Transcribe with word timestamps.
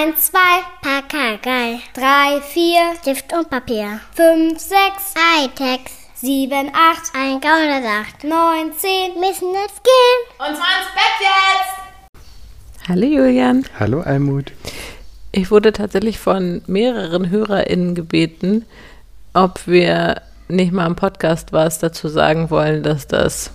1, 0.00 0.18
2, 0.30 0.38
Pakagei. 0.80 1.80
3, 1.92 2.40
4, 2.40 2.94
Stift 3.02 3.34
und 3.34 3.50
Papier. 3.50 4.00
5, 4.14 4.58
6, 4.58 4.72
Hightech. 5.36 5.80
7, 6.14 6.70
8, 6.72 7.12
ein 7.12 7.40
Gauner 7.42 7.82
sagt. 7.82 8.24
9, 8.24 8.72
10, 8.78 9.20
müssen 9.20 9.52
jetzt 9.52 9.82
gehen. 9.84 10.20
Und 10.38 10.56
zwar 10.56 10.72
ins 10.78 10.94
Bett 10.94 11.20
jetzt! 11.20 12.88
Hallo 12.88 13.04
Julian. 13.04 13.66
Hallo 13.78 14.00
Almut. 14.00 14.52
Ich 15.32 15.50
wurde 15.50 15.70
tatsächlich 15.74 16.18
von 16.18 16.62
mehreren 16.66 17.28
HörerInnen 17.28 17.94
gebeten, 17.94 18.64
ob 19.34 19.66
wir 19.66 20.22
nicht 20.48 20.72
mal 20.72 20.86
im 20.86 20.96
Podcast 20.96 21.52
was 21.52 21.78
dazu 21.78 22.08
sagen 22.08 22.48
wollen, 22.48 22.82
dass 22.82 23.06
das 23.06 23.50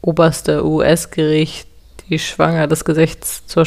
oberste 0.00 0.66
US-Gericht 0.66 1.68
die 2.08 2.18
Schwanger 2.18 2.66
des 2.66 2.84
Gesichts 2.84 3.46
zur 3.46 3.64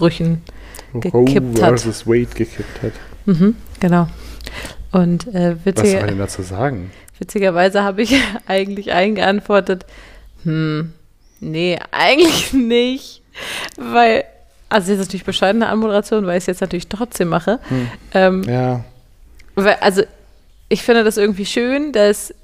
Schwangerschaftsabbrüchen 0.00 0.42
gekippt 0.94 1.14
Roe 1.14 1.62
hat. 1.62 1.68
versus 1.80 2.06
Wade 2.06 2.26
gekippt 2.34 2.82
hat. 2.82 2.92
Mhm, 3.26 3.56
genau. 3.78 4.08
Und 4.92 5.26
äh, 5.34 5.56
Was 5.64 5.90
soll 5.90 6.06
denn 6.06 6.18
dazu 6.18 6.42
sagen? 6.42 6.90
witzigerweise 7.18 7.82
habe 7.82 8.00
ich 8.02 8.14
eigentlich 8.46 8.92
eingeantwortet, 8.92 9.84
hm, 10.42 10.92
nee, 11.40 11.78
eigentlich 11.90 12.52
nicht. 12.54 13.22
Weil, 13.76 14.24
also 14.68 14.90
jetzt 14.90 15.00
natürlich 15.00 15.24
bescheidene 15.24 15.68
Anmoderation, 15.68 16.26
weil 16.26 16.38
ich 16.38 16.42
es 16.44 16.46
jetzt 16.46 16.60
natürlich 16.62 16.88
trotzdem 16.88 17.28
mache. 17.28 17.60
Ähm, 18.14 18.42
Ja, 18.44 18.84
weil, 19.54 19.74
also 19.80 20.02
ich 20.68 20.82
finde 20.82 21.04
das 21.04 21.16
irgendwie 21.18 21.46
schön, 21.46 21.92
dass 21.92 22.34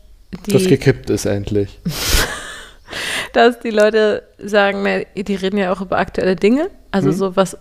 das 0.49 0.63
die, 0.63 0.69
gekippt 0.69 1.09
ist 1.11 1.25
endlich. 1.25 1.79
dass 3.33 3.61
die 3.61 3.71
Leute 3.71 4.23
sagen, 4.39 4.83
na, 4.83 5.01
die 5.23 5.35
reden 5.35 5.59
ja 5.59 5.73
auch 5.73 5.81
über 5.81 5.99
aktuelle 5.99 6.37
Dinge. 6.37 6.71
Also 6.91 7.13
so 7.13 7.37
was, 7.37 7.57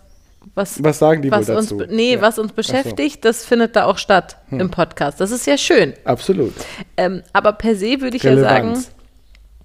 was, 0.54 0.82
Was 0.84 1.00
sagen 1.00 1.22
die 1.22 1.32
was 1.32 1.48
wohl 1.48 1.56
uns, 1.58 1.70
dazu? 1.70 1.86
nee, 1.90 2.14
Ja, 2.14 2.22
was 2.22 2.40
uns 2.40 2.52
beschäftigt, 2.54 3.26
das 3.26 3.44
findet 3.46 3.76
da 3.76 3.86
auch 3.86 3.98
statt 3.98 4.38
im 4.52 4.70
Podcast. 4.72 5.20
Das 5.20 5.32
ist 5.32 5.45
ja 5.48 5.58
schön. 5.58 5.94
Absolut. 6.06 6.54
Ähm, 6.98 7.23
aber 7.34 7.54
per 7.54 7.76
se 7.76 8.00
würde 8.02 8.16
ich 8.17 8.23
ja 8.23 8.38
sagen, 8.38 8.67
Relevanz. 8.70 8.92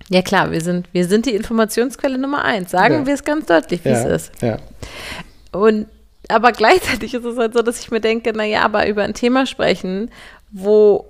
ja 0.08 0.22
klar, 0.22 0.50
wir 0.50 0.60
sind, 0.60 0.88
wir 0.92 1.06
sind 1.06 1.26
die 1.26 1.34
Informationsquelle 1.36 2.18
Nummer 2.18 2.44
eins. 2.44 2.70
Sagen 2.70 2.94
Ja. 2.94 3.06
wir 3.06 3.14
es 3.14 3.22
ganz 3.24 3.46
deutlich, 3.46 3.84
wie 3.84 3.90
Ja, 3.90 4.04
es 4.08 4.28
ist. 4.30 4.42
ja. 4.42 4.56
Und 5.52 5.86
aber 6.28 6.52
gleichzeitig 6.52 7.12
ist 7.14 7.24
es 7.24 7.36
halt 7.38 7.54
so, 7.54 7.62
dass 7.62 7.80
ich 7.80 7.90
mir 7.90 8.00
denke, 8.00 8.32
naja, 8.32 8.62
aber 8.62 8.86
über 8.86 9.02
ein 9.02 9.14
Thema 9.14 9.46
sprechen, 9.46 10.10
wo, 10.52 11.06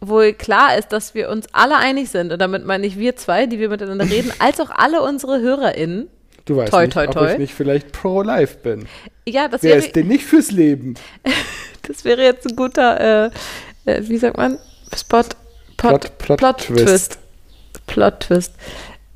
wo 0.00 0.20
klar 0.32 0.76
ist, 0.78 0.88
dass 0.92 1.14
wir 1.14 1.28
uns 1.28 1.46
alle 1.52 1.76
einig 1.76 2.08
sind. 2.10 2.32
Und 2.32 2.38
damit 2.40 2.64
meine 2.64 2.86
ich 2.86 2.98
wir 2.98 3.16
zwei, 3.16 3.46
die 3.46 3.58
wir 3.58 3.68
miteinander 3.68 4.04
reden, 4.10 4.32
als 4.38 4.60
auch 4.60 4.70
alle 4.70 5.02
unsere 5.02 5.40
HörerInnen. 5.40 6.08
Du 6.46 6.56
weißt 6.56 6.72
Toi, 6.72 6.82
nicht, 6.84 6.92
toi, 6.94 7.06
ob 7.06 7.12
toi. 7.12 7.32
ich 7.32 7.38
nicht 7.38 7.54
vielleicht 7.54 7.92
pro-life 7.92 8.56
bin. 8.62 8.86
Ja, 9.28 9.48
das 9.48 9.62
Wer 9.62 9.74
wäre, 9.76 9.84
ist 9.86 9.94
denn 9.94 10.08
nicht 10.08 10.24
fürs 10.24 10.50
Leben? 10.50 10.94
das 11.86 12.04
wäre 12.04 12.22
jetzt 12.22 12.46
ein 12.48 12.56
guter, 12.56 13.26
äh, 13.26 13.30
äh, 13.84 14.02
wie 14.08 14.16
sagt 14.18 14.36
man? 14.36 14.58
Spot, 14.96 15.22
Plot, 15.76 16.18
Plot- 16.18 16.18
Plot- 16.18 16.38
Plot 16.38 16.58
Twist. 16.58 16.86
Twist. 16.86 17.18
Plot 17.86 18.20
Twist. 18.20 18.54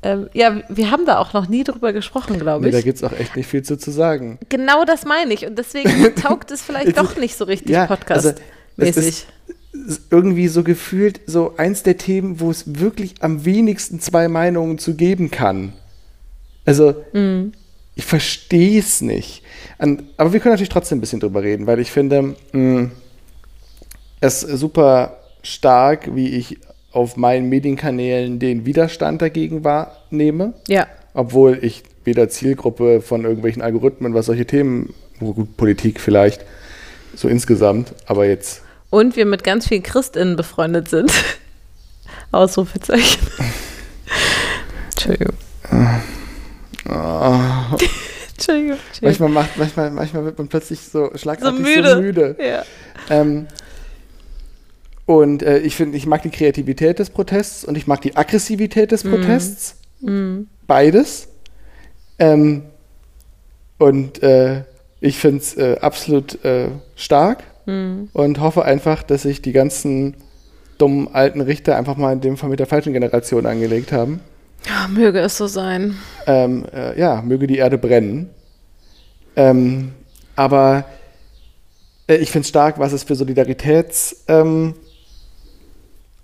Ähm, 0.03 0.29
ja, 0.33 0.61
wir 0.69 0.91
haben 0.91 1.05
da 1.07 1.17
auch 1.17 1.33
noch 1.33 1.47
nie 1.49 1.63
drüber 1.63 1.91
gesprochen, 1.91 2.37
glaube 2.39 2.61
Nee, 2.63 2.69
ich. 2.69 2.75
da 2.75 2.81
gibt 2.81 2.97
es 2.97 3.03
auch 3.03 3.11
echt 3.11 3.35
nicht 3.35 3.47
viel 3.49 3.63
zu, 3.63 3.75
zu 3.77 3.89
sagen. 3.89 4.37
Genau 4.49 4.85
das 4.85 5.03
meine 5.03 5.33
ich. 5.33 5.45
Und 5.47 5.57
deswegen 5.57 6.15
taugt 6.21 6.51
es 6.51 6.61
vielleicht 6.61 6.95
doch 6.97 7.17
nicht 7.17 7.35
so 7.35 7.45
richtig 7.45 7.69
Ja, 7.71 7.87
also, 8.09 8.33
es 8.77 8.97
ist- 8.97 8.97
ist 8.97 9.27
irgendwie 10.09 10.47
so 10.47 10.63
gefühlt 10.63 11.21
so 11.25 11.53
eins 11.57 11.83
der 11.83 11.97
Themen, 11.97 12.39
wo 12.39 12.49
es 12.51 12.79
wirklich 12.79 13.15
am 13.21 13.45
wenigsten 13.45 13.99
zwei 13.99 14.27
Meinungen 14.27 14.77
zu 14.77 14.95
geben 14.95 15.31
kann. 15.31 15.73
Also, 16.65 16.95
Mhm. 17.13 17.51
ich 17.95 18.05
verstehe 18.05 18.79
es 18.79 19.01
nicht. 19.01 19.43
An, 19.77 20.03
aber 20.17 20.33
wir 20.33 20.39
können 20.39 20.53
natürlich 20.53 20.69
trotzdem 20.69 20.97
ein 20.97 21.01
bisschen 21.01 21.19
drüber 21.19 21.43
reden, 21.43 21.67
weil 21.67 21.79
ich 21.79 21.91
finde 21.91 22.35
mh, 22.51 22.89
es 24.21 24.41
super 24.41 25.17
stark, 25.43 26.15
wie 26.15 26.29
ich 26.29 26.57
auf 26.91 27.17
meinen 27.17 27.49
Medienkanälen 27.49 28.39
den 28.39 28.65
Widerstand 28.65 29.21
dagegen 29.21 29.63
wahrnehme, 29.63 30.53
ja. 30.67 30.87
obwohl 31.13 31.59
ich 31.61 31.83
weder 32.05 32.29
Zielgruppe 32.29 33.01
von 33.01 33.23
irgendwelchen 33.25 33.61
Algorithmen, 33.61 34.13
was 34.13 34.27
solche 34.27 34.45
Themen, 34.45 34.93
Politik 35.57 35.99
vielleicht, 35.99 36.43
so 37.15 37.27
insgesamt, 37.27 37.93
aber 38.05 38.25
jetzt 38.25 38.61
Und 38.89 39.15
wir 39.15 39.25
mit 39.25 39.43
ganz 39.43 39.67
vielen 39.67 39.83
ChristInnen 39.83 40.35
befreundet 40.35 40.87
sind. 40.87 41.11
Ausrufezeichen. 42.31 43.27
Entschuldigung. 44.91 45.35
ah, 46.89 47.75
Entschuldigung. 48.33 48.77
Entschuldigung. 48.87 49.01
manchmal 49.01 49.29
macht, 49.29 49.57
manchmal, 49.57 49.91
manchmal 49.91 50.25
wird 50.25 50.37
man 50.37 50.47
plötzlich 50.47 50.79
so 50.81 51.09
So 51.11 51.17
schlagartig 51.17 51.59
müde. 51.59 51.95
so 51.95 52.01
müde. 52.01 52.35
Ja. 52.39 52.63
Ähm, 53.09 53.47
und 55.05 55.43
äh, 55.43 55.59
ich 55.59 55.75
finde, 55.75 55.97
ich 55.97 56.05
mag 56.05 56.23
die 56.23 56.29
Kreativität 56.31 56.99
des 56.99 57.09
Protests 57.09 57.63
und 57.63 57.77
ich 57.77 57.85
mag 57.87 58.01
die 58.01 58.15
Aggressivität 58.15 58.91
des 58.91 59.03
Protests. 59.03 59.77
Beides. 60.67 61.27
Ähm, 62.17 62.63
und 63.77 64.23
äh, 64.23 64.63
ich 64.99 65.17
finde 65.17 65.39
es 65.39 65.55
äh, 65.57 65.77
absolut 65.79 66.43
äh, 66.43 66.69
stark 67.65 68.09
und 68.13 68.39
hoffe 68.39 68.65
einfach, 68.65 69.03
dass 69.03 69.23
sich 69.23 69.41
die 69.41 69.51
ganzen 69.51 70.15
dummen 70.77 71.13
alten 71.13 71.41
Richter 71.41 71.77
einfach 71.77 71.97
mal 71.97 72.13
in 72.13 72.21
dem 72.21 72.37
Fall 72.37 72.49
mit 72.49 72.59
der 72.59 72.67
falschen 72.67 72.93
Generation 72.93 73.45
angelegt 73.45 73.91
haben. 73.91 74.19
Ja, 74.67 74.87
möge 74.87 75.19
es 75.19 75.37
so 75.37 75.47
sein. 75.47 75.95
Ähm, 76.27 76.65
äh, 76.73 76.99
ja, 76.99 77.21
möge 77.21 77.47
die 77.47 77.57
Erde 77.57 77.77
brennen. 77.77 78.29
Ähm, 79.35 79.91
aber 80.35 80.85
äh, 82.07 82.15
ich 82.15 82.31
finde 82.31 82.43
es 82.43 82.49
stark, 82.49 82.79
was 82.79 82.93
es 82.93 83.03
für 83.03 83.15
Solidaritätswellen 83.15 84.75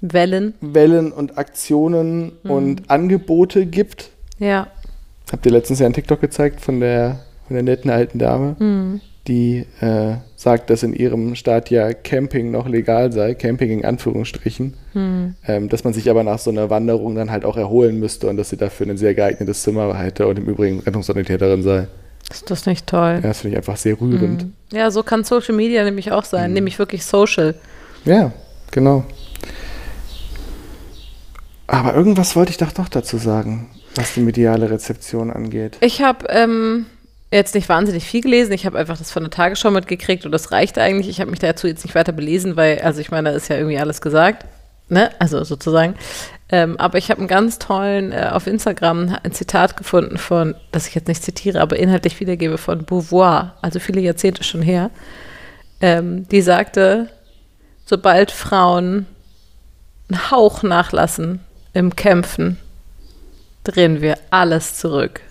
ähm, 0.01 0.53
Wellen. 0.61 1.11
und 1.11 1.37
Aktionen 1.37 2.31
und 2.43 2.89
Angebote 2.89 3.65
gibt. 3.65 4.09
Ja. 4.39 4.67
Habt 5.31 5.45
ihr 5.45 5.51
letztens 5.51 5.79
ja 5.79 5.85
einen 5.85 5.93
TikTok 5.93 6.19
gezeigt 6.19 6.61
von 6.61 6.79
der, 6.79 7.19
von 7.47 7.53
der 7.53 7.63
netten 7.63 7.91
alten 7.91 8.17
Dame, 8.17 8.99
die 9.27 9.65
äh, 9.79 10.15
sagt, 10.41 10.71
dass 10.71 10.81
in 10.81 10.93
ihrem 10.93 11.35
Staat 11.35 11.69
ja 11.69 11.93
Camping 11.93 12.49
noch 12.49 12.67
legal 12.67 13.11
sei, 13.11 13.35
Camping 13.35 13.79
in 13.79 13.85
Anführungsstrichen, 13.85 14.73
ähm, 14.95 15.69
dass 15.69 15.83
man 15.83 15.93
sich 15.93 16.09
aber 16.09 16.23
nach 16.23 16.39
so 16.39 16.49
einer 16.49 16.71
Wanderung 16.71 17.13
dann 17.13 17.29
halt 17.29 17.45
auch 17.45 17.57
erholen 17.57 17.99
müsste 17.99 18.27
und 18.27 18.37
dass 18.37 18.49
sie 18.49 18.57
dafür 18.57 18.87
ein 18.87 18.97
sehr 18.97 19.13
geeignetes 19.13 19.61
Zimmer 19.61 19.95
hätte 19.95 20.25
und 20.25 20.39
im 20.39 20.47
Übrigen 20.47 20.79
Rettungssanitäterin 20.79 21.61
sei. 21.61 21.87
Ist 22.31 22.49
das 22.49 22.65
nicht 22.65 22.87
toll? 22.87 23.19
Ja, 23.21 23.27
das 23.27 23.41
finde 23.41 23.53
ich 23.53 23.57
einfach 23.57 23.77
sehr 23.77 24.01
rührend. 24.01 24.47
Ja, 24.73 24.89
so 24.89 25.03
kann 25.03 25.23
Social 25.23 25.53
Media 25.53 25.83
nämlich 25.83 26.11
auch 26.11 26.23
sein. 26.23 26.53
Nämlich 26.53 26.79
wirklich 26.79 27.05
social. 27.05 27.53
Ja, 28.05 28.31
genau. 28.71 29.03
Aber 31.67 31.93
irgendwas 31.93 32.35
wollte 32.35 32.49
ich 32.49 32.57
doch 32.57 32.71
doch 32.71 32.89
dazu 32.89 33.17
sagen, 33.17 33.69
was 33.93 34.15
die 34.15 34.21
mediale 34.21 34.71
Rezeption 34.71 35.29
angeht. 35.29 35.77
Ich 35.81 36.01
habe 36.01 36.25
ähm, 36.29 36.87
jetzt 37.31 37.55
nicht 37.55 37.69
wahnsinnig 37.69 38.05
viel 38.05 38.21
gelesen. 38.21 38.51
Ich 38.51 38.65
habe 38.65 38.77
einfach 38.77 38.97
das 38.97 39.11
von 39.11 39.23
der 39.23 39.29
Tagesschau 39.29 39.71
mitgekriegt 39.71 40.25
und 40.25 40.31
das 40.31 40.51
reicht 40.51 40.77
eigentlich. 40.77 41.09
Ich 41.09 41.21
habe 41.21 41.31
mich 41.31 41.39
dazu 41.39 41.67
jetzt 41.67 41.85
nicht 41.85 41.95
weiter 41.95 42.11
belesen, 42.11 42.57
weil, 42.57 42.79
also 42.79 42.99
ich 42.99 43.11
meine, 43.11 43.31
da 43.31 43.35
ist 43.35 43.47
ja 43.47 43.55
irgendwie 43.55 43.79
alles 43.79 44.01
gesagt. 44.01 44.45
Ne? 44.89 45.09
Also 45.19 45.43
sozusagen. 45.45 45.95
Ähm, 46.49 46.77
aber 46.77 46.97
ich 46.97 47.09
habe 47.09 47.19
einen 47.19 47.29
ganz 47.29 47.59
tollen 47.59 48.11
äh, 48.11 48.29
auf 48.31 48.45
Instagram 48.45 49.17
ein 49.23 49.31
Zitat 49.31 49.77
gefunden 49.77 50.17
von, 50.17 50.55
das 50.73 50.87
ich 50.87 50.95
jetzt 50.95 51.07
nicht 51.07 51.23
zitiere, 51.23 51.61
aber 51.61 51.77
inhaltlich 51.77 52.19
wiedergebe 52.19 52.57
von 52.57 52.83
Beauvoir, 52.83 53.55
also 53.61 53.79
viele 53.79 54.01
Jahrzehnte 54.01 54.43
schon 54.43 54.61
her. 54.61 54.91
Ähm, 55.79 56.27
die 56.27 56.41
sagte, 56.41 57.07
sobald 57.85 58.31
Frauen 58.31 59.05
einen 60.09 60.29
Hauch 60.29 60.61
nachlassen 60.61 61.39
im 61.71 61.95
Kämpfen, 61.95 62.57
drehen 63.63 64.01
wir 64.01 64.17
alles 64.29 64.75
zurück. 64.75 65.21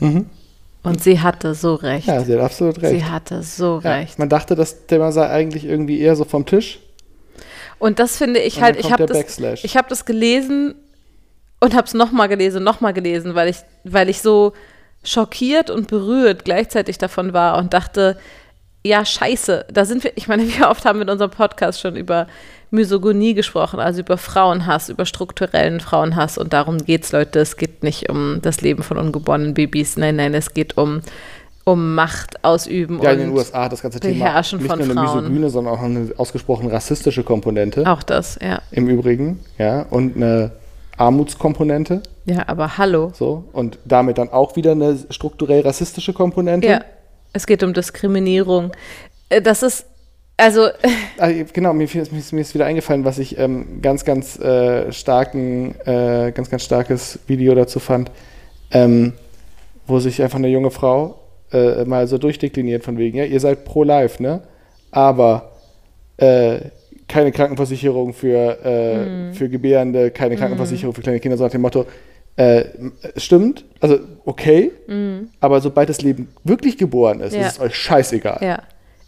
Und 0.83 1.03
sie 1.03 1.21
hatte 1.21 1.55
so 1.55 1.75
recht. 1.75 2.07
Ja, 2.07 2.25
sie 2.25 2.35
hat 2.35 2.41
absolut 2.41 2.81
recht. 2.81 2.95
sie 2.95 3.05
hatte 3.05 3.43
so 3.43 3.81
ja, 3.85 3.97
recht. 3.97 4.19
man 4.19 4.29
dachte, 4.29 4.55
das 4.55 4.87
Thema 4.87 5.13
sei 5.13 5.29
eigentlich 5.29 5.65
irgendwie 5.65 6.01
eher 6.01 6.17
so 6.17 6.25
vom 6.25 6.47
Tisch. 6.47 6.81
Und 7.79 7.99
das 7.99 8.17
finde 8.17 8.41
ich 8.41 8.57
Und 8.57 8.63
halt, 8.63 8.79
ich 8.79 8.91
habe 8.93 9.07
das, 9.07 9.39
ich 9.63 9.77
habe 9.77 9.89
das 9.89 10.05
gelesen 10.05 10.75
und 11.61 11.75
habe 11.75 11.87
es 11.87 11.95
nochmal 11.95 12.29
gelesen, 12.29 12.63
nochmal 12.63 12.93
gelesen, 12.93 13.35
weil 13.35 13.49
ich, 13.49 13.59
weil 13.85 14.09
ich 14.09 14.21
so 14.23 14.53
schockiert 15.05 15.71
und 15.71 15.89
berührt 15.89 16.45
gleichzeitig 16.45 16.99
davon 16.99 17.33
war 17.33 17.59
und 17.59 17.73
dachte, 17.73 18.19
ja, 18.83 19.05
scheiße, 19.05 19.67
da 19.71 19.85
sind 19.85 20.05
wir, 20.05 20.13
ich 20.17 20.29
meine, 20.29 20.47
wie 20.49 20.65
oft 20.65 20.85
haben 20.85 20.99
wir 20.99 21.03
in 21.05 21.11
unserem 21.11 21.31
Podcast 21.31 21.81
schon 21.81 21.97
über 21.97 22.27
Misogonie 22.71 23.35
gesprochen, 23.35 23.81
also 23.81 24.01
über 24.01 24.17
Frauenhass, 24.17 24.89
über 24.89 25.05
strukturellen 25.07 25.81
Frauenhass 25.81 26.39
und 26.39 26.53
darum 26.53 26.79
geht's, 26.79 27.13
Leute, 27.13 27.41
es 27.41 27.57
geht 27.57 27.83
nicht 27.83 28.09
um 28.09 28.41
das 28.43 28.61
Leben 28.61 28.83
von 28.83 28.97
ungeborenen 28.99 29.55
Babys, 29.55 29.97
nein, 29.97 30.17
nein, 30.17 30.35
es 30.35 30.55
geht 30.55 30.77
um, 30.77 31.01
um 31.65 31.95
Macht 31.95 32.45
ausüben 32.45 33.01
Ja, 33.03 33.11
und 33.11 33.19
in 33.19 33.27
den 33.29 33.37
USA 33.37 33.65
hat 33.65 33.73
das 33.73 33.83
ganze 33.83 33.99
Thema 34.01 34.41
nicht 34.41 34.53
nur 34.53 34.73
eine 34.73 34.85
Frauen. 34.95 35.23
misogyne, 35.25 35.51
sondern 35.51 35.75
auch 35.75 35.83
eine 35.83 36.11
ausgesprochen 36.17 36.69
rassistische 36.71 37.23
Komponente 37.25 37.85
auch 37.91 38.03
das, 38.05 38.39
ja. 38.41 38.61
im 38.71 38.89
Übrigen, 38.89 39.41
ja, 39.59 39.83
und 39.91 40.17
eine 40.17 40.53
Armutskomponente, 40.97 42.03
Ja, 42.27 42.45
aber 42.47 42.79
hallo. 42.79 43.11
so, 43.15 43.45
und 43.53 43.79
damit 43.85 44.19
dann 44.19 44.29
auch 44.31 44.55
wieder 44.57 44.73
eine 44.73 44.97
strukturell 45.11 45.63
rassistische 45.63 46.13
Komponente. 46.13 46.69
Ja. 46.69 46.81
Es 47.33 47.47
geht 47.47 47.63
um 47.63 47.73
Diskriminierung. 47.73 48.73
Äh, 49.29 49.41
Das 49.41 49.63
ist, 49.63 49.87
also, 50.41 50.69
Ah, 51.19 51.31
genau, 51.53 51.73
mir, 51.73 51.85
ist- 51.85 52.13
mir, 52.13 52.19
ist, 52.19 52.33
mir 52.33 52.41
ist 52.41 52.55
wieder 52.55 52.67
eingefallen, 52.67 53.05
was 53.05 53.19
ich 53.19 53.39
ähm, 53.39 53.81
ganz, 53.83 54.05
ganz 54.05 54.39
äh, 54.39 54.91
starken, 54.93 55.75
äh, 55.87 56.33
ganz, 56.35 56.51
ganz 56.51 56.65
starkes 56.65 57.19
Video 57.27 57.55
dazu 57.55 57.79
fand, 57.81 58.11
ähm, 58.73 59.13
wo 59.87 59.99
sich 60.01 60.23
einfach 60.23 60.39
eine 60.39 60.49
junge 60.49 60.71
Frau 60.71 61.19
äh, 61.53 61.85
mal 61.85 62.07
so 62.07 62.17
durchdekliniert 62.19 62.85
von 62.85 62.97
wegen, 62.99 63.19
ja, 63.19 63.25
ihr 63.25 63.41
seid 63.41 63.65
pro 63.65 63.83
life, 63.85 64.23
ne? 64.23 64.43
Aber 64.93 65.51
äh, 66.17 66.61
keine 67.09 67.33
Krankenversicherung 67.33 68.13
für, 68.13 68.65
äh, 68.65 69.33
für 69.35 69.49
Gebärende, 69.49 70.11
keine 70.13 70.37
Krankenversicherung 70.37 70.95
für 70.95 71.03
kleine 71.03 71.19
Kinder, 71.21 71.37
so 71.37 71.45
nach 71.45 71.51
dem 71.51 71.61
Motto, 71.63 71.87
äh, 72.37 72.65
stimmt, 73.17 73.65
also 73.81 73.99
okay, 74.25 74.71
aber 75.41 75.61
sobald 75.61 75.89
das 75.89 76.01
Leben 76.03 76.29
wirklich 76.45 76.79
geboren 76.79 77.21
ist, 77.21 77.35
Ja. 77.35 77.43
ist 77.43 77.55
es 77.55 77.61
euch 77.61 77.75
scheißegal. 77.75 78.39
ja, 78.43 78.63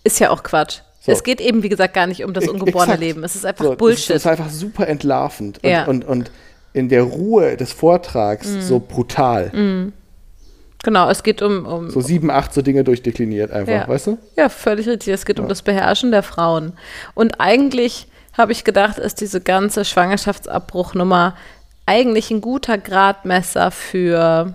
ist 0.04 0.18
ja 0.18 0.30
auch 0.30 0.42
Quatsch. 0.42 0.80
So. 1.04 1.10
Es 1.10 1.24
geht 1.24 1.40
eben, 1.40 1.62
wie 1.64 1.68
gesagt, 1.68 1.94
gar 1.94 2.06
nicht 2.06 2.24
um 2.24 2.32
das 2.32 2.44
E- 2.44 2.48
ungeborene 2.48 2.92
exakt. 2.92 3.00
Leben. 3.00 3.24
Es 3.24 3.34
ist 3.34 3.44
einfach 3.44 3.64
So, 3.64 3.74
Bullshit. 3.74 4.10
das 4.10 4.16
ist 4.22 4.26
einfach 4.26 4.50
super 4.50 4.86
entlarvend 4.86 5.58
und, 5.64 5.68
Ja. 5.70 5.84
und, 5.86 6.04
und 6.04 6.30
in 6.72 6.88
der 6.88 7.02
Ruhe 7.02 7.56
des 7.56 7.72
Vortrags 7.72 8.46
Mhm. 8.48 8.60
so 8.62 8.78
brutal. 8.78 9.50
genau, 10.84 11.10
es 11.10 11.22
geht 11.22 11.42
um, 11.42 11.66
um 11.66 11.90
So 11.90 12.00
sieben, 12.00 12.30
acht 12.30 12.54
so 12.54 12.62
Dinge 12.62 12.84
durchdekliniert 12.84 13.50
einfach, 13.50 13.72
Ja. 13.72 13.88
weißt 13.88 14.06
du? 14.08 14.18
Ja, 14.36 14.48
völlig 14.48 14.86
richtig. 14.88 15.12
Es 15.12 15.24
geht 15.26 15.38
um 15.40 15.48
das 15.48 15.62
Beherrschen 15.62 16.10
der 16.12 16.22
Frauen. 16.22 16.72
Und 17.14 17.40
eigentlich 17.40 18.06
habe 18.36 18.52
ich 18.52 18.64
gedacht, 18.64 18.98
ist 18.98 19.20
diese 19.20 19.40
ganze 19.40 19.84
Schwangerschaftsabbruchnummer 19.84 21.36
eigentlich 21.84 22.30
ein 22.30 22.40
guter 22.40 22.78
Gradmesser 22.78 23.70
für, 23.70 24.54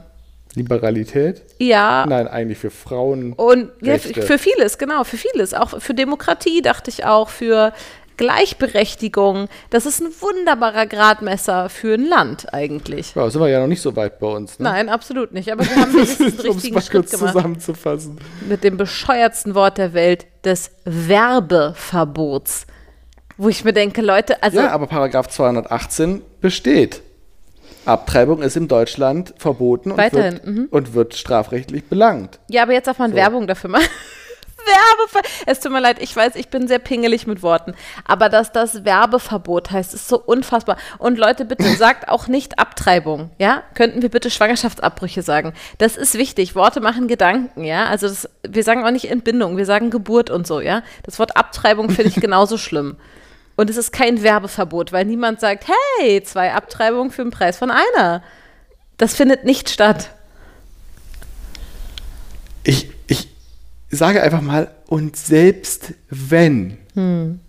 Liberalität? 0.58 1.44
ja, 1.60 2.06
Nein, 2.08 2.28
eigentlich 2.28 2.58
für 2.58 2.70
Frauen. 2.72 3.34
und 3.34 3.72
ja, 3.82 3.98
für 3.98 4.38
vieles, 4.38 4.78
genau, 4.78 5.04
für 5.04 5.18
vieles. 5.18 5.54
Auch 5.54 5.80
für 5.82 5.94
Demokratie 5.94 6.62
dachte 6.62 6.90
ich 6.92 7.06
auch, 7.06 7.30
für 7.30 7.72
Gleichberechtigung. 8.18 9.48
Das 9.70 9.86
ist 9.86 10.02
ein 10.02 10.08
wunderbarer 10.20 10.88
Gradmesser 10.88 11.70
für 11.70 11.94
ein 11.94 12.06
Land 12.06 12.52
eigentlich. 12.54 13.14
Ja, 13.16 13.30
sind 13.30 13.42
wir 13.42 13.48
ja 13.48 13.60
noch 13.60 13.68
nicht 13.68 13.82
so 13.82 13.96
weit 13.96 14.20
bei 14.20 14.28
uns. 14.28 14.58
Ne? 14.60 14.64
Nein, 14.64 14.90
absolut 14.90 15.34
nicht. 15.34 15.52
Aber 15.52 15.64
wir 15.64 15.76
haben 15.76 15.94
wenigstens 15.94 16.40
einen 16.40 16.40
um 16.50 16.50
es 16.50 16.56
richtigen 16.56 16.76
mal 16.76 16.82
Schritt 16.82 16.92
kurz 17.04 17.12
gemacht. 17.12 17.34
zusammenzufassen. 17.36 18.18
mit 18.50 18.64
dem 18.64 18.76
bescheuertsten 18.78 19.54
Wort 19.56 19.78
der 19.78 19.94
Welt, 19.94 20.26
des 20.44 20.72
Werbeverbots. 20.86 22.66
Wo 23.38 23.50
ich 23.50 23.64
mir 23.64 23.74
denke, 23.74 24.02
Leute, 24.02 24.42
also 24.42 24.58
Ja, 24.58 24.72
aber 24.72 24.88
Paragraph 24.88 25.28
218 25.28 26.24
besteht. 26.42 27.02
Abtreibung 27.88 28.42
ist 28.42 28.58
in 28.58 28.68
Deutschland 28.68 29.34
verboten 29.38 29.92
und, 29.92 29.98
Weiterhin, 29.98 30.34
wird, 30.34 30.46
mhm. 30.46 30.68
und 30.70 30.94
wird 30.94 31.16
strafrechtlich 31.16 31.86
belangt. 31.86 32.40
Ja, 32.50 32.64
aber 32.64 32.74
jetzt 32.74 32.88
darf 32.88 33.00
man 33.00 33.12
So. 33.12 33.18
Werbung 33.18 33.48
dafür 33.48 33.70
machen. 33.70 33.88
Werbever 34.68 35.28
es 35.46 35.60
tut 35.60 35.72
mir 35.72 35.80
leid, 35.80 35.98
ich 36.02 36.16
weiß, 36.16 36.36
ich 36.36 36.50
bin 36.50 36.68
sehr 36.68 36.80
pingelig 36.80 37.28
mit 37.28 37.42
Worten. 37.42 37.74
Aber 38.06 38.30
dass 38.30 38.52
das 38.52 38.86
Werbeverbot 38.86 39.72
heißt, 39.72 39.94
ist 39.94 40.08
so 40.08 40.20
unfassbar. 40.20 40.78
Und 40.98 41.18
Leute, 41.18 41.46
bitte 41.46 41.64
sagt 41.78 42.10
auch 42.10 42.28
nicht 42.28 42.60
Abtreibung, 42.60 43.32
ja? 43.38 43.64
Könnten 43.74 44.02
wir 44.02 44.10
bitte 44.10 44.30
Schwangerschaftsabbrüche 44.30 45.22
sagen? 45.22 45.54
Das 45.78 45.96
ist 45.96 46.16
wichtig. 46.16 46.56
Worte 46.56 46.82
machen 46.82 47.08
Gedanken, 47.08 47.64
ja? 47.64 47.86
Also 47.86 48.08
das, 48.08 48.30
wir 48.48 48.64
sagen 48.64 48.86
auch 48.86 48.92
nicht 48.92 49.10
Entbindung, 49.10 49.58
wir 49.58 49.66
sagen 49.66 49.90
Geburt 49.90 50.30
und 50.30 50.46
so, 50.46 50.60
ja? 50.60 50.84
Das 51.04 51.20
Wort 51.20 51.38
Abtreibung 51.38 51.90
finde 51.90 52.10
ich 52.10 52.16
genauso 52.22 52.58
schlimm. 52.58 52.98
Und 53.58 53.70
es 53.70 53.76
ist 53.76 53.92
kein 53.92 54.24
Werbeverbot, 54.24 54.94
weil 54.94 55.04
niemand 55.06 55.40
sagt, 55.42 55.66
hey, 56.00 56.24
zwei 56.24 56.54
Abtreibungen 56.54 57.12
für 57.12 57.24
den 57.24 57.32
Preis 57.32 57.58
von 57.58 57.72
einer. 57.72 58.24
Das 58.98 59.16
findet 59.16 59.44
nicht 59.44 59.70
statt. 59.70 60.12
Ich, 62.64 62.92
ich 63.08 63.28
sage 63.90 64.22
einfach 64.22 64.42
mal, 64.42 64.72
und 64.88 65.16
selbst 65.18 65.94
wenn, 66.10 66.78
Hm. 66.94 67.40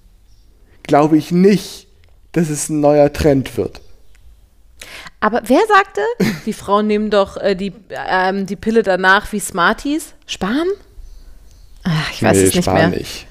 glaube 0.83 1.17
ich 1.19 1.31
nicht, 1.31 1.87
dass 2.33 2.49
es 2.51 2.69
ein 2.69 2.81
neuer 2.81 3.13
Trend 3.13 3.57
wird. 3.57 3.81
Aber 5.21 5.43
wer 5.45 5.61
sagte, 5.69 6.01
die 6.47 6.53
Frauen 6.53 6.87
nehmen 6.87 7.11
doch 7.11 7.37
äh, 7.37 7.55
die, 7.55 7.73
ähm, 8.09 8.47
die 8.47 8.57
Pille 8.57 8.83
danach 8.83 9.31
wie 9.33 9.41
Smarties? 9.41 10.15
Spahn? 10.27 10.67
Ach, 11.85 12.11
ich 12.13 12.23
weiß 12.23 12.37
es 12.39 12.55
nicht 12.55 12.65
Spar 12.65 12.75
mehr. 12.75 12.89
nicht. 12.89 13.27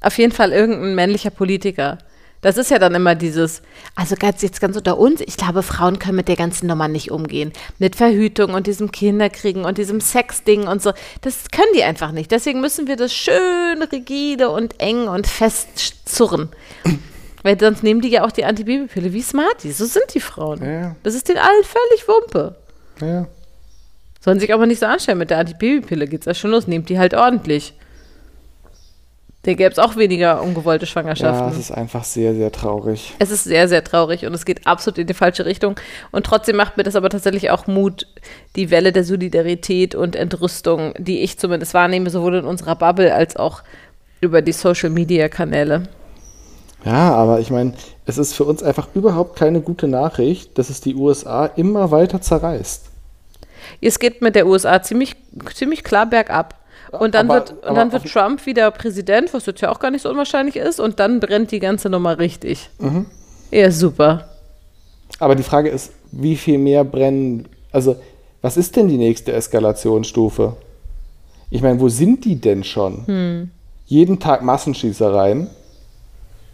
Auf 0.00 0.18
jeden 0.18 0.32
Fall 0.32 0.52
irgendein 0.52 0.94
männlicher 0.94 1.30
Politiker. 1.30 1.98
Das 2.40 2.56
ist 2.56 2.70
ja 2.70 2.78
dann 2.78 2.94
immer 2.94 3.16
dieses, 3.16 3.62
also 3.96 4.14
ganz, 4.14 4.42
jetzt 4.42 4.60
ganz 4.60 4.76
unter 4.76 4.96
uns, 4.96 5.20
ich 5.20 5.36
glaube, 5.36 5.64
Frauen 5.64 5.98
können 5.98 6.14
mit 6.16 6.28
der 6.28 6.36
ganzen 6.36 6.68
Nummer 6.68 6.86
nicht 6.86 7.10
umgehen. 7.10 7.52
Mit 7.78 7.96
Verhütung 7.96 8.54
und 8.54 8.68
diesem 8.68 8.92
Kinderkriegen 8.92 9.64
und 9.64 9.76
diesem 9.76 10.00
Sexding 10.00 10.68
und 10.68 10.80
so. 10.80 10.92
Das 11.22 11.50
können 11.50 11.72
die 11.74 11.82
einfach 11.82 12.12
nicht. 12.12 12.30
Deswegen 12.30 12.60
müssen 12.60 12.86
wir 12.86 12.94
das 12.94 13.12
schön 13.12 13.82
rigide 13.90 14.50
und 14.50 14.80
eng 14.80 15.08
und 15.08 15.26
fest 15.26 15.68
zurren. 16.04 16.50
Weil 17.42 17.58
sonst 17.58 17.82
nehmen 17.82 18.00
die 18.00 18.08
ja 18.08 18.24
auch 18.24 18.32
die 18.32 18.44
Antibabypille 18.44 19.12
wie 19.12 19.22
Smarties. 19.22 19.78
So 19.78 19.86
sind 19.86 20.04
die 20.14 20.20
Frauen. 20.20 20.64
Ja. 20.64 20.96
Das 21.02 21.14
ist 21.14 21.28
den 21.28 21.38
allen 21.38 21.64
völlig 21.64 22.06
Wumpe. 22.06 22.56
Ja. 23.00 23.26
Sollen 24.20 24.38
sich 24.38 24.52
aber 24.52 24.66
nicht 24.66 24.80
so 24.80 24.86
anstellen. 24.86 25.18
Mit 25.18 25.30
der 25.30 25.38
Antibabypille 25.38 26.06
geht's 26.06 26.26
ja 26.26 26.34
schon 26.34 26.52
los. 26.52 26.68
Nehmt 26.68 26.88
die 26.88 26.98
halt 27.00 27.14
ordentlich. 27.14 27.74
Da 29.48 29.54
gäbe 29.54 29.70
es 29.70 29.78
auch 29.78 29.96
weniger 29.96 30.42
ungewollte 30.42 30.84
Schwangerschaften. 30.84 31.46
ja, 31.46 31.50
es 31.50 31.58
ist 31.58 31.70
einfach 31.70 32.04
sehr, 32.04 32.34
sehr 32.34 32.52
traurig. 32.52 33.14
Es 33.18 33.30
ist 33.30 33.44
sehr, 33.44 33.66
sehr 33.66 33.82
traurig 33.82 34.26
und 34.26 34.34
es 34.34 34.44
geht 34.44 34.66
absolut 34.66 34.98
in 34.98 35.06
die 35.06 35.14
falsche 35.14 35.46
Richtung. 35.46 35.76
Und 36.10 36.26
trotzdem 36.26 36.56
macht 36.56 36.76
mir 36.76 36.82
das 36.82 36.96
aber 36.96 37.08
tatsächlich 37.08 37.48
auch 37.48 37.66
Mut, 37.66 38.06
die 38.56 38.70
Welle 38.70 38.92
der 38.92 39.04
Solidarität 39.04 39.94
und 39.94 40.16
Entrüstung, 40.16 40.92
die 40.98 41.20
ich 41.20 41.38
zumindest 41.38 41.72
wahrnehme, 41.72 42.10
sowohl 42.10 42.34
in 42.34 42.44
unserer 42.44 42.76
Bubble 42.76 43.14
als 43.14 43.36
auch 43.36 43.62
über 44.20 44.42
die 44.42 44.52
Social-Media-Kanäle. 44.52 45.84
Ja, 46.84 47.14
aber 47.14 47.40
ich 47.40 47.50
meine, 47.50 47.72
es 48.04 48.18
ist 48.18 48.34
für 48.34 48.44
uns 48.44 48.62
einfach 48.62 48.88
überhaupt 48.92 49.34
keine 49.36 49.62
gute 49.62 49.88
Nachricht, 49.88 50.58
dass 50.58 50.68
es 50.68 50.82
die 50.82 50.94
USA 50.94 51.46
immer 51.46 51.90
weiter 51.90 52.20
zerreißt. 52.20 52.84
Es 53.80 53.98
geht 53.98 54.20
mit 54.20 54.34
der 54.34 54.46
USA 54.46 54.82
ziemlich, 54.82 55.16
ziemlich 55.54 55.84
klar 55.84 56.04
bergab. 56.04 56.57
Und 56.92 57.14
dann, 57.14 57.30
Aber- 57.30 57.40
wird, 57.40 57.64
und 57.64 57.74
dann 57.74 57.92
wird 57.92 58.06
Trump 58.06 58.46
wieder 58.46 58.70
Präsident, 58.70 59.32
was 59.34 59.46
jetzt 59.46 59.60
ja 59.60 59.70
auch 59.70 59.80
gar 59.80 59.90
nicht 59.90 60.02
so 60.02 60.10
unwahrscheinlich 60.10 60.56
ist, 60.56 60.80
und 60.80 60.98
dann 61.00 61.20
brennt 61.20 61.50
die 61.50 61.60
ganze 61.60 61.90
Nummer 61.90 62.18
richtig. 62.18 62.70
Mhm. 62.78 63.06
Ja, 63.50 63.70
super. 63.70 64.28
Aber 65.18 65.34
die 65.34 65.42
Frage 65.42 65.68
ist, 65.70 65.92
wie 66.12 66.36
viel 66.36 66.58
mehr 66.58 66.84
brennen, 66.84 67.46
also 67.72 67.96
was 68.40 68.56
ist 68.56 68.76
denn 68.76 68.88
die 68.88 68.98
nächste 68.98 69.32
Eskalationsstufe? 69.32 70.56
Ich 71.50 71.62
meine, 71.62 71.80
wo 71.80 71.88
sind 71.88 72.24
die 72.24 72.36
denn 72.40 72.62
schon? 72.62 73.06
Hm. 73.06 73.50
Jeden 73.86 74.20
Tag 74.20 74.42
Massenschießereien? 74.42 75.48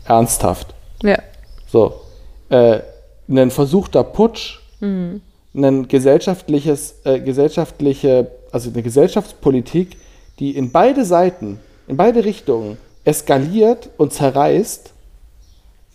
Ernsthaft. 0.05 0.75
Ja. 1.03 1.19
So. 1.67 2.01
Äh, 2.49 2.81
ein 3.29 3.51
versuchter 3.51 4.05
Putsch, 4.05 4.61
ein 4.81 5.89
gesellschaftliches, 5.89 6.97
äh, 7.05 7.21
gesellschaftliche, 7.21 8.31
also 8.53 8.71
eine 8.71 8.83
Gesellschaftspolitik, 8.83 9.97
die 10.39 10.57
in 10.57 10.73
beide 10.73 11.05
Seiten, 11.05 11.59
in 11.87 11.97
beide 11.97 12.25
Richtungen 12.25 12.79
eskaliert 13.05 13.91
und 13.97 14.13
zerreißt, 14.13 14.93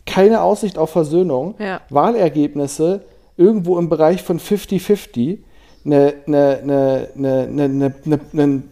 keine 0.05 0.41
Aussicht 0.41 0.77
auf 0.77 0.89
Versöhnung, 0.91 1.55
Ja. 1.59 1.81
Wahlergebnisse 1.89 3.01
irgendwo 3.37 3.77
im 3.77 3.89
Bereich 3.89 4.23
von 4.23 4.39
50-50, 4.39 5.37
eine, 5.85 6.13
eine, 6.27 6.59
eine, 6.61 7.09
eine, 7.15 7.63
eine, 7.63 7.93
eine, 8.05 8.19
eine 8.33 8.63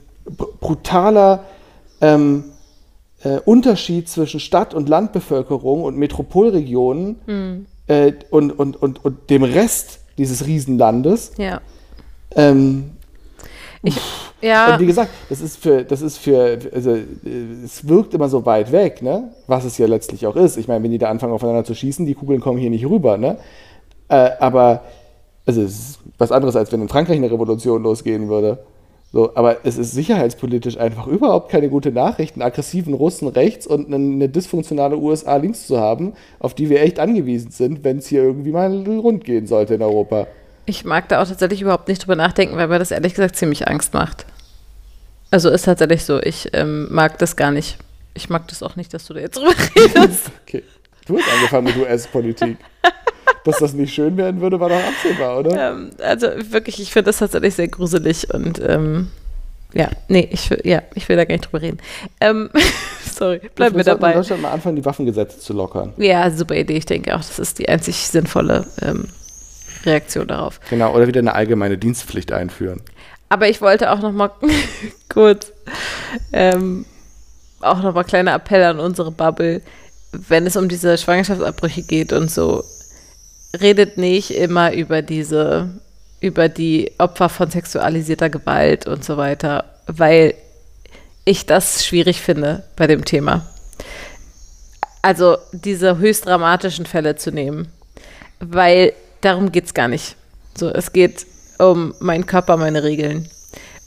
brutaler 0.60 1.46
ähm, 2.02 2.44
äh, 3.24 3.40
Unterschied 3.46 4.10
zwischen 4.10 4.40
Stadt- 4.40 4.74
und 4.74 4.90
Landbevölkerung 4.90 5.84
und 5.84 5.98
Metropolregionen 5.98 7.66
äh, 7.88 8.14
und, 8.30 8.52
und, 8.52 8.76
und, 8.76 9.04
und 9.04 9.30
dem 9.30 9.44
Rest 9.44 10.00
dieses 10.18 10.46
Riesenlandes. 10.46 11.32
Ja. 11.38 11.62
Ähm, 12.36 12.92
Ich, 13.88 13.98
ja. 14.42 14.74
und 14.74 14.82
wie 14.82 14.86
gesagt, 14.86 15.10
das 15.30 15.42
ist 15.42 15.58
für, 15.58 15.84
das 15.84 16.02
ist 16.02 16.18
für, 16.18 16.60
also 16.74 16.98
es 17.64 17.88
wirkt 17.88 18.14
immer 18.14 18.30
so 18.30 18.46
weit 18.46 18.72
weg, 18.72 19.02
ne? 19.02 19.32
Was 19.48 19.66
es 19.66 19.78
ja 19.78 19.88
letztlich 19.88 20.28
auch 20.28 20.36
ist. 20.36 20.58
Ich 20.58 20.68
meine, 20.68 20.84
wenn 20.84 20.92
die 20.92 20.98
da 20.98 21.10
anfangen 21.10 21.34
aufeinander 21.34 21.64
zu 21.64 21.74
schießen, 21.74 22.06
die 22.06 22.14
Kugeln 22.14 22.40
kommen 22.40 22.60
hier 22.60 22.70
nicht 22.70 22.86
rüber, 22.86 23.18
ne? 23.18 23.38
Äh, 24.10 24.32
aber 24.40 24.84
also 25.46 25.62
es 25.62 25.80
ist 25.80 26.00
was 26.18 26.32
anderes, 26.32 26.56
als 26.56 26.72
wenn 26.72 26.82
in 26.82 26.90
Frankreich 26.90 27.18
eine 27.18 27.32
Revolution 27.32 27.82
losgehen 27.82 28.28
würde. 28.28 28.60
So, 29.14 29.32
aber 29.36 29.66
es 29.66 29.78
ist 29.78 29.94
sicherheitspolitisch 29.94 30.78
einfach 30.78 31.08
überhaupt 31.08 31.50
keine 31.50 31.70
gute 31.70 31.94
Nachricht, 31.94 32.36
einen 32.36 32.42
aggressiven 32.42 32.94
Russen 32.94 33.30
rechts 33.30 33.66
und 33.66 33.88
eine, 33.88 33.96
eine 33.96 34.30
dysfunktionale 34.30 34.98
USA 34.98 35.38
links 35.38 35.66
zu 35.66 35.80
haben, 35.80 36.14
auf 36.40 36.54
die 36.54 36.70
wir 36.70 36.82
echt 36.82 37.00
angewiesen 37.00 37.52
sind, 37.52 37.86
wenn 37.86 38.00
es 38.00 38.08
hier 38.08 38.24
irgendwie 38.24 38.52
mal 38.52 38.84
rund 38.86 39.24
gehen 39.24 39.48
sollte 39.48 39.76
in 39.76 39.82
Europa. 39.82 40.28
Ich 40.68 40.86
mag 40.86 41.08
da 41.10 41.22
auch 41.22 41.28
tatsächlich 41.28 41.62
überhaupt 41.62 41.88
nicht 41.88 42.04
drüber 42.04 42.16
nachdenken, 42.16 42.56
weil 42.58 42.68
mir 42.68 42.78
das 42.78 42.92
ehrlich 42.92 43.16
gesagt 43.16 43.36
ziemlich 43.38 43.68
Angst 43.68 43.94
macht. 43.96 44.26
Also 45.32 45.50
ist 45.50 45.64
tatsächlich 45.64 46.04
so. 46.06 46.22
Ich 46.22 46.50
ähm, 46.54 46.88
mag 46.94 47.18
das 47.18 47.36
gar 47.36 47.52
nicht. 47.52 47.78
Ich 48.14 48.30
mag 48.30 48.48
das 48.50 48.62
auch 48.62 48.76
nicht, 48.76 48.94
dass 48.94 49.06
du 49.08 49.14
da 49.16 49.22
jetzt 49.22 49.38
drüber 49.38 49.52
redest. 49.76 50.30
Okay. 50.46 50.64
Du 51.06 51.18
hast 51.18 51.28
angefangen 51.34 51.64
mit 51.66 51.78
US-Politik. 51.78 52.58
Dass 53.46 53.60
das 53.60 53.74
nicht 53.74 53.94
schön 53.94 54.18
werden 54.18 54.42
würde, 54.42 54.60
war 54.60 54.68
doch 54.70 54.76
absehbar, 54.84 55.40
oder? 55.40 55.72
ähm, 55.72 55.92
also 56.00 56.28
wirklich, 56.52 56.82
ich 56.82 56.92
finde 56.92 57.06
das 57.10 57.18
tatsächlich 57.20 57.56
sehr 57.56 57.70
gruselig 57.70 58.34
und 58.34 58.60
ähm, 58.62 59.10
ja, 59.74 59.90
nee, 60.10 60.28
ich, 60.32 60.50
will- 60.50 60.62
ja, 60.66 60.82
ich 60.96 61.08
will 61.08 61.16
da 61.16 61.24
gar 61.24 61.34
nicht 61.36 61.46
drüber 61.46 61.62
reden. 61.62 61.78
Ähm, 62.20 62.50
sorry, 63.10 63.40
bleiben 63.56 63.76
wir 63.76 63.80
wir 63.80 63.84
sollten 63.86 64.00
in 64.00 64.02
dabei. 64.02 64.14
Deutschland 64.16 64.42
mal 64.42 64.52
anfangen, 64.52 64.76
die 64.76 64.84
Waffengesetze 64.84 65.40
zu 65.40 65.54
lockern. 65.54 65.94
Ja, 65.98 66.30
super 66.30 66.56
Idee. 66.56 66.76
Ich 66.76 66.86
denke 66.86 67.14
auch, 67.16 67.20
das 67.20 67.40
ist 67.40 67.58
die 67.60 67.70
einzig 67.70 67.96
sinnvolle 68.08 68.66
ähm, 68.82 69.08
Reaktion 69.88 70.28
darauf. 70.28 70.60
Genau, 70.70 70.94
oder 70.94 71.08
wieder 71.08 71.20
eine 71.20 71.34
allgemeine 71.34 71.78
Dienstpflicht 71.78 72.32
einführen. 72.32 72.82
Aber 73.30 73.50
ich 73.50 73.62
wollte 73.62 73.92
auch 73.92 74.00
noch 74.00 74.12
mal 74.12 74.32
kurz 75.10 75.52
ähm, 76.32 76.86
auch 77.62 77.82
noch 77.82 77.94
mal 77.94 78.04
kleiner 78.04 78.34
Appell 78.34 78.64
an 78.64 78.80
unsere 78.80 79.12
Bubble, 79.12 79.62
wenn 80.12 80.46
es 80.46 80.56
um 80.56 80.70
diese 80.70 80.98
Schwangerschaftsabbrüche 80.98 81.84
geht 81.84 82.14
und 82.14 82.32
so, 82.32 82.64
redet 83.60 83.98
nicht 83.98 84.32
immer 84.32 84.74
über 84.74 85.02
diese, 85.02 85.70
über 86.20 86.50
die 86.50 86.92
Opfer 86.98 87.30
von 87.30 87.50
sexualisierter 87.50 88.30
Gewalt 88.30 88.88
und 88.88 89.04
so 89.04 89.18
weiter, 89.18 89.66
weil 89.88 90.34
ich 91.26 91.46
das 91.46 91.86
schwierig 91.86 92.22
finde 92.22 92.64
bei 92.76 92.88
dem 92.88 93.04
Thema. 93.06 93.46
Also 95.02 95.38
diese 95.52 95.98
höchst 95.98 96.26
dramatischen 96.26 96.86
Fälle 96.86 97.16
zu 97.16 97.32
nehmen, 97.32 97.72
weil 98.40 98.94
darum 99.22 99.52
geht 99.52 99.66
es 99.66 99.74
gar 99.74 99.88
nicht. 99.88 100.16
So, 100.56 100.70
es 100.70 100.92
geht 100.92 101.26
um 101.60 101.94
meinen 102.00 102.26
Körper, 102.26 102.58
meine 102.58 102.84
Regeln. 102.84 103.30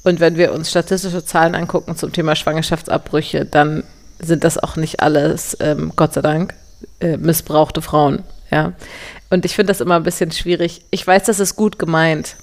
Und 0.03 0.21
wenn 0.21 0.37
wir 0.37 0.53
uns 0.53 0.71
statistische 0.71 1.25
Zahlen 1.25 1.55
angucken 1.55 1.97
zum 1.97 2.13
Thema 2.13 2.35
Schwangerschaftsabbrüche, 2.35 3.45
dann 3.45 3.85
sind 4.19 4.45
das 4.45 4.59
auch 4.59 4.77
nicht 4.77 5.01
alles, 5.01 5.57
ähm, 5.61 5.93
Gott 5.97 6.15
sei 6.15 6.23
Dank, 6.23 6.55
äh, 7.01 7.17
missbrauchte 7.17 7.83
Frauen. 7.83 8.23
Ja. 8.51 8.73
Und 9.29 9.45
ich 9.45 9.55
finde 9.55 9.71
das 9.71 9.81
immer 9.81 9.97
ein 9.97 10.03
bisschen 10.03 10.33
schwierig. 10.33 10.83
Ich 10.91 11.07
weiß, 11.07 11.25
das 11.25 11.41
ist 11.41 11.57
gut 11.57 11.79
gemeint. 11.79 12.37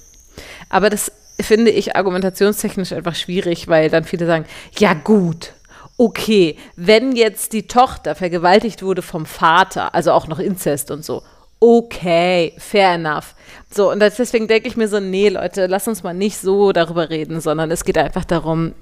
Aber 0.68 0.90
das 0.90 1.12
finde 1.40 1.70
ich 1.70 1.96
argumentationstechnisch 1.96 2.92
einfach 2.92 3.14
schwierig, 3.14 3.68
weil 3.68 3.90
dann 3.90 4.04
viele 4.04 4.26
sagen, 4.26 4.44
ja 4.78 4.94
gut, 4.94 5.52
okay, 5.96 6.56
wenn 6.76 7.14
jetzt 7.14 7.52
die 7.52 7.66
Tochter 7.66 8.14
vergewaltigt 8.14 8.82
wurde 8.82 9.02
vom 9.02 9.26
Vater, 9.26 9.94
also 9.94 10.12
auch 10.12 10.28
noch 10.28 10.38
Inzest 10.38 10.90
und 10.90 11.04
so, 11.04 11.22
okay, 11.60 12.52
fair 12.58 12.94
enough. 12.94 13.34
So, 13.70 13.90
und 13.90 14.00
das, 14.00 14.16
deswegen 14.16 14.48
denke 14.48 14.68
ich 14.68 14.76
mir 14.76 14.88
so, 14.88 15.00
nee, 15.00 15.28
Leute, 15.28 15.66
lass 15.66 15.88
uns 15.88 16.02
mal 16.02 16.14
nicht 16.14 16.38
so 16.38 16.72
darüber 16.72 17.10
reden, 17.10 17.40
sondern 17.40 17.70
es 17.70 17.84
geht 17.84 17.98
einfach 17.98 18.24
darum, 18.24 18.72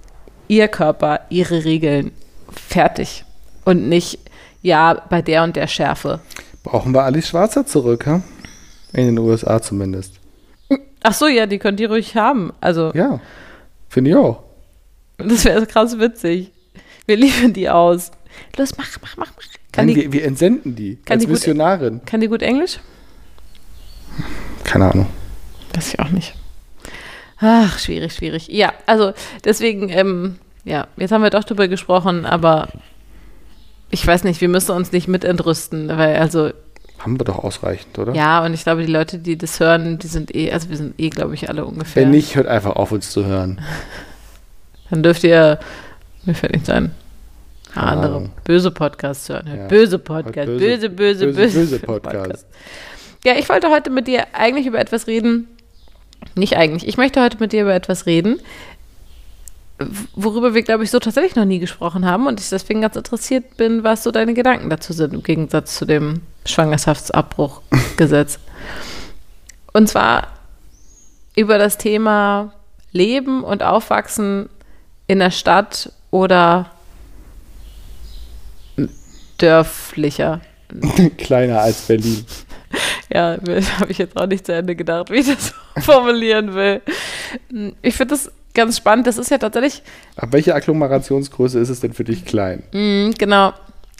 ihr 0.48 0.68
Körper, 0.68 1.20
ihre 1.28 1.64
Regeln, 1.64 2.12
fertig. 2.50 3.24
Und 3.64 3.88
nicht, 3.88 4.18
ja, 4.62 4.94
bei 5.10 5.22
der 5.22 5.42
und 5.42 5.56
der 5.56 5.66
Schärfe. 5.66 6.20
Brauchen 6.62 6.92
wir 6.92 7.02
Alice 7.02 7.28
Schwarzer 7.28 7.66
zurück, 7.66 8.06
ha? 8.06 8.22
In 8.92 9.06
den 9.06 9.18
USA 9.18 9.60
zumindest. 9.60 10.14
Ach 11.02 11.14
so, 11.14 11.26
ja, 11.26 11.46
die 11.46 11.58
könnt 11.58 11.80
ihr 11.80 11.88
ruhig 11.90 12.14
haben. 12.16 12.52
Also, 12.60 12.92
Ja, 12.94 13.20
finde 13.88 14.10
ich 14.10 14.16
auch. 14.16 14.42
das 15.18 15.44
wäre 15.44 15.66
krass 15.66 15.98
witzig. 15.98 16.52
Wir 17.06 17.16
liefern 17.16 17.52
die 17.52 17.68
aus. 17.68 18.10
Los, 18.56 18.76
mach, 18.76 18.88
mach, 19.02 19.16
mach, 19.16 19.32
mach. 19.36 19.44
Kann 19.76 19.86
Nein, 19.86 19.94
die, 19.94 20.02
wir, 20.04 20.12
wir 20.12 20.24
entsenden 20.24 20.74
die 20.74 20.98
als 21.08 21.20
die 21.20 21.26
gut- 21.26 21.34
Missionarin. 21.34 22.00
kann 22.06 22.20
die 22.20 22.28
gut 22.28 22.42
Englisch? 22.42 22.80
Keine 24.64 24.90
Ahnung. 24.90 25.06
Das 25.72 25.92
ich 25.92 26.00
auch 26.00 26.08
nicht. 26.08 26.34
Ach, 27.38 27.78
schwierig, 27.78 28.14
schwierig. 28.14 28.48
Ja, 28.48 28.72
also 28.86 29.12
deswegen, 29.44 29.90
ähm, 29.90 30.36
ja, 30.64 30.86
jetzt 30.96 31.12
haben 31.12 31.22
wir 31.22 31.30
doch 31.30 31.44
drüber 31.44 31.68
gesprochen, 31.68 32.24
aber 32.24 32.68
ich 33.90 34.04
weiß 34.06 34.24
nicht, 34.24 34.40
wir 34.40 34.48
müssen 34.48 34.72
uns 34.72 34.90
nicht 34.92 35.06
mit 35.08 35.24
entrüsten, 35.24 35.88
weil 35.88 36.16
also, 36.16 36.50
Haben 36.98 37.20
wir 37.20 37.24
doch 37.24 37.38
ausreichend, 37.44 37.98
oder? 37.98 38.14
ja, 38.14 38.42
und 38.44 38.54
ich 38.54 38.62
glaube, 38.62 38.84
die 38.86 38.90
Leute, 38.92 39.18
die 39.18 39.36
das 39.36 39.60
hören, 39.60 39.98
die 39.98 40.06
sind 40.06 40.34
eh, 40.34 40.50
also 40.50 40.70
wir 40.70 40.78
sind 40.78 40.98
eh, 40.98 41.10
glaube 41.10 41.34
ich, 41.34 41.48
alle 41.50 41.66
ungefähr. 41.66 42.02
Wenn 42.02 42.10
nicht, 42.10 42.34
hört 42.36 42.46
einfach 42.46 42.74
auf, 42.76 42.90
uns 42.92 43.10
zu 43.10 43.26
hören. 43.26 43.60
Dann 44.88 45.02
dürft 45.02 45.22
ihr, 45.22 45.58
mir 46.24 46.34
fällt 46.34 46.54
nicht 46.54 46.70
ein, 46.70 46.92
andere 47.76 48.16
Ahnung. 48.16 48.32
böse 48.44 48.70
Podcasts 48.70 49.28
hören. 49.28 49.46
Ja. 49.46 49.66
Böse 49.68 49.98
Podcast, 49.98 50.48
Böse- 50.48 50.58
böse, 50.58 50.90
böse, 50.90 51.26
böse, 51.26 51.40
böse- 51.40 51.58
böse 51.60 51.78
Podcast. 51.80 52.46
Ja, 53.24 53.34
ich 53.36 53.48
wollte 53.48 53.70
heute 53.70 53.90
mit 53.90 54.06
dir 54.06 54.24
eigentlich 54.34 54.66
über 54.66 54.78
etwas 54.78 55.06
reden. 55.06 55.48
Nicht 56.34 56.56
eigentlich. 56.56 56.86
Ich 56.88 56.96
möchte 56.96 57.22
heute 57.22 57.38
mit 57.38 57.52
dir 57.52 57.62
über 57.62 57.74
etwas 57.74 58.06
reden, 58.06 58.40
worüber 60.14 60.54
wir, 60.54 60.62
glaube 60.62 60.84
ich, 60.84 60.90
so 60.90 60.98
tatsächlich 60.98 61.36
noch 61.36 61.44
nie 61.44 61.58
gesprochen 61.58 62.06
haben 62.06 62.26
und 62.26 62.40
ich 62.40 62.48
deswegen 62.48 62.80
ganz 62.80 62.96
interessiert 62.96 63.56
bin, 63.58 63.84
was 63.84 64.02
so 64.02 64.10
deine 64.10 64.32
Gedanken 64.32 64.70
dazu 64.70 64.92
sind, 64.94 65.12
im 65.12 65.22
Gegensatz 65.22 65.76
zu 65.76 65.84
dem 65.84 66.22
Schwangerschaftsabbruchgesetz. 66.46 68.38
Und 69.72 69.88
zwar 69.90 70.28
über 71.36 71.58
das 71.58 71.76
Thema 71.76 72.54
Leben 72.92 73.44
und 73.44 73.62
Aufwachsen 73.62 74.48
in 75.06 75.18
der 75.18 75.30
Stadt 75.30 75.92
oder 76.10 76.70
dörflicher. 79.38 80.40
Kleiner 81.18 81.60
als 81.60 81.82
Berlin. 81.82 82.24
Ja, 83.12 83.36
habe 83.78 83.90
ich 83.92 83.98
jetzt 83.98 84.16
auch 84.16 84.26
nicht 84.26 84.44
zu 84.46 84.52
Ende 84.52 84.74
gedacht, 84.74 85.10
wie 85.10 85.16
ich 85.18 85.26
das 85.26 85.54
formulieren 85.84 86.54
will. 86.54 86.82
Ich 87.82 87.94
finde 87.96 88.14
das 88.14 88.30
ganz 88.54 88.76
spannend. 88.76 89.06
Das 89.06 89.16
ist 89.18 89.30
ja 89.30 89.38
tatsächlich, 89.38 89.82
Ab 90.16 90.28
welcher 90.32 90.54
Agglomerationsgröße 90.54 91.58
ist 91.60 91.68
es 91.68 91.80
denn 91.80 91.92
für 91.92 92.04
dich 92.04 92.24
klein? 92.24 92.62
mh, 92.72 93.12
genau, 93.18 93.52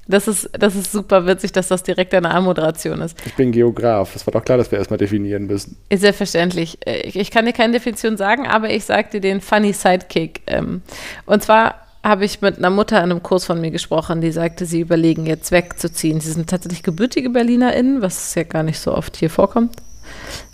das 0.09 0.29
ist, 0.29 0.51
das 0.53 0.75
ist 0.75 0.91
super 0.93 1.27
witzig, 1.27 1.53
dass 1.53 1.69
das 1.69 1.83
direkt 1.83 2.15
eine 2.15 2.31
Anmoderation 2.31 3.01
ist. 3.01 3.17
Ich 3.27 3.35
bin 3.35 3.53
Geograf. 3.53 4.15
Es 4.15 4.27
war 4.27 4.33
doch 4.33 4.45
klar, 4.45 4.59
dass 4.59 4.71
wir 4.71 4.79
erstmal 4.79 4.99
definieren 4.99 5.47
müssen. 5.47 5.77
Ist 5.89 6.01
Selbstverständlich. 6.01 6.79
Äh, 6.87 7.03
Ich, 7.09 7.17
ich 7.17 7.31
kann 7.31 7.45
dir 7.47 7.53
keine 7.53 7.73
Definition 7.75 8.17
sagen, 8.17 8.47
aber 8.47 8.71
ich 8.71 8.85
sag 8.85 9.11
dir 9.13 9.21
den 9.21 9.41
funny 9.41 9.73
Sidekick. 9.73 10.43
Ähm, 10.47 10.83
Und 11.27 11.43
zwar 11.43 11.86
habe 12.07 12.25
ich 12.25 12.41
mit 12.41 12.59
einer 12.59 12.71
Mutter 12.71 12.99
in 12.99 13.11
einem 13.11 13.23
Kurs 13.23 13.45
von 13.45 13.61
mir 13.61 13.71
gesprochen, 13.71 14.21
die 14.21 14.31
sagte, 14.31 14.65
sie 14.65 14.81
überlegen 14.81 15.27
jetzt 15.27 15.51
wegzuziehen. 15.51 16.21
Sie 16.21 16.31
sind 16.31 16.49
tatsächlich 16.49 16.83
gebürtige 16.83 17.31
BerlinerInnen, 17.31 18.01
was 18.01 18.35
ja 18.35 18.45
gar 18.45 18.63
nicht 18.63 18.79
so 18.79 18.95
oft 18.95 19.17
hier 19.17 19.31
vorkommt. 19.31 19.77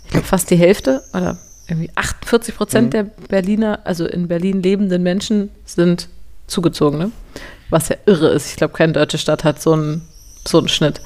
Ich 0.05 0.11
glaube 0.11 0.25
fast 0.25 0.49
die 0.49 0.55
Hälfte 0.55 1.03
oder 1.13 1.37
irgendwie 1.67 1.91
48 1.95 2.55
Prozent 2.55 2.93
der 2.93 3.03
Berliner, 3.03 3.79
also 3.83 4.05
in 4.05 4.27
Berlin 4.27 4.61
lebenden 4.61 5.03
Menschen 5.03 5.49
sind 5.65 6.09
Zugezogene, 6.47 7.11
was 7.69 7.89
ja 7.89 7.95
irre 8.05 8.29
ist. 8.29 8.49
Ich 8.49 8.55
glaube, 8.55 8.73
keine 8.73 8.93
deutsche 8.93 9.17
Stadt 9.17 9.43
hat 9.43 9.61
so 9.61 9.73
einen, 9.73 10.01
so 10.45 10.57
einen 10.57 10.67
Schnitt. 10.67 11.01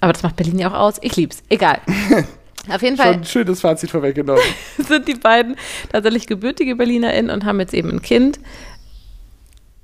Aber 0.00 0.12
das 0.12 0.22
macht 0.22 0.36
Berlin 0.36 0.58
ja 0.58 0.70
auch 0.70 0.78
aus. 0.78 0.96
Ich 1.00 1.16
lieb's. 1.16 1.42
Egal. 1.48 1.80
Auf 2.68 2.82
jeden 2.82 2.96
Fall 2.96 3.12
Schon 3.12 3.22
ein 3.22 3.26
schönes 3.26 3.60
Fazit 3.60 3.90
vorweggenommen. 3.90 4.42
sind 4.78 5.06
die 5.08 5.14
beiden 5.14 5.56
tatsächlich 5.90 6.26
gebürtige 6.26 6.76
BerlinerInnen 6.76 7.30
und 7.30 7.44
haben 7.44 7.60
jetzt 7.60 7.74
eben 7.74 7.90
ein 7.90 8.02
Kind. 8.02 8.38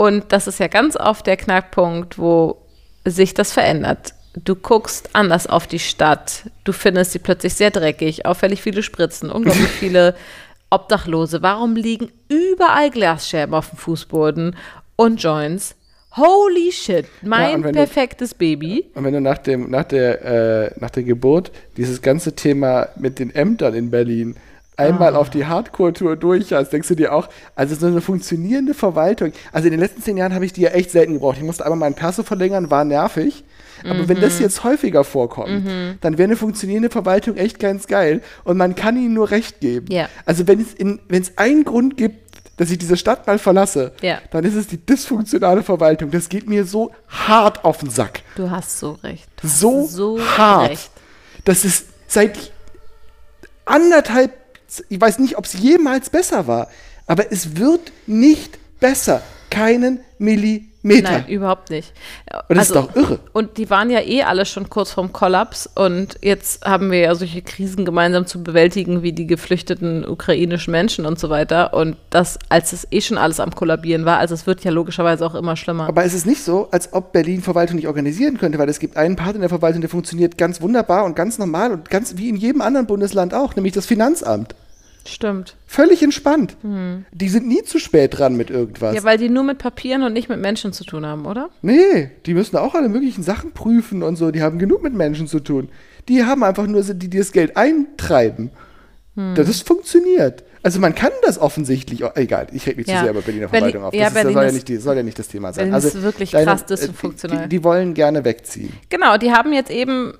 Und 0.00 0.33
das 0.33 0.47
ist 0.47 0.59
ja 0.61 0.69
ganz 0.69 0.97
oft 0.97 1.26
der 1.26 1.37
Knackpunkt, 1.37 2.19
wo 2.19 2.57
sich 3.04 3.35
das 3.35 3.52
verändert. 3.52 4.14
Du 4.35 4.54
guckst 4.54 5.11
anders 5.12 5.47
auf 5.47 5.66
die 5.66 5.78
Stadt. 5.78 6.45
Du 6.64 6.73
findest 6.73 7.12
sie 7.12 7.19
plötzlich 7.19 7.52
sehr 7.54 7.71
dreckig, 7.71 8.25
auffällig 8.25 8.62
viele 8.62 8.83
Spritzen, 8.83 9.30
unglaublich 9.30 9.69
viele 9.80 10.14
Obdachlose. 10.71 11.42
Warum 11.42 11.76
liegen 11.76 12.11
überall 12.28 12.90
Glasscherben 12.90 13.54
auf 13.54 13.71
dem 13.71 13.78
Fußboden 13.78 14.57
und 14.97 15.23
Joints? 15.23 15.75
Holy 16.16 16.73
shit, 16.73 17.04
Ja, 17.23 17.28
mein 17.28 17.54
und 17.57 17.64
wenn 17.64 17.73
du- 17.75 17.78
perfektes 17.78 18.35
Baby. 18.35 18.87
Und 18.95 19.04
wenn 19.04 19.12
du 19.12 19.21
nach, 19.21 19.38
dem, 19.38 19.71
nach, 19.71 19.85
der, 19.85 20.25
äh, 20.25 20.71
nach 20.80 20.90
der 20.90 21.02
Geburt 21.04 21.52
dieses 21.76 22.00
ganze 22.02 22.35
Thema 22.35 22.88
mit 22.97 23.19
den 23.19 23.35
Ämtern 23.35 23.75
in 23.75 23.90
Berlin 23.90 24.37
einmal 24.80 25.14
auf 25.14 25.30
die 25.30 25.46
Hardcore-Tour 25.46 26.16
durch 26.16 26.52
hast, 26.52 26.70
denkst 26.70 26.88
du 26.88 26.94
dir 26.96 27.12
auch, 27.14 27.28
also 27.54 27.75
so 27.75 27.87
eine 27.87 28.00
funktionierende 28.00 28.75
Verwaltung. 28.75 29.32
Also 29.52 29.66
in 29.66 29.72
den 29.72 29.80
letzten 29.80 30.02
zehn 30.02 30.16
Jahren 30.16 30.34
habe 30.34 30.44
ich 30.44 30.52
die 30.52 30.62
ja 30.62 30.70
echt 30.70 30.90
selten 30.90 31.12
gebraucht. 31.14 31.37
Ich 31.38 31.44
musste 31.44 31.64
einmal 31.64 31.78
meinen 31.78 31.94
Perso 31.94 32.22
verlängern, 32.22 32.70
war 32.70 32.84
nervig. 32.84 33.44
Aber 33.84 34.08
wenn 34.08 34.20
das 34.20 34.38
jetzt 34.40 34.62
häufiger 34.62 35.04
vorkommt, 35.04 35.62
dann 36.02 36.18
wäre 36.18 36.25
eine 36.28 36.37
funktionierende 36.37 36.90
Verwaltung 36.90 37.37
echt 37.37 37.58
ganz 37.58 37.87
geil. 37.87 38.20
Und 38.44 38.58
man 38.58 38.75
kann 38.75 38.96
ihnen 38.96 39.14
nur 39.14 39.30
recht 39.30 39.60
geben. 39.60 39.87
Ja. 39.90 40.08
Also 40.26 40.46
wenn 40.46 40.60
es, 40.60 40.75
in, 40.75 41.00
wenn 41.08 41.22
es 41.22 41.38
einen 41.38 41.64
Grund 41.64 41.96
gibt, 41.96 42.28
dass 42.58 42.70
ich 42.70 42.76
diese 42.76 42.99
Stadt 42.99 43.26
mal 43.26 43.38
verlasse, 43.38 43.92
Ja. 44.02 44.18
dann 44.32 44.44
ist 44.44 44.54
es 44.54 44.66
die 44.66 44.76
dysfunktionale 44.84 45.62
Verwaltung. 45.62 46.10
Das 46.10 46.28
geht 46.28 46.46
mir 46.46 46.66
so 46.66 46.90
hart 47.08 47.64
auf 47.64 47.78
den 47.78 47.88
Sack 47.88 48.20
Du 48.37 48.50
hast 48.50 48.78
so 48.78 48.99
recht. 49.02 49.26
Hast 49.42 49.60
so, 49.60 49.87
so 49.87 50.20
hart. 50.20 50.68
recht. 50.72 50.90
Das 51.46 51.64
ist 51.64 51.87
seit 52.06 52.52
anderthalb, 53.64 54.32
ich 54.89 55.00
weiß 55.00 55.19
nicht, 55.19 55.37
ob 55.37 55.45
es 55.45 55.55
jemals 55.55 56.11
besser 56.11 56.47
war, 56.47 56.69
aber 57.07 57.33
es 57.33 57.57
wird 57.57 57.93
nicht 58.07 58.59
besser. 58.79 59.23
Keinen 59.50 60.00
Millimeter. 60.19 61.11
Nein, 61.11 61.29
überhaupt 61.29 61.71
nicht. 61.71 61.93
Und 62.49 62.57
das 62.57 62.69
ist 62.69 62.77
doch 62.77 62.95
irre. 62.95 63.19
Und 63.33 63.59
die 63.59 63.69
waren 63.69 63.91
ja 63.91 64.00
eh 64.00 64.23
alle 64.23 64.47
schon 64.47 64.71
kurz 64.71 64.93
vorm 64.93 65.12
Kollaps 65.12 65.69
und 65.75 66.19
jetzt 66.23 66.65
haben 66.65 66.93
wir 66.93 67.00
ja 67.00 67.15
solche 67.17 67.43
Krisen 67.43 67.85
gemeinsam 67.85 68.27
zu 68.27 68.45
bewältigen 68.45 69.03
wie 69.03 69.12
die 69.12 69.27
geflüchteten 69.27 70.07
ukrainischen 70.07 70.71
Menschen 70.71 71.05
und 71.05 71.19
so 71.19 71.31
weiter. 71.31 71.75
Und 71.75 71.97
das, 72.11 72.39
als 72.49 72.73
es 72.73 72.87
eh 72.93 73.00
schon 73.00 73.19
alles 73.19 73.41
am 73.41 73.55
Kollabieren 73.55 74.05
war, 74.05 74.19
also 74.19 74.35
es 74.35 74.47
wird 74.47 74.62
ja 74.62 74.71
logischerweise 74.71 75.27
auch 75.27 75.35
immer 75.35 75.57
schlimmer. 75.57 75.89
Aber 75.89 76.05
es 76.05 76.15
ist 76.15 76.27
nicht 76.27 76.45
so, 76.45 76.69
als 76.71 76.93
ob 76.93 77.12
Berlin 77.12 77.43
Verwaltung 77.43 77.75
nicht 77.75 77.89
organisieren 77.89 78.39
könnte, 78.39 78.59
weil 78.59 78.69
es 78.69 78.79
gibt 78.79 78.97
einen 78.97 79.17
Part 79.17 79.35
in 79.35 79.41
der 79.41 79.50
Verwaltung, 79.50 79.81
der 79.81 79.91
funktioniert 79.91 80.39
ganz 80.39 80.61
wunderbar 80.61 81.05
und 81.05 81.17
ganz 81.17 81.39
normal 81.39 81.73
und 81.73 81.91
ganz 81.91 82.17
wie 82.19 82.29
in 82.29 82.37
jedem 82.37 82.61
anderen 82.61 82.87
Bundesland 82.87 83.35
auch, 83.35 83.57
nämlich 83.57 83.73
das 83.73 83.87
Finanzamt. 83.87 84.55
Stimmt. 85.09 85.57
Völlig 85.66 86.02
entspannt. 86.02 86.57
Die 87.12 87.28
sind 87.28 87.47
nie 87.47 87.62
zu 87.62 87.78
spät 87.78 88.19
dran 88.19 88.37
mit 88.37 88.50
irgendwas. 88.50 88.95
Ja, 88.95 89.04
weil 89.04 89.19
die 89.19 89.28
nur 89.28 89.45
mit 89.45 89.59
Papieren 89.59 90.02
und 90.02 90.12
nicht 90.12 90.28
mit 90.28 90.40
Menschen 90.40 90.73
zu 90.73 90.85
tun 90.85 91.07
haben, 91.07 91.26
oder? 91.26 91.50
Nee, 91.62 92.11
die 92.26 92.35
müssen 92.35 92.57
auch 92.57 92.75
alle 92.75 92.88
möglichen 92.88 93.23
Sachen 93.23 93.52
prüfen 93.52 94.02
und 94.02 94.16
so. 94.16 94.30
Die 94.30 94.42
haben 94.42 94.59
genug 94.59 94.83
mit 94.83 94.95
Menschen 94.95 95.26
zu 95.26 95.40
tun. 95.40 95.69
Die 96.09 96.25
haben 96.25 96.42
einfach 96.45 96.66
nur, 96.66 96.83
die, 96.83 97.09
die 97.09 97.19
das 97.19 97.33
Geld 97.33 97.57
eintreiben. 97.57 98.50
Hm. 99.16 99.35
Das 99.35 99.61
funktioniert. 99.62 100.45
Also 100.62 100.78
man 100.78 100.95
kann 100.95 101.11
das 101.25 101.38
offensichtlich, 101.38 102.04
auch, 102.04 102.14
egal, 102.16 102.49
ich 102.52 102.66
rede 102.66 102.76
mich 102.76 102.87
Ja. 102.87 102.97
zu 102.99 103.02
sehr 103.04 103.11
über 103.12 103.23
Berliner 103.23 103.49
Berlin- 103.49 103.71
Verwaltung 103.71 103.85
auf. 103.85 103.95
ja, 103.95 104.00
Das, 104.11 104.14
ist, 104.14 104.25
das 104.25 104.33
soll, 104.35 104.45
ja 104.45 104.52
nicht, 104.52 104.83
soll 104.83 104.97
ja 104.97 105.02
nicht 105.02 105.19
das 105.19 105.28
Thema 105.28 105.52
sein. 105.52 105.71
Berlin 105.71 105.75
Also 105.75 105.88
ist 105.88 106.02
wirklich 106.02 106.30
deine- 106.33 106.45
krass 106.45 106.62
äh, 106.62 106.66
dysfunktional. 106.66 107.38
Die, 107.38 107.42
die, 107.45 107.57
die 107.57 107.64
wollen 107.64 107.95
gerne 107.95 108.25
wegziehen. 108.25 108.73
Genau, 108.90 109.16
die 109.16 109.33
haben 109.33 109.52
jetzt 109.54 109.71
eben 109.71 110.12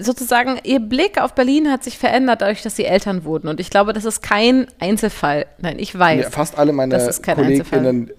sozusagen, 0.00 0.58
ihr 0.64 0.80
Blick 0.80 1.20
auf 1.20 1.34
Berlin 1.34 1.70
hat 1.70 1.84
sich 1.84 1.98
verändert, 1.98 2.42
dadurch, 2.42 2.62
dass 2.62 2.76
sie 2.76 2.84
Eltern 2.84 3.24
wurden. 3.24 3.48
Und 3.48 3.60
ich 3.60 3.70
glaube, 3.70 3.92
das 3.92 4.04
ist 4.04 4.22
kein 4.22 4.66
Einzelfall. 4.78 5.46
Nein, 5.58 5.78
ich 5.78 5.98
weiß. 5.98 6.24
Ja, 6.24 6.30
fast 6.30 6.58
alle 6.58 6.72
meine 6.72 6.94
das 6.94 7.08
ist 7.08 7.22
kein 7.22 7.38
Einzelfall. 7.38 7.80
Kolleginnen, 7.80 8.10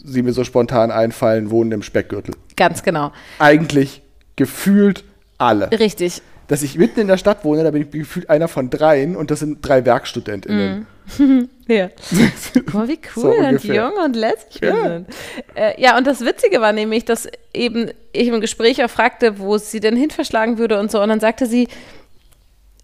die 0.00 0.22
mir 0.22 0.32
so 0.32 0.44
spontan 0.44 0.90
einfallen, 0.90 1.50
wohnen 1.50 1.72
im 1.72 1.82
Speckgürtel. 1.82 2.34
Ganz 2.56 2.82
genau. 2.82 3.12
Eigentlich 3.38 4.02
gefühlt 4.36 5.04
alle. 5.36 5.70
Richtig. 5.70 6.22
Dass 6.48 6.62
ich 6.62 6.76
mitten 6.78 7.00
in 7.00 7.08
der 7.08 7.18
Stadt 7.18 7.44
wohne, 7.44 7.62
da 7.62 7.70
bin 7.70 7.82
ich 7.82 7.90
gefühlt 7.90 8.28
einer 8.30 8.48
von 8.48 8.70
dreien 8.70 9.14
und 9.16 9.30
das 9.30 9.40
sind 9.40 9.58
drei 9.62 9.84
WerkstudentInnen. 9.84 10.86
Ja. 11.68 11.88
Guck 12.54 12.74
mal, 12.74 12.88
wie 12.88 12.98
So 13.14 13.28
cool 13.28 13.36
und 13.38 13.44
ungefähr. 13.46 13.74
jung 13.74 13.92
und 14.04 14.14
wir 14.16 14.34
Ja. 14.60 14.82
sind. 14.88 15.08
Äh, 15.54 15.80
ja, 15.80 15.96
und 15.98 16.06
das 16.06 16.20
Witzige 16.22 16.60
war 16.62 16.72
nämlich, 16.72 17.04
dass 17.06 17.28
eben 17.52 17.90
ich 18.12 18.28
im 18.28 18.40
Gespräch 18.40 18.82
auch 18.84 18.88
fragte, 18.90 19.38
wo 19.38 19.56
sie 19.58 19.80
denn 19.80 19.94
hin 19.96 20.10
verschlagen 20.10 20.56
würde 20.58 20.78
und 20.80 20.90
so. 20.90 21.00
Und 21.02 21.08
dann 21.10 21.20
sagte 21.20 21.44
sie, 21.46 21.68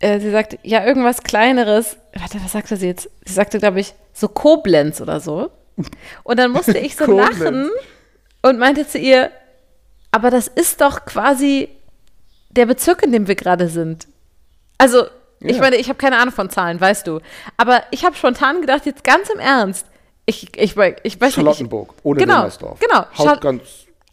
äh, 0.01 0.21
sie 0.21 0.31
sagte, 0.31 0.59
ja, 0.63 0.85
irgendwas 0.87 1.23
Kleineres. 1.23 1.97
Warte, 2.15 2.39
was 2.43 2.53
sagte 2.53 2.77
sie 2.77 2.87
jetzt? 2.89 3.09
Sie 3.25 3.33
sagte, 3.33 3.59
glaube 3.59 3.81
ich, 3.81 3.95
so 4.13 4.29
Koblenz 4.29 5.01
oder 5.01 5.21
so. 5.21 5.51
Und 6.23 6.39
dann 6.39 6.51
musste 6.51 6.79
ich 6.79 6.97
so 6.97 7.05
lachen 7.17 7.71
und 8.43 8.59
meinte 8.59 8.87
zu 8.87 8.99
ihr, 8.99 9.31
aber 10.11 10.31
das 10.31 10.49
ist 10.49 10.81
doch 10.83 11.05
quasi 11.07 11.69
der 12.57 12.67
Bezirk, 12.67 13.03
in 13.03 13.13
dem 13.13 13.27
wir 13.29 13.35
gerade 13.35 13.69
sind. 13.69 14.07
Also, 14.79 15.05
ich 15.41 15.57
Ja. 15.57 15.63
meine, 15.63 15.77
ich 15.77 15.89
habe 15.89 15.99
keine 15.99 16.19
Ahnung 16.19 16.35
von 16.35 16.51
Zahlen, 16.51 16.81
weißt 16.81 17.07
du. 17.07 17.21
Aber 17.57 17.83
ich 17.91 18.05
habe 18.05 18.17
spontan 18.17 18.61
gedacht, 18.61 18.87
jetzt 18.87 19.05
ganz 19.05 19.29
im 19.31 19.39
Ernst. 19.41 19.87
Ich, 20.27 20.45
ich, 20.57 20.75
ich 20.75 20.77
weiß 20.77 20.97
nicht. 21.05 21.21
Ich, 21.23 21.35
Charlottenburg, 21.35 21.95
ohne 22.03 22.19
Genau, 22.21 22.35
Wilmersdorf. 22.37 22.79
genau. 22.81 23.01
Haut 23.19 23.27
Schal- 23.27 23.41
ganz 23.41 23.63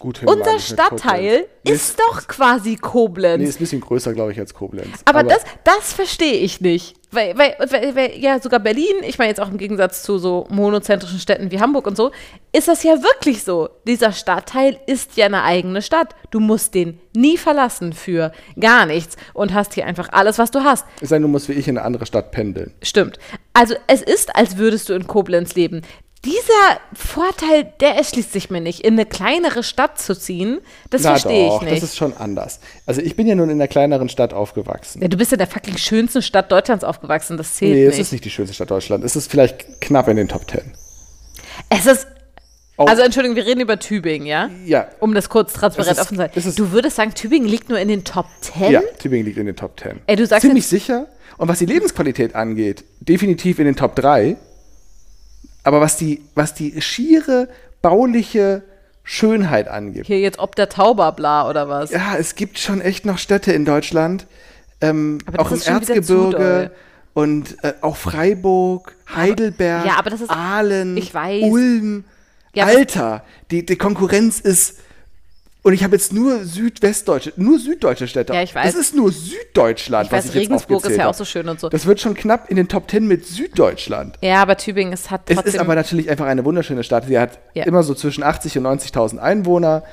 gut 0.02 0.22
unser 0.26 0.60
Stadtteil. 0.60 1.46
Nee, 1.64 1.72
ist 1.72 2.00
doch 2.00 2.28
quasi 2.28 2.76
Koblenz. 2.76 3.42
Nee, 3.42 3.48
ist 3.48 3.58
ein 3.58 3.60
bisschen 3.60 3.82
größer, 3.82 4.14
glaube 4.14 4.32
ich, 4.32 4.40
als 4.40 4.54
Koblenz. 4.54 4.90
aber, 5.06 5.24
das, 5.24 5.44
das 5.64 5.94
verstehe 5.94 6.34
ich 6.34 6.60
nicht. 6.60 6.96
Weil, 7.14 7.38
weil, 7.38 7.56
weil, 7.60 7.96
weil, 7.96 8.20
ja, 8.20 8.40
sogar 8.40 8.62
Berlin, 8.62 9.04
ich 9.06 9.20
meine 9.20 9.30
jetzt 9.30 9.42
auch 9.42 9.50
im 9.50 9.58
Gegensatz 9.58 10.02
zu 10.02 10.18
so 10.18 10.48
monozentrischen 10.50 11.20
Städten 11.20 11.52
wie 11.52 11.60
Hamburg 11.60 11.86
und 11.86 11.98
so, 11.98 12.12
ist 12.54 12.70
das 12.70 12.84
ja 12.84 13.04
wirklich 13.04 13.44
so. 13.44 13.70
Dieser 13.86 14.14
Stadtteil 14.14 14.80
ist 14.88 15.18
ja 15.18 15.26
eine 15.26 15.44
eigene 15.44 15.82
Stadt. 15.82 16.16
Du 16.32 16.40
musst 16.40 16.74
den 16.74 17.00
nie 17.14 17.38
verlassen 17.38 17.92
für 17.92 18.32
gar 18.58 18.86
nichts 18.86 19.18
und 19.34 19.54
hast 19.54 19.74
hier 19.74 19.86
einfach 19.86 20.10
alles, 20.14 20.40
was 20.40 20.52
du 20.52 20.64
hast. 20.64 20.86
Es 21.02 21.10
sei 21.10 21.18
denn, 21.18 21.24
du 21.24 21.28
musst 21.28 21.50
wie 21.50 21.54
ich 21.54 21.68
in 21.68 21.78
eine 21.78 21.86
andere 21.86 22.06
Stadt 22.06 22.32
pendeln. 22.32 22.74
Stimmt. 22.82 23.20
Also 23.54 23.76
es 23.88 24.02
ist, 24.02 24.34
als 24.36 24.56
würdest 24.56 24.88
du 24.88 24.94
in 24.94 25.06
Koblenz 25.06 25.56
leben. 25.56 25.82
Dieser 26.24 26.80
Vorteil, 26.94 27.74
der 27.80 27.96
erschließt 27.96 28.32
sich 28.32 28.52
mir 28.52 28.62
nicht. 28.62 28.82
In 28.82 28.94
eine 28.94 29.08
kleinere 29.08 29.64
Stadt 29.64 30.00
zu 30.00 30.14
ziehen, 30.16 30.60
das 30.92 31.02
Na 31.02 31.12
verstehe 31.12 31.46
ich 31.48 31.50
doch, 31.54 31.62
nicht. 31.64 31.76
das 31.78 31.84
ist 31.84 31.98
schon 31.98 32.16
anders. 32.16 32.60
Also 32.86 33.02
ich 33.02 33.16
bin 33.16 33.26
ja 33.26 33.34
nun 33.34 33.50
in 33.50 33.56
einer 33.58 33.68
kleineren 33.68 34.08
Stadt 34.08 34.32
aufgewachsen. 34.32 35.02
ja, 35.02 35.08
du 35.08 35.18
bist 35.18 35.32
in 35.32 35.40
der 35.40 35.48
fucking 35.48 35.78
schönsten 35.78 36.22
Stadt 36.22 36.52
Deutschlands 36.52 36.84
aufgewachsen, 36.84 37.38
das 37.38 37.56
zählt 37.56 37.74
Nee, 37.74 37.86
es 37.86 37.94
nicht. 37.94 38.02
ist 38.02 38.12
nicht 38.12 38.26
die 38.26 38.30
schönste 38.30 38.54
Stadt 38.54 38.70
Deutschlands. 38.70 39.04
Es 39.06 39.16
ist 39.16 39.32
vielleicht 39.32 39.82
knapp 39.82 40.08
in 40.10 40.18
den 40.18 40.28
Top 40.28 40.48
Ten. 40.48 40.74
Es 41.70 41.88
ist, 41.88 42.06
Auch- 42.78 42.88
also 42.88 43.02
Entschuldigung, 43.02 43.36
wir 43.36 43.48
reden 43.48 43.62
über 43.62 43.80
Tübingen, 43.80 44.28
ja? 44.28 44.52
Ja. 44.66 44.90
Um 45.00 45.16
das 45.16 45.28
kurz 45.28 45.54
transparent 45.54 45.94
Es 45.98 46.00
offen 46.04 46.18
zu 46.18 46.22
sein. 46.22 46.30
es 46.36 46.54
Du 46.56 46.72
würdest 46.72 46.98
sagen, 46.98 47.16
Tübingen 47.16 47.48
liegt 47.48 47.68
nur 47.70 47.80
in 47.80 47.88
den 47.88 48.04
Top 48.04 48.28
10? 48.42 48.72
Ja, 48.72 48.82
Tübingen 49.00 49.26
liegt 49.26 49.38
in 49.40 49.48
den 49.48 49.56
Top 49.56 49.76
Ten. 49.76 50.02
Ey, 50.06 50.18
du 50.18 50.28
sagst 50.28 50.44
Ziemlich 50.44 50.68
sicher. 50.68 51.08
Und 51.38 51.48
was 51.48 51.58
die 51.58 51.66
Lebensqualität 51.66 52.36
angeht, 52.36 52.84
definitiv 53.00 53.58
in 53.58 53.66
den 53.66 53.76
Top 53.76 53.96
3. 53.96 54.38
Aber 55.64 55.82
was 55.82 55.98
die, 55.98 56.22
was 56.36 56.54
die 56.54 56.82
schiere 56.82 57.48
bauliche 57.82 58.64
Schönheit 59.04 59.68
angeht, 59.68 60.06
Hier 60.06 60.20
jetzt 60.20 60.40
ob 60.40 60.56
der 60.56 60.70
Tauber 60.70 61.12
bla 61.12 61.50
oder 61.50 61.68
was? 61.70 61.92
ja, 61.92 62.16
es 62.18 62.36
gibt 62.36 62.60
schon 62.60 62.82
echt 62.82 63.06
noch 63.06 63.18
Städte 63.18 63.52
in 63.52 63.66
Deutschland, 63.66 64.28
ähm, 64.80 65.20
Aber 65.26 65.40
auch 65.42 65.52
im 65.52 65.62
Erzgebirge 65.62 66.72
und 67.14 67.64
äh, 67.64 67.74
auch 67.82 67.98
Freiburg, 67.98 68.96
Heidelberg, 69.14 69.86
ja, 69.86 69.98
aber 69.98 70.10
ist- 70.22 70.30
Aalen. 70.30 70.98
Ulm. 71.44 72.04
Ja, 72.54 72.64
aber- 72.66 72.74
Alter, 72.78 73.24
die, 73.52 73.66
die 73.66 73.76
Konkurrenz 73.76 74.40
ist. 74.40 74.80
Und 75.64 75.74
ich 75.74 75.84
habe 75.84 75.96
jetzt 75.96 76.12
nur 76.12 76.44
südwestdeutsche, 76.44 77.34
nur 77.36 77.60
süddeutsche 77.60 78.08
Städte. 78.08 78.34
Ja, 78.34 78.42
ich 78.42 78.56
weiß. 78.56 78.66
Das 78.74 78.82
ist 78.82 78.96
nur 78.96 79.12
Süddeutschland, 79.12 80.08
Ich 80.08 80.12
was 80.12 80.18
weiß, 80.26 80.26
ich 80.30 80.34
jetzt 80.34 80.42
Regensburg 80.50 80.70
ist 80.72 80.76
aufgezählt 80.78 80.98
ja 80.98 81.04
hab. 81.06 81.12
auch 81.12 81.18
so 81.18 81.26
schön 81.26 81.48
und 81.50 81.60
so. 81.60 81.70
Das 81.70 81.86
wird 81.86 82.00
schon 82.00 82.16
knapp 82.16 82.50
in 82.50 82.56
den 82.56 82.68
Top 82.68 82.88
Ten 82.88 83.08
mit 83.08 83.28
Süddeutschland. 83.28 84.18
Ja, 84.22 84.42
aber 84.42 84.58
Tübingen 84.58 84.92
ist, 84.92 85.12
hat 85.12 85.22
Es 85.28 85.36
trotzdem... 85.36 85.54
ist 85.54 85.60
aber 85.60 85.76
natürlich 85.76 86.10
einfach 86.10 86.26
eine 86.26 86.44
wunderschöne 86.46 86.84
Stadt. 86.84 87.06
Sie 87.08 87.20
hat 87.20 87.38
Ja. 87.54 87.66
immer 87.66 87.84
so 87.84 87.94
zwischen 87.94 88.24
80 88.24 88.58
und 88.58 88.66
90.000 88.66 89.20
Einwohner. 89.20 89.84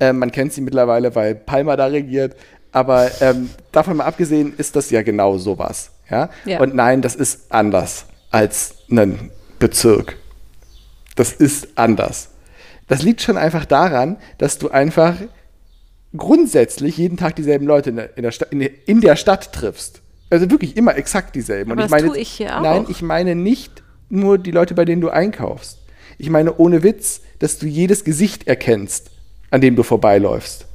Ähm, 0.00 0.18
man 0.18 0.32
kennt 0.32 0.54
sie 0.54 0.62
mittlerweile, 0.62 1.14
weil 1.14 1.34
Palmer 1.34 1.76
da 1.76 1.86
regiert. 1.86 2.34
Aber 2.72 3.10
ähm, 3.20 3.50
davon 3.72 3.98
mal 3.98 4.04
abgesehen 4.04 4.54
ist 4.56 4.74
das 4.74 4.88
ja 4.90 5.02
genau 5.02 5.36
sowas. 5.36 5.90
Ja? 6.10 6.30
Ja. 6.46 6.60
Und 6.60 6.74
nein, 6.74 7.02
das 7.02 7.14
ist 7.14 7.52
anders 7.52 8.06
als 8.30 8.76
ein 8.90 9.30
Bezirk. 9.58 10.16
Das 11.16 11.32
ist 11.32 11.68
anders. 11.74 12.29
Das 12.90 13.02
liegt 13.02 13.22
schon 13.22 13.36
einfach 13.36 13.64
daran, 13.66 14.16
dass 14.38 14.58
du 14.58 14.68
einfach 14.68 15.14
grundsätzlich 16.16 16.96
jeden 16.96 17.16
Tag 17.16 17.36
dieselben 17.36 17.64
Leute 17.64 17.90
in 17.90 17.96
der, 17.96 18.16
in 18.16 18.24
der, 18.24 18.32
Sta 18.32 18.46
in 18.50 18.58
der, 18.58 18.70
in 18.86 19.00
der 19.00 19.14
Stadt 19.14 19.52
triffst. 19.52 20.02
Also 20.28 20.50
wirklich 20.50 20.76
immer 20.76 20.96
exakt 20.96 21.36
dieselben. 21.36 21.70
Aber 21.70 21.82
Und 21.82 21.86
ich 21.86 21.90
das 21.90 22.00
meine 22.02 22.08
tue 22.08 22.18
ich 22.18 22.28
hier 22.28 22.56
auch. 22.56 22.62
Nein, 22.62 22.86
ich 22.88 23.00
meine 23.00 23.36
nicht 23.36 23.84
nur 24.08 24.38
die 24.38 24.50
Leute, 24.50 24.74
bei 24.74 24.84
denen 24.84 25.00
du 25.00 25.08
einkaufst. 25.08 25.78
Ich 26.18 26.30
meine 26.30 26.56
ohne 26.56 26.82
Witz, 26.82 27.20
dass 27.38 27.58
du 27.58 27.66
jedes 27.66 28.02
Gesicht 28.02 28.48
erkennst, 28.48 29.12
an 29.52 29.60
dem 29.60 29.76
du 29.76 29.84
vorbeiläufst. 29.84 30.66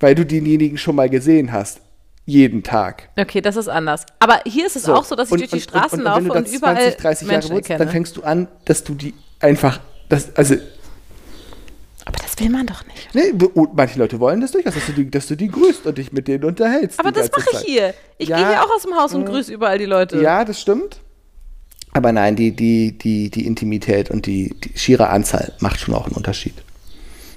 Weil 0.00 0.16
du 0.16 0.26
denjenigen 0.26 0.76
schon 0.76 0.96
mal 0.96 1.08
gesehen 1.08 1.52
hast. 1.52 1.82
Jeden 2.24 2.64
Tag. 2.64 3.10
Okay, 3.16 3.40
das 3.40 3.54
ist 3.54 3.68
anders. 3.68 4.04
Aber 4.18 4.40
hier 4.44 4.66
ist 4.66 4.74
es 4.74 4.88
auch 4.88 5.04
so, 5.04 5.14
dass 5.14 5.30
ich 5.30 5.38
durch 5.38 5.50
die 5.52 5.60
Straßen 5.60 6.00
laufe 6.00 6.24
wenn 6.24 6.30
und, 6.32 6.48
du 6.48 6.50
da 6.50 6.56
überall 6.56 6.96
20, 6.96 6.96
30 6.96 7.22
Jahre 7.22 7.32
Menschen 7.32 7.50
wohnst, 7.54 7.70
erkenne. 7.70 7.84
dann 7.84 7.92
fängst 7.92 8.16
du 8.16 8.22
an, 8.24 8.48
dass 8.64 8.82
du 8.82 8.94
die 8.94 9.14
einfach, 9.38 9.78
das, 10.08 10.34
also, 10.36 10.54
aber 12.04 12.18
das 12.22 12.38
will 12.38 12.50
man 12.50 12.66
doch 12.66 12.84
nicht. 12.86 13.08
nee, 13.14 13.32
wo- 13.34 13.68
manche 13.74 13.98
Leute 13.98 14.20
wollen 14.20 14.40
das 14.40 14.52
durchaus, 14.52 14.74
dass 14.74 14.86
du 14.86 14.92
die, 14.92 15.10
dass 15.10 15.26
du 15.26 15.36
die 15.36 15.48
grüßt 15.48 15.86
und 15.86 15.98
dich 15.98 16.12
mit 16.12 16.28
denen 16.28 16.44
unterhältst. 16.44 17.00
Aber 17.00 17.10
das 17.10 17.30
mache 17.32 17.48
ich 17.52 17.58
hier. 17.60 17.94
Ich 18.18 18.28
Ja, 18.28 18.36
gehe 18.36 18.48
hier 18.48 18.62
auch 18.64 18.70
aus 18.74 18.82
dem 18.82 18.94
Haus 18.94 19.12
und 19.14 19.24
grüße 19.24 19.52
überall 19.52 19.78
die 19.78 19.86
Leute. 19.86 20.20
Ja, 20.22 20.44
das 20.44 20.60
stimmt. 20.60 21.00
Aber 21.92 22.12
nein, 22.12 22.36
die, 22.36 22.50
die, 22.54 22.96
die, 22.96 23.30
die 23.30 23.46
Intimität 23.46 24.10
und 24.10 24.26
die, 24.26 24.54
die 24.62 24.78
schiere 24.78 25.08
Anzahl 25.08 25.52
macht 25.60 25.80
schon 25.80 25.94
auch 25.94 26.06
einen 26.06 26.14
Unterschied. 26.14 26.54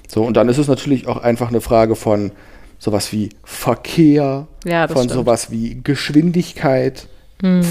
So, 0.06 0.22
und 0.24 0.36
dann 0.36 0.48
ist 0.48 0.58
es 0.58 0.68
natürlich 0.68 1.06
auch 1.08 1.16
einfach 1.16 1.48
eine 1.48 1.60
Frage 1.60 1.96
von 1.96 2.30
sowas 2.78 3.10
wie 3.12 3.30
Verkehr, 3.42 4.46
Ja, 4.64 4.86
von 4.86 4.98
stimmt. 5.04 5.12
sowas 5.12 5.50
wie 5.50 5.80
Geschwindigkeit, 5.82 7.08
Hm. 7.42 7.62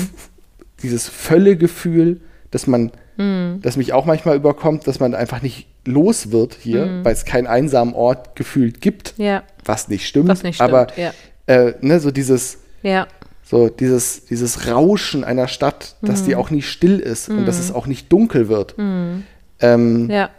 dieses 0.81 1.07
Völlegefühl, 1.07 2.21
dass 2.51 2.65
man, 2.65 2.91
Hm. 3.19 3.59
das 3.61 3.75
mich 3.77 3.91
auch 3.93 4.05
manchmal 4.05 4.35
überkommt, 4.37 4.87
dass 4.87 4.99
man 4.99 5.13
einfach 5.13 5.41
nicht 5.41 5.67
los 5.85 6.31
wird 6.31 6.55
hier, 6.59 6.85
Hm. 6.85 7.05
weil 7.05 7.13
es 7.13 7.25
keinen 7.25 7.47
einsamen 7.47 7.93
Ort 7.93 8.35
gefühlt 8.35 8.79
gibt, 8.81 9.13
Ja, 9.17 9.43
was 9.65 9.87
nicht 9.89 10.07
stimmt. 10.07 10.29
Was 10.29 10.41
nicht 10.43 10.55
stimmt, 10.55 10.69
aber 10.73 10.87
ja. 10.97 11.11
äh, 11.47 11.73
ne, 11.81 11.99
so 11.99 12.11
dieses 12.11 12.59
ja. 12.81 13.07
so 13.43 13.67
dieses, 13.67 14.25
dieses 14.25 14.67
Rauschen 14.67 15.23
einer 15.23 15.47
Stadt, 15.47 15.95
dass 16.01 16.21
Mhm. 16.21 16.25
die 16.27 16.35
auch 16.35 16.49
nie 16.49 16.61
still 16.61 16.99
ist 16.99 17.29
und 17.29 17.45
dass 17.45 17.59
es 17.59 17.71
auch 17.73 17.87
nicht 17.87 18.11
dunkel 18.11 18.47
wird. 18.47 18.75
Ähm, 18.77 20.07
Ja. 20.09 20.29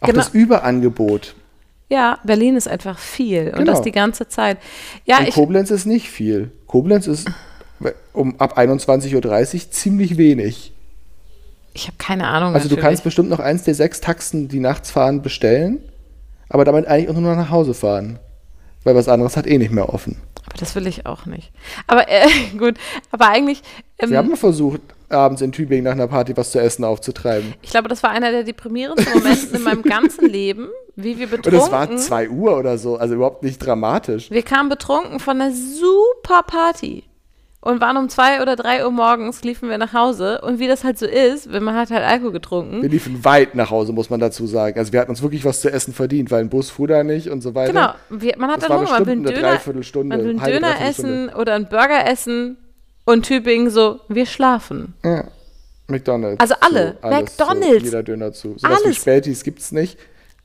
Auch 0.00 0.06
Genau. 0.06 0.18
das 0.20 0.28
Überangebot. 0.30 1.34
Ja, 1.90 2.18
Berlin 2.24 2.56
ist 2.56 2.68
einfach 2.68 2.98
viel 2.98 3.48
und 3.48 3.58
Genau. 3.58 3.72
das 3.72 3.82
die 3.82 3.92
ganze 3.92 4.28
Zeit. 4.28 4.58
Ja, 5.04 5.18
Und 5.18 5.28
ich, 5.28 5.34
Koblenz 5.34 5.70
ist 5.70 5.86
nicht 5.86 6.08
viel. 6.10 6.50
Koblenz 6.66 7.06
ist 7.06 7.28
um 8.12 8.38
ab 8.40 8.56
21.30 8.58 9.64
Uhr 9.66 9.70
ziemlich 9.70 10.16
wenig. 10.16 10.72
Ich 11.78 11.86
habe 11.86 11.96
keine 11.98 12.26
Ahnung. 12.26 12.54
Also 12.54 12.68
du 12.68 12.74
natürlich. 12.74 12.84
kannst 12.84 13.04
bestimmt 13.04 13.30
noch 13.30 13.38
eins 13.38 13.62
der 13.62 13.74
sechs 13.74 14.00
Taxen, 14.00 14.48
die 14.48 14.58
nachts 14.58 14.90
fahren, 14.90 15.22
bestellen, 15.22 15.78
aber 16.48 16.64
damit 16.64 16.86
eigentlich 16.86 17.08
auch 17.08 17.14
nur 17.14 17.30
noch 17.34 17.36
nach 17.36 17.50
Hause 17.50 17.72
fahren. 17.72 18.18
Weil 18.84 18.94
was 18.96 19.08
anderes 19.08 19.36
hat 19.36 19.46
eh 19.46 19.58
nicht 19.58 19.72
mehr 19.72 19.92
offen. 19.92 20.16
Aber 20.46 20.56
das 20.58 20.74
will 20.74 20.86
ich 20.86 21.06
auch 21.06 21.26
nicht. 21.26 21.52
Aber 21.86 22.08
äh, 22.08 22.26
gut, 22.58 22.76
aber 23.12 23.28
eigentlich, 23.28 23.62
ähm, 23.98 24.10
Wir 24.10 24.18
haben 24.18 24.36
versucht, 24.36 24.80
abends 25.08 25.40
in 25.40 25.52
Tübingen 25.52 25.84
nach 25.84 25.92
einer 25.92 26.08
Party 26.08 26.36
was 26.36 26.50
zu 26.50 26.60
essen 26.60 26.84
aufzutreiben. 26.84 27.54
ich 27.62 27.70
glaube, 27.70 27.88
das 27.88 28.02
war 28.02 28.10
einer 28.10 28.30
der 28.32 28.42
deprimierendsten 28.44 29.12
Momente 29.14 29.56
in 29.56 29.62
meinem 29.62 29.82
ganzen 29.82 30.28
Leben, 30.28 30.68
wie 30.96 31.18
wir 31.18 31.32
Und 31.32 31.46
es 31.46 31.70
war 31.70 31.82
betrunken. 31.82 31.98
2 31.98 32.30
Uhr 32.30 32.58
oder 32.58 32.76
so, 32.78 32.96
also 32.96 33.14
überhaupt 33.14 33.42
nicht 33.44 33.58
dramatisch. 33.58 34.30
Wir 34.30 34.42
kamen 34.42 34.68
betrunken 34.68 35.20
von 35.20 35.40
einer 35.40 35.52
super 35.52 36.42
Party. 36.44 37.04
Und 37.60 37.80
waren 37.80 37.96
um 37.96 38.08
zwei 38.08 38.40
oder 38.40 38.54
drei 38.54 38.84
Uhr 38.84 38.90
morgens, 38.90 39.42
liefen 39.42 39.68
wir 39.68 39.78
nach 39.78 39.92
Hause. 39.92 40.40
Und 40.42 40.60
wie 40.60 40.68
das 40.68 40.84
halt 40.84 40.98
so 40.98 41.06
ist, 41.06 41.52
wenn 41.52 41.64
man 41.64 41.74
hat 41.74 41.90
halt 41.90 42.04
Alkohol 42.04 42.32
getrunken. 42.32 42.82
Wir 42.82 42.88
liefen 42.88 43.24
weit 43.24 43.54
nach 43.54 43.70
Hause, 43.70 43.92
muss 43.92 44.10
man 44.10 44.20
dazu 44.20 44.46
sagen. 44.46 44.78
Also 44.78 44.92
wir 44.92 45.00
hatten 45.00 45.10
uns 45.10 45.22
wirklich 45.22 45.44
was 45.44 45.60
zu 45.60 45.70
essen 45.70 45.92
verdient, 45.92 46.30
weil 46.30 46.40
ein 46.40 46.50
Bus 46.50 46.70
fuhr 46.70 46.86
da 46.86 47.02
nicht 47.02 47.28
und 47.30 47.40
so 47.40 47.54
weiter. 47.54 47.72
Genau, 47.72 47.94
wir, 48.10 48.38
man 48.38 48.50
hat 48.50 48.62
Das 48.62 48.68
dann 48.68 48.78
Hunger, 48.78 48.90
man 48.90 49.06
will 49.06 49.12
einen 49.12 49.26
eine 49.26 49.34
Döner, 49.34 49.48
Dreiviertelstunde, 49.50 50.16
man 50.16 50.24
will 50.24 50.40
einen 50.40 50.52
Döner 50.52 50.80
essen 50.80 51.28
oder 51.30 51.54
einen 51.54 51.68
Burger 51.68 52.06
essen 52.06 52.58
und 53.04 53.26
Tübingen 53.26 53.70
so, 53.70 54.00
wir 54.08 54.26
schlafen. 54.26 54.94
Ja. 55.04 55.24
McDonalds. 55.88 56.40
Also 56.40 56.54
alle. 56.60 56.96
Zu, 57.00 57.08
McDonald's. 57.08 57.78
Zu, 57.78 57.84
jeder 57.84 58.02
Döner 58.02 58.32
zu. 58.32 58.58
Sowas 58.58 58.80
wie 58.80 58.84
Alles. 58.84 58.96
Spätis 58.96 59.42
gibt's 59.42 59.72
nicht. 59.72 59.98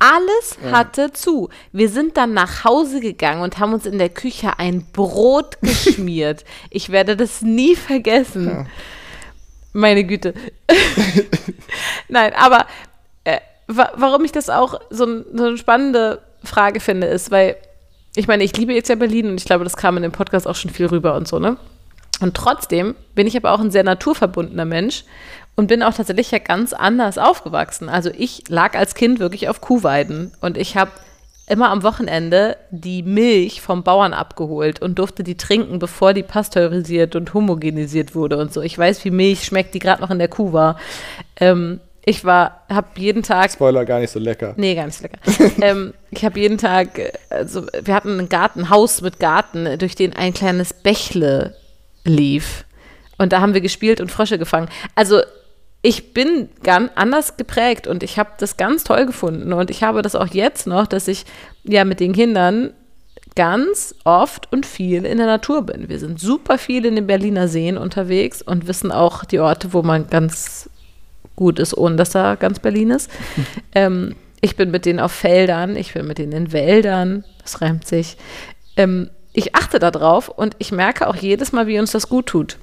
Alles 0.03 0.57
hatte 0.71 1.13
zu. 1.13 1.49
Wir 1.71 1.87
sind 1.87 2.17
dann 2.17 2.33
nach 2.33 2.65
Hause 2.65 2.99
gegangen 2.99 3.41
und 3.41 3.59
haben 3.59 3.73
uns 3.73 3.85
in 3.85 3.97
der 3.97 4.09
Küche 4.09 4.59
ein 4.59 4.85
Brot 4.91 5.59
geschmiert. 5.61 6.43
ich 6.69 6.89
werde 6.89 7.15
das 7.15 7.41
nie 7.41 7.75
vergessen. 7.75 8.67
Meine 9.71 10.03
Güte. 10.03 10.33
Nein, 12.09 12.33
aber 12.35 12.67
äh, 13.23 13.39
wa 13.67 13.91
warum 13.95 14.25
ich 14.25 14.33
das 14.33 14.49
auch 14.49 14.79
so, 14.89 15.23
so 15.33 15.45
eine 15.45 15.57
spannende 15.57 16.21
Frage 16.43 16.79
finde, 16.81 17.07
ist, 17.07 17.31
weil 17.31 17.55
ich 18.15 18.27
meine, 18.27 18.43
ich 18.43 18.55
liebe 18.57 18.73
jetzt 18.73 18.89
ja 18.89 18.95
Berlin 18.95 19.29
und 19.29 19.39
ich 19.39 19.45
glaube, 19.45 19.63
das 19.63 19.77
kam 19.77 19.97
in 19.97 20.03
dem 20.03 20.11
Podcast 20.11 20.47
auch 20.47 20.55
schon 20.55 20.69
viel 20.69 20.85
rüber 20.87 21.15
und 21.15 21.27
so, 21.27 21.39
ne? 21.39 21.57
Und 22.19 22.35
trotzdem 22.35 22.95
bin 23.15 23.25
ich 23.25 23.35
aber 23.35 23.51
auch 23.51 23.59
ein 23.59 23.71
sehr 23.71 23.83
naturverbundener 23.83 24.65
Mensch 24.65 25.03
und 25.55 25.67
bin 25.67 25.83
auch 25.83 25.93
tatsächlich 25.93 26.31
ja 26.31 26.39
ganz 26.39 26.73
anders 26.73 27.17
aufgewachsen. 27.17 27.89
Also 27.89 28.09
ich 28.15 28.43
lag 28.47 28.75
als 28.75 28.95
Kind 28.95 29.19
wirklich 29.19 29.49
auf 29.49 29.61
Kuhweiden 29.61 30.31
und 30.41 30.57
ich 30.57 30.75
habe 30.77 30.91
immer 31.47 31.69
am 31.69 31.83
Wochenende 31.83 32.57
die 32.71 33.03
Milch 33.03 33.61
vom 33.61 33.83
Bauern 33.83 34.13
abgeholt 34.13 34.81
und 34.81 34.97
durfte 34.97 35.23
die 35.23 35.35
trinken, 35.35 35.79
bevor 35.79 36.13
die 36.13 36.23
pasteurisiert 36.23 37.15
und 37.15 37.33
homogenisiert 37.33 38.15
wurde 38.15 38.37
und 38.37 38.53
so. 38.53 38.61
Ich 38.61 38.77
weiß, 38.77 39.03
wie 39.05 39.11
Milch 39.11 39.43
schmeckt, 39.43 39.73
die 39.73 39.79
gerade 39.79 40.01
noch 40.01 40.09
in 40.09 40.19
der 40.19 40.29
Kuh 40.29 40.53
war. 40.53 40.79
Ähm, 41.35 41.81
ich 42.05 42.25
war, 42.25 42.63
habe 42.69 42.87
jeden 42.97 43.23
Tag 43.23 43.51
Spoiler, 43.51 43.85
gar 43.85 43.99
nicht 43.99 44.11
so 44.11 44.19
lecker. 44.19 44.53
Nee, 44.57 44.75
gar 44.75 44.85
nicht 44.85 44.97
so 44.97 45.03
lecker. 45.03 45.19
ähm, 45.61 45.93
ich 46.11 46.23
habe 46.25 46.39
jeden 46.39 46.57
Tag, 46.57 46.97
äh, 46.97 47.11
also 47.29 47.65
wir 47.81 47.93
hatten 47.93 48.19
ein 48.19 48.29
Garten, 48.29 48.61
ein 48.61 48.69
Haus 48.69 49.01
mit 49.01 49.19
Garten, 49.19 49.77
durch 49.77 49.95
den 49.95 50.13
ein 50.13 50.33
kleines 50.33 50.73
Bächle 50.73 51.55
lief. 52.05 52.65
Und 53.17 53.31
da 53.31 53.41
haben 53.41 53.53
wir 53.53 53.61
gespielt 53.61 54.01
und 54.01 54.11
Frösche 54.11 54.37
gefangen. 54.37 54.69
Also 54.95 55.21
ich 55.85 56.13
bin 56.13 56.47
ganz 56.63 56.91
anders 56.95 57.35
geprägt 57.35 57.87
und 57.87 58.03
ich 58.03 58.17
habe 58.17 58.31
das 58.39 58.55
ganz 58.55 58.85
toll 58.85 59.05
gefunden. 59.05 59.51
Und 59.51 59.69
ich 59.69 59.83
habe 59.83 60.01
das 60.01 60.15
auch 60.15 60.27
jetzt 60.27 60.65
noch, 60.65 60.87
dass 60.87 61.09
ich 61.09 61.25
ja 61.65 61.83
mit 61.83 61.99
den 61.99 62.13
Kindern 62.13 62.71
ganz 63.35 63.93
oft 64.05 64.51
und 64.53 64.65
viel 64.65 65.05
in 65.05 65.17
der 65.17 65.27
Natur 65.27 65.63
bin. 65.63 65.89
Wir 65.89 65.99
sind 65.99 66.21
super 66.21 66.57
viel 66.57 66.85
in 66.85 66.95
den 66.95 67.05
Berliner 67.05 67.49
Seen 67.49 67.77
unterwegs 67.77 68.41
und 68.41 68.67
wissen 68.67 68.93
auch 68.93 69.25
die 69.25 69.39
Orte, 69.39 69.73
wo 69.73 69.81
man 69.81 70.07
ganz 70.07 70.69
gut 71.35 71.59
ist, 71.59 71.75
ohne 71.77 71.97
dass 71.97 72.11
da 72.11 72.35
ganz 72.35 72.59
Berlin 72.59 72.91
ist. 72.91 73.11
ähm, 73.75 74.15
ich 74.39 74.55
bin 74.55 74.71
mit 74.71 74.85
denen 74.85 75.01
auf 75.01 75.11
Feldern, 75.11 75.75
ich 75.75 75.93
bin 75.93 76.07
mit 76.07 76.17
denen 76.17 76.31
in 76.31 76.51
Wäldern, 76.53 77.25
das 77.41 77.59
reimt 77.59 77.85
sich. 77.85 78.15
Ähm, 78.77 79.09
ich 79.33 79.53
achte 79.53 79.79
darauf 79.79 80.29
und 80.29 80.55
ich 80.59 80.71
merke 80.71 81.07
auch 81.07 81.15
jedes 81.15 81.51
Mal, 81.51 81.67
wie 81.67 81.79
uns 81.79 81.91
das 81.91 82.07
gut 82.07 82.27
tut. 82.27 82.57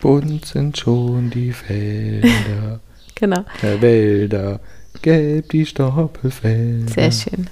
Bunt 0.00 0.44
sind 0.44 0.76
schon 0.76 1.30
die 1.30 1.52
Felder, 1.52 2.80
Genau, 3.14 3.44
der 3.62 3.80
Wälder, 3.80 4.60
gelb 5.02 5.50
die 5.50 5.64
Stoppelfelder. 5.66 6.92
sehr 6.92 7.12
schön. 7.12 7.48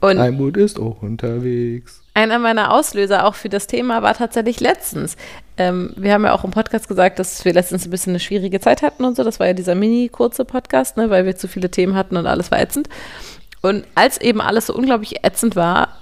Und 0.00 0.18
Almut 0.18 0.58
ist 0.58 0.78
auch 0.78 1.00
unterwegs. 1.00 2.02
einer 2.12 2.38
meiner 2.38 2.72
Auslöser 2.72 3.24
auch 3.24 3.34
für 3.34 3.48
das 3.48 3.66
Thema 3.66 4.02
war 4.02 4.14
tatsächlich 4.14 4.60
letztens. 4.60 5.16
Ähm, 5.56 5.94
wir 5.96 6.12
haben 6.12 6.24
ja 6.24 6.34
auch 6.34 6.44
im 6.44 6.50
Podcast 6.50 6.86
gesagt, 6.86 7.18
dass 7.18 7.44
wir 7.46 7.54
letztens 7.54 7.86
ein 7.86 7.90
bisschen 7.90 8.10
eine 8.12 8.20
schwierige 8.20 8.60
Zeit 8.60 8.82
hatten 8.82 9.04
und 9.04 9.16
so. 9.16 9.24
Das 9.24 9.40
war 9.40 9.46
ja 9.46 9.54
dieser 9.54 9.74
mini-kurze 9.74 10.44
Podcast, 10.44 10.98
ne, 10.98 11.08
weil 11.08 11.24
wir 11.24 11.36
zu 11.36 11.48
viele 11.48 11.70
Themen 11.70 11.94
hatten 11.94 12.18
und 12.18 12.26
alles 12.26 12.50
war 12.50 12.60
ätzend. 12.60 12.90
Und 13.62 13.84
als 13.94 14.20
eben 14.20 14.42
alles 14.42 14.66
so 14.66 14.74
unglaublich 14.74 15.24
ätzend 15.24 15.56
war, 15.56 15.96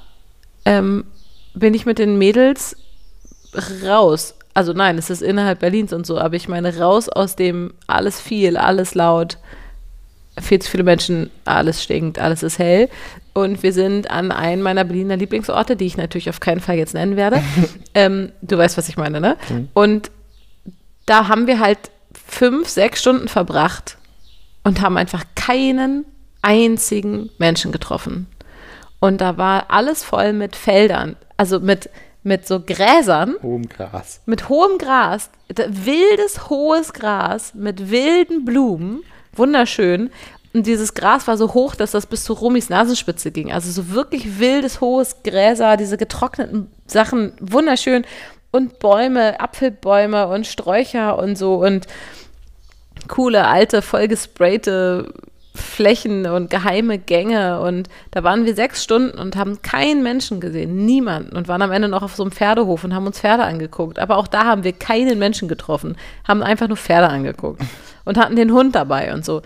ähm, 0.64 1.04
bin 1.54 1.72
ich 1.72 1.86
mit 1.86 2.00
den 2.00 2.18
Mädels 2.18 2.76
raus. 3.86 4.34
Also 4.54 4.72
nein, 4.72 4.98
es 4.98 5.10
ist 5.10 5.20
innerhalb 5.20 5.60
Berlins 5.60 5.92
und 5.92 6.06
so, 6.06 6.18
aber 6.18 6.36
ich 6.36 6.48
meine 6.48 6.78
raus 6.78 7.08
aus 7.08 7.34
dem 7.34 7.74
alles 7.88 8.20
viel, 8.20 8.56
alles 8.56 8.94
laut, 8.94 9.38
viel 10.40 10.60
zu 10.60 10.70
viele 10.70 10.84
Menschen, 10.84 11.30
alles 11.44 11.82
stinkt, 11.82 12.18
alles 12.18 12.42
ist 12.42 12.58
hell. 12.58 12.88
Und 13.32 13.64
wir 13.64 13.72
sind 13.72 14.10
an 14.10 14.30
einen 14.30 14.62
meiner 14.62 14.84
Berliner 14.84 15.16
Lieblingsorte, 15.16 15.74
die 15.74 15.86
ich 15.86 15.96
natürlich 15.96 16.30
auf 16.30 16.38
keinen 16.38 16.60
Fall 16.60 16.76
jetzt 16.76 16.94
nennen 16.94 17.16
werde. 17.16 17.42
ähm, 17.94 18.30
du 18.42 18.56
weißt, 18.56 18.78
was 18.78 18.88
ich 18.88 18.96
meine, 18.96 19.20
ne? 19.20 19.36
Und 19.74 20.12
da 21.06 21.26
haben 21.26 21.48
wir 21.48 21.58
halt 21.58 21.78
fünf, 22.12 22.68
sechs 22.68 23.00
Stunden 23.00 23.26
verbracht 23.26 23.98
und 24.62 24.80
haben 24.80 24.96
einfach 24.96 25.24
keinen 25.34 26.04
einzigen 26.42 27.30
Menschen 27.38 27.72
getroffen. 27.72 28.28
Und 29.00 29.20
da 29.20 29.36
war 29.36 29.66
alles 29.68 30.04
voll 30.04 30.32
mit 30.32 30.56
Feldern, 30.56 31.16
also 31.36 31.60
mit, 31.60 31.90
mit 32.24 32.48
so 32.48 32.60
Gräsern, 32.60 33.36
Hohem 33.42 33.68
Gras. 33.68 34.20
mit 34.26 34.48
hohem 34.48 34.78
Gras, 34.78 35.30
wildes, 35.48 36.48
hohes 36.50 36.92
Gras 36.92 37.54
mit 37.54 37.90
wilden 37.90 38.44
Blumen, 38.44 39.04
wunderschön. 39.34 40.10
Und 40.54 40.66
dieses 40.66 40.94
Gras 40.94 41.26
war 41.26 41.36
so 41.36 41.52
hoch, 41.52 41.74
dass 41.74 41.90
das 41.90 42.06
bis 42.06 42.24
zu 42.24 42.32
Romis 42.32 42.70
Nasenspitze 42.70 43.30
ging. 43.30 43.52
Also 43.52 43.70
so 43.70 43.90
wirklich 43.90 44.38
wildes, 44.38 44.80
hohes 44.80 45.22
Gräser, 45.24 45.76
diese 45.76 45.96
getrockneten 45.96 46.70
Sachen, 46.86 47.32
wunderschön. 47.40 48.04
Und 48.52 48.78
Bäume, 48.78 49.40
Apfelbäume 49.40 50.28
und 50.28 50.46
Sträucher 50.46 51.18
und 51.18 51.36
so 51.36 51.56
und 51.56 51.88
coole, 53.08 53.46
alte, 53.46 53.82
vollgesprayte 53.82 55.12
Flächen 55.54 56.26
und 56.26 56.50
geheime 56.50 56.98
Gänge. 56.98 57.60
Und 57.60 57.88
da 58.10 58.24
waren 58.24 58.44
wir 58.44 58.54
sechs 58.54 58.82
Stunden 58.82 59.18
und 59.18 59.36
haben 59.36 59.62
keinen 59.62 60.02
Menschen 60.02 60.40
gesehen, 60.40 60.84
niemanden. 60.84 61.36
Und 61.36 61.48
waren 61.48 61.62
am 61.62 61.70
Ende 61.70 61.88
noch 61.88 62.02
auf 62.02 62.16
so 62.16 62.24
einem 62.24 62.32
Pferdehof 62.32 62.84
und 62.84 62.94
haben 62.94 63.06
uns 63.06 63.20
Pferde 63.20 63.44
angeguckt. 63.44 63.98
Aber 63.98 64.16
auch 64.16 64.26
da 64.26 64.44
haben 64.44 64.64
wir 64.64 64.72
keinen 64.72 65.18
Menschen 65.18 65.48
getroffen, 65.48 65.96
haben 66.26 66.42
einfach 66.42 66.68
nur 66.68 66.76
Pferde 66.76 67.08
angeguckt 67.08 67.62
und 68.04 68.18
hatten 68.18 68.36
den 68.36 68.52
Hund 68.52 68.74
dabei 68.74 69.14
und 69.14 69.24
so. 69.24 69.42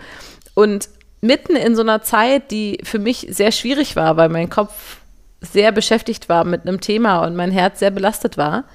Und 0.55 0.89
mitten 1.21 1.55
in 1.55 1.75
so 1.75 1.81
einer 1.81 2.01
Zeit, 2.01 2.51
die 2.51 2.79
für 2.83 2.99
mich 2.99 3.27
sehr 3.29 3.51
schwierig 3.51 3.95
war, 3.95 4.17
weil 4.17 4.29
mein 4.29 4.49
Kopf 4.49 4.97
sehr 5.41 5.71
beschäftigt 5.71 6.29
war 6.29 6.43
mit 6.43 6.67
einem 6.67 6.81
Thema 6.81 7.19
und 7.25 7.35
mein 7.35 7.51
Herz 7.51 7.79
sehr 7.79 7.91
belastet 7.91 8.37
war, 8.37 8.65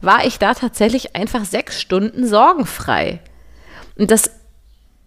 war 0.00 0.24
ich 0.24 0.38
da 0.38 0.54
tatsächlich 0.54 1.16
einfach 1.16 1.44
sechs 1.44 1.80
Stunden 1.80 2.26
sorgenfrei. 2.26 3.20
Und 3.96 4.10
das 4.10 4.30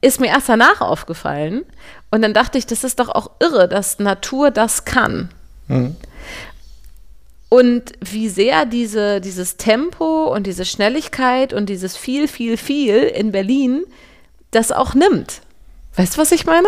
ist 0.02 0.20
mir 0.20 0.28
erst 0.28 0.50
danach 0.50 0.82
aufgefallen. 0.82 1.64
Und 2.10 2.22
dann 2.22 2.34
dachte 2.34 2.58
ich, 2.58 2.66
das 2.66 2.84
ist 2.84 3.00
doch 3.00 3.10
auch 3.10 3.32
irre, 3.40 3.68
dass 3.68 4.00
Natur 4.00 4.52
das 4.52 4.86
kann. 4.86 5.30
Und 7.50 7.94
wie 8.00 8.30
sehr 8.30 8.66
diese, 8.66 9.22
dieses 9.22 9.58
Tempo 9.58 10.26
und 10.34 10.48
diese 10.48 10.66
Schnelligkeit 10.66 11.54
und 11.54 11.68
dieses 11.68 11.98
viel, 11.98 12.28
viel, 12.28 12.58
viel 12.58 13.04
in 13.04 13.32
Berlin 13.32 13.84
das 14.52 14.72
auch 14.72 14.94
nimmt. 14.94 15.42
Weißt 15.96 16.16
du, 16.16 16.22
was 16.22 16.32
ich 16.32 16.46
meine? 16.46 16.68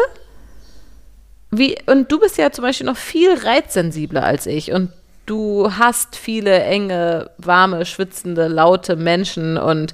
Wie, 1.52 1.78
und 1.86 2.12
du 2.12 2.20
bist 2.20 2.38
ja 2.38 2.52
zum 2.52 2.64
Beispiel 2.64 2.88
noch 2.88 2.98
viel 2.98 3.34
reizsensibler 3.34 4.24
als 4.24 4.46
ich 4.46 4.72
und 4.72 4.92
du 5.26 5.72
hast 5.78 6.16
viele 6.16 6.64
enge, 6.64 7.30
warme, 7.38 7.86
schwitzende, 7.86 8.48
laute 8.48 8.96
Menschen 8.96 9.58
und 9.58 9.94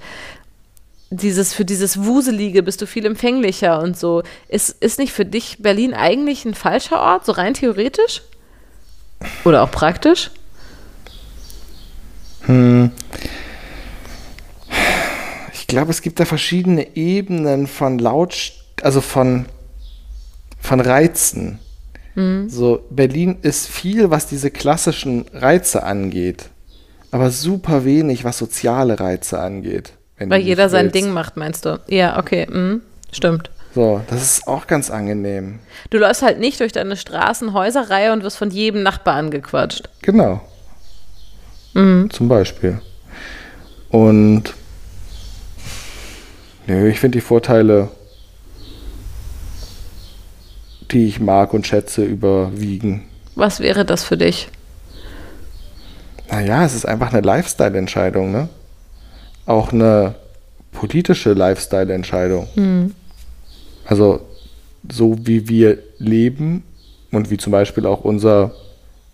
dieses, 1.09 1.53
für 1.53 1.65
dieses 1.65 2.03
Wuselige 2.03 2.63
bist 2.63 2.81
du 2.81 2.85
viel 2.85 3.05
empfänglicher 3.05 3.81
und 3.81 3.97
so. 3.97 4.23
Ist, 4.47 4.69
ist 4.81 4.99
nicht 4.99 5.13
für 5.13 5.25
dich 5.25 5.57
Berlin 5.59 5.93
eigentlich 5.93 6.45
ein 6.45 6.53
falscher 6.53 6.99
Ort, 6.99 7.25
so 7.25 7.31
rein 7.31 7.53
theoretisch? 7.53 8.21
Oder 9.43 9.63
auch 9.63 9.71
praktisch? 9.71 10.31
Ich 15.53 15.67
glaube, 15.67 15.91
es 15.91 16.01
gibt 16.01 16.19
da 16.19 16.25
verschiedene 16.25 16.95
Ebenen 16.95 17.67
von 17.67 17.99
Laut, 17.99 18.53
also 18.81 19.01
von, 19.01 19.45
von 20.59 20.79
Reizen. 20.79 21.59
So, 22.49 22.85
Berlin 22.89 23.37
ist 23.43 23.67
viel, 23.67 24.09
was 24.09 24.27
diese 24.27 24.51
klassischen 24.51 25.25
Reize 25.31 25.83
angeht, 25.83 26.49
aber 27.11 27.29
super 27.29 27.85
wenig, 27.85 28.23
was 28.25 28.37
soziale 28.37 28.99
Reize 28.99 29.39
angeht. 29.39 29.93
Weil 30.19 30.41
jeder 30.41 30.69
sein. 30.69 30.91
Ding 30.91 31.11
macht, 31.11 31.37
meinst 31.37 31.65
du? 31.65 31.79
Ja, 31.87 32.19
okay, 32.19 32.47
mhm. 32.49 32.81
stimmt. 33.11 33.49
So, 33.73 34.01
das 34.09 34.21
ist 34.21 34.47
auch 34.47 34.67
ganz 34.67 34.89
angenehm. 34.89 35.59
Du 35.89 35.97
läufst 35.99 36.21
halt 36.21 36.39
nicht 36.39 36.59
durch 36.59 36.71
deine 36.71 36.97
Straßenhäuserreihe 36.97 38.11
und 38.11 38.23
wirst 38.23 38.37
von 38.37 38.49
jedem 38.49 38.83
Nachbar 38.83 39.15
angequatscht. 39.15 39.89
Genau. 40.01 40.41
Mhm. 41.73 42.09
Zum 42.09 42.27
Beispiel. 42.27 42.81
Und 43.89 44.53
nö, 46.67 46.89
ich 46.89 46.99
finde 46.99 47.17
die 47.17 47.21
Vorteile, 47.21 47.89
die 50.91 51.07
ich 51.07 51.19
mag 51.19 51.53
und 51.53 51.67
schätze, 51.67 52.03
überwiegen. 52.03 53.07
Was 53.35 53.59
wäre 53.59 53.85
das 53.85 54.03
für 54.03 54.17
dich? 54.17 54.49
Naja, 56.29 56.65
es 56.65 56.75
ist 56.75 56.85
einfach 56.85 57.13
eine 57.13 57.21
Lifestyle-Entscheidung, 57.21 58.31
ne? 58.31 58.49
Auch 59.49 59.71
eine 59.73 60.15
politische 60.71 61.33
Lifestyle-Entscheidung. 61.33 62.47
Hm. 62.55 62.93
Also 63.85 64.21
so 64.89 65.17
wie 65.25 65.49
wir 65.49 65.79
leben 65.97 66.63
und 67.11 67.31
wie 67.31 67.37
zum 67.37 67.51
Beispiel 67.51 67.85
auch 67.85 68.01
unser 68.05 68.51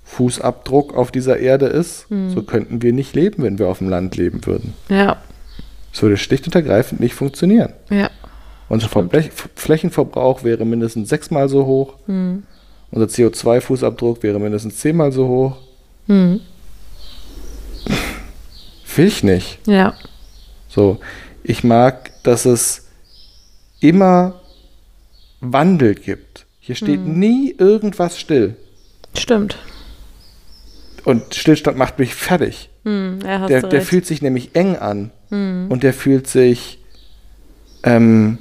Fußabdruck 0.04 0.93
auf 0.95 1.12
dieser 1.12 1.39
Erde 1.39 1.67
ist, 1.67 2.08
Hm. 2.10 2.30
so 2.32 2.43
könnten 2.43 2.82
wir 2.82 2.93
nicht 2.93 3.15
leben, 3.15 3.43
wenn 3.43 3.58
wir 3.58 3.67
auf 3.69 3.80
dem 3.80 3.89
Land 3.89 4.17
leben 4.17 4.45
würden. 4.45 4.74
Ja, 4.89 5.17
Es 5.93 6.02
würde 6.02 6.17
schlicht 6.17 6.45
und 6.45 6.54
ergreifend 6.56 7.00
nicht 7.00 7.15
funktionieren. 7.15 7.74
ja. 7.89 8.10
Unser 8.67 8.88
Verblech- 8.88 9.30
Flächenverbrauch 9.56 10.43
wäre 10.43 10.65
mindestens 10.65 11.08
sechsmal 11.10 11.48
so 11.50 11.65
hoch. 11.67 11.93
Hm. 12.08 12.41
Unser 12.91 13.06
CO2-Fußabdruck 13.08 14.24
wäre 14.24 14.39
mindestens 14.39 14.78
zehnmal 14.78 15.12
so 15.12 15.28
hoch. 15.28 15.56
Hm. 16.08 16.39
Will 18.95 19.08
ich 19.08 19.24
nicht. 19.24 19.60
Ja. 19.67 19.93
So, 20.75 20.99
ich 21.41 21.63
mag, 21.63 22.11
dass 22.23 22.43
es 22.45 22.88
immer 23.79 24.41
Wandel 25.39 25.95
gibt. 25.95 26.45
Hier 26.59 26.75
steht 26.75 26.99
Hm. 26.99 27.17
nie 27.19 27.55
irgendwas 27.57 28.19
still. 28.19 28.57
Stimmt. 29.17 29.57
Und 31.05 31.33
Stillstand 31.33 31.77
macht 31.77 31.97
mich 31.99 32.13
fertig. 32.13 32.69
Hm, 32.83 33.19
ja, 33.23 33.47
Der, 33.47 33.61
der 33.61 33.81
fühlt 33.83 34.05
sich 34.05 34.21
nämlich 34.21 34.55
eng 34.55 34.75
an. 34.75 35.11
Hm. 35.29 35.67
Und 35.69 35.83
der 35.83 35.93
fühlt 35.93 36.27
sich 36.27 36.79
ähm, 37.83 38.39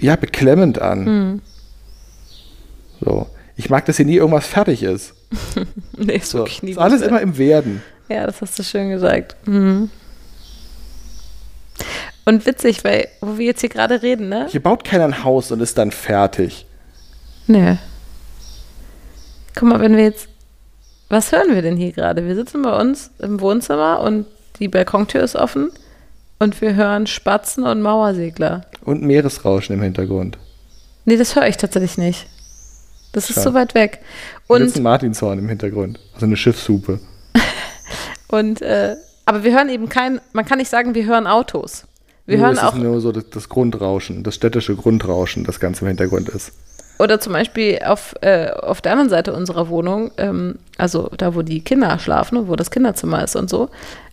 ja, 0.00 0.16
beklemmend 0.16 0.80
an. 0.80 1.04
Hm. 1.06 1.42
So. 3.00 3.26
Ich 3.56 3.68
mag, 3.68 3.84
dass 3.84 3.96
hier 3.98 4.06
nie 4.06 4.16
irgendwas 4.16 4.46
fertig 4.46 4.82
ist. 4.82 5.14
Nee, 5.98 6.16
ist 6.16 6.30
So. 6.30 6.38
wirklich 6.38 6.62
nie 6.62 6.70
Ist 6.72 6.78
alles 6.78 7.02
immer 7.02 7.20
im 7.20 7.36
Werden. 7.36 7.82
Ja, 8.08 8.26
das 8.26 8.40
hast 8.40 8.58
du 8.58 8.62
schön 8.62 8.90
gesagt. 8.90 9.36
Mhm. 9.46 9.90
Und 12.24 12.46
witzig, 12.46 12.84
weil, 12.84 13.08
wo 13.20 13.38
wir 13.38 13.46
jetzt 13.46 13.60
hier 13.60 13.68
gerade 13.68 14.02
reden, 14.02 14.28
ne? 14.28 14.46
Hier 14.48 14.62
baut 14.62 14.84
keiner 14.84 15.04
ein 15.04 15.24
Haus 15.24 15.50
und 15.50 15.60
ist 15.60 15.76
dann 15.78 15.90
fertig. 15.90 16.66
Nö. 17.46 17.76
Guck 19.54 19.68
mal, 19.68 19.80
wenn 19.80 19.96
wir 19.96 20.04
jetzt. 20.04 20.28
Was 21.08 21.30
hören 21.32 21.54
wir 21.54 21.60
denn 21.60 21.76
hier 21.76 21.92
gerade? 21.92 22.26
Wir 22.26 22.34
sitzen 22.34 22.62
bei 22.62 22.74
uns 22.80 23.10
im 23.18 23.40
Wohnzimmer 23.40 24.00
und 24.00 24.26
die 24.58 24.68
Balkontür 24.68 25.22
ist 25.22 25.36
offen 25.36 25.70
und 26.38 26.60
wir 26.62 26.74
hören 26.74 27.06
Spatzen 27.06 27.64
und 27.64 27.82
Mauersegler. 27.82 28.62
Und 28.84 29.02
Meeresrauschen 29.02 29.74
im 29.76 29.82
Hintergrund. 29.82 30.38
Nee, 31.04 31.16
das 31.16 31.36
höre 31.36 31.48
ich 31.48 31.56
tatsächlich 31.56 31.98
nicht. 31.98 32.26
Das 33.12 33.28
ist 33.28 33.34
Schade. 33.34 33.48
so 33.48 33.54
weit 33.54 33.74
weg. 33.74 34.00
Und 34.46 34.62
jetzt 34.62 34.76
Und, 34.76 34.80
ein 34.80 34.82
Martinshorn 34.84 35.38
im 35.38 35.48
Hintergrund. 35.48 36.00
Also 36.14 36.26
eine 36.26 36.36
Schiffshupe. 36.36 36.98
und 38.28 38.62
äh, 38.62 38.96
aber 39.26 39.44
wir 39.44 39.52
hören 39.52 39.68
eben 39.68 39.88
kein, 39.88 40.20
man 40.32 40.44
kann 40.44 40.58
nicht 40.58 40.70
sagen, 40.70 40.94
wir 40.94 41.04
hören 41.04 41.26
Autos. 41.26 41.84
Wir 42.26 42.38
Nur 42.38 42.46
hören 42.46 42.56
es 42.56 42.62
auch 42.62 42.74
ist 42.74 42.82
nur 42.82 43.00
so 43.00 43.12
das, 43.12 43.30
das 43.30 43.48
Grundrauschen, 43.48 44.22
das 44.22 44.36
städtische 44.36 44.76
Grundrauschen, 44.76 45.44
das 45.44 45.58
ganz 45.60 45.82
im 45.82 45.88
Hintergrund 45.88 46.28
ist. 46.28 46.52
Oder 46.98 47.18
zum 47.18 47.32
Beispiel 47.32 47.80
auf, 47.84 48.14
äh, 48.20 48.50
auf 48.50 48.80
der 48.80 48.92
anderen 48.92 49.10
Seite 49.10 49.32
unserer 49.32 49.68
Wohnung, 49.68 50.12
ähm, 50.18 50.58
also 50.78 51.10
da, 51.16 51.34
wo 51.34 51.42
die 51.42 51.60
Kinder 51.60 51.98
schlafen 51.98 52.36
und 52.36 52.48
wo 52.48 52.54
das 52.54 52.70
Kinderzimmer 52.70 53.24
ist 53.24 53.34
und 53.34 53.50
so, 53.50 53.70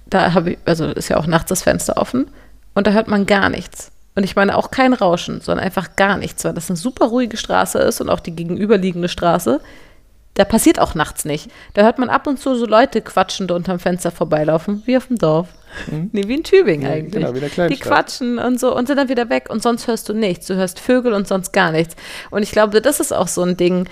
da 0.07 0.33
habe 0.33 0.51
ich, 0.51 0.57
also 0.65 0.85
ist 0.85 1.09
ja 1.09 1.17
auch 1.17 1.27
nachts 1.27 1.49
das 1.49 1.61
Fenster 1.61 1.97
offen 1.97 2.31
und 2.73 2.87
da 2.87 2.91
hört 2.91 3.07
man 3.07 3.25
gar 3.25 3.49
nichts. 3.49 3.91
Und 4.15 4.23
ich 4.23 4.35
meine 4.35 4.57
auch 4.57 4.71
kein 4.71 4.93
Rauschen, 4.93 5.39
sondern 5.39 5.63
einfach 5.63 5.95
gar 5.95 6.17
nichts, 6.17 6.43
weil 6.43 6.53
das 6.53 6.69
eine 6.69 6.77
super 6.77 7.05
ruhige 7.05 7.37
Straße 7.37 7.77
ist 7.77 8.01
und 8.01 8.09
auch 8.09 8.19
die 8.19 8.35
gegenüberliegende 8.35 9.07
Straße. 9.07 9.61
Da 10.33 10.45
passiert 10.45 10.79
auch 10.79 10.95
nachts 10.95 11.25
nicht. 11.25 11.51
Da 11.73 11.83
hört 11.83 11.99
man 11.99 12.09
ab 12.09 12.25
und 12.25 12.39
zu 12.39 12.55
so 12.55 12.65
Leute 12.65 13.01
quatschend 13.01 13.51
unterm 13.51 13.79
Fenster 13.79 14.09
vorbeilaufen, 14.09 14.81
wie 14.85 14.97
auf 14.97 15.07
dem 15.07 15.17
Dorf. 15.17 15.49
Nee, 16.11 16.27
wie 16.27 16.35
in 16.35 16.43
Tübingen 16.43 16.87
Ja, 16.87 16.93
eigentlich. 16.95 17.13
genau, 17.13 17.33
wie 17.33 17.39
in 17.39 17.49
der 17.55 17.67
die 17.69 17.77
quatschen 17.77 18.39
und 18.39 18.59
so 18.59 18.75
und 18.75 18.87
sind 18.87 18.97
dann 18.97 19.09
wieder 19.09 19.29
weg 19.29 19.49
und 19.49 19.61
sonst 19.63 19.87
hörst 19.87 20.09
du 20.09 20.13
nichts. 20.13 20.47
Du 20.47 20.55
hörst 20.55 20.79
Vögel 20.79 21.13
und 21.13 21.27
sonst 21.27 21.51
gar 21.53 21.71
nichts. 21.71 21.95
Und 22.31 22.43
ich 22.43 22.51
glaube, 22.51 22.81
das 22.81 22.99
ist 22.99 23.13
auch 23.13 23.27
so 23.27 23.43
ein 23.43 23.55
Ding, 23.57 23.87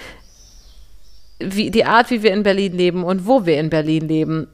wie 1.40 1.70
die 1.72 1.86
Art, 1.86 2.10
wie 2.10 2.24
wir 2.24 2.34
in 2.34 2.44
Berlin 2.44 2.74
leben 2.74 3.04
und 3.04 3.28
wo 3.28 3.46
wir 3.46 3.60
in 3.60 3.70
Berlin 3.70 4.08
leben, 4.08 4.48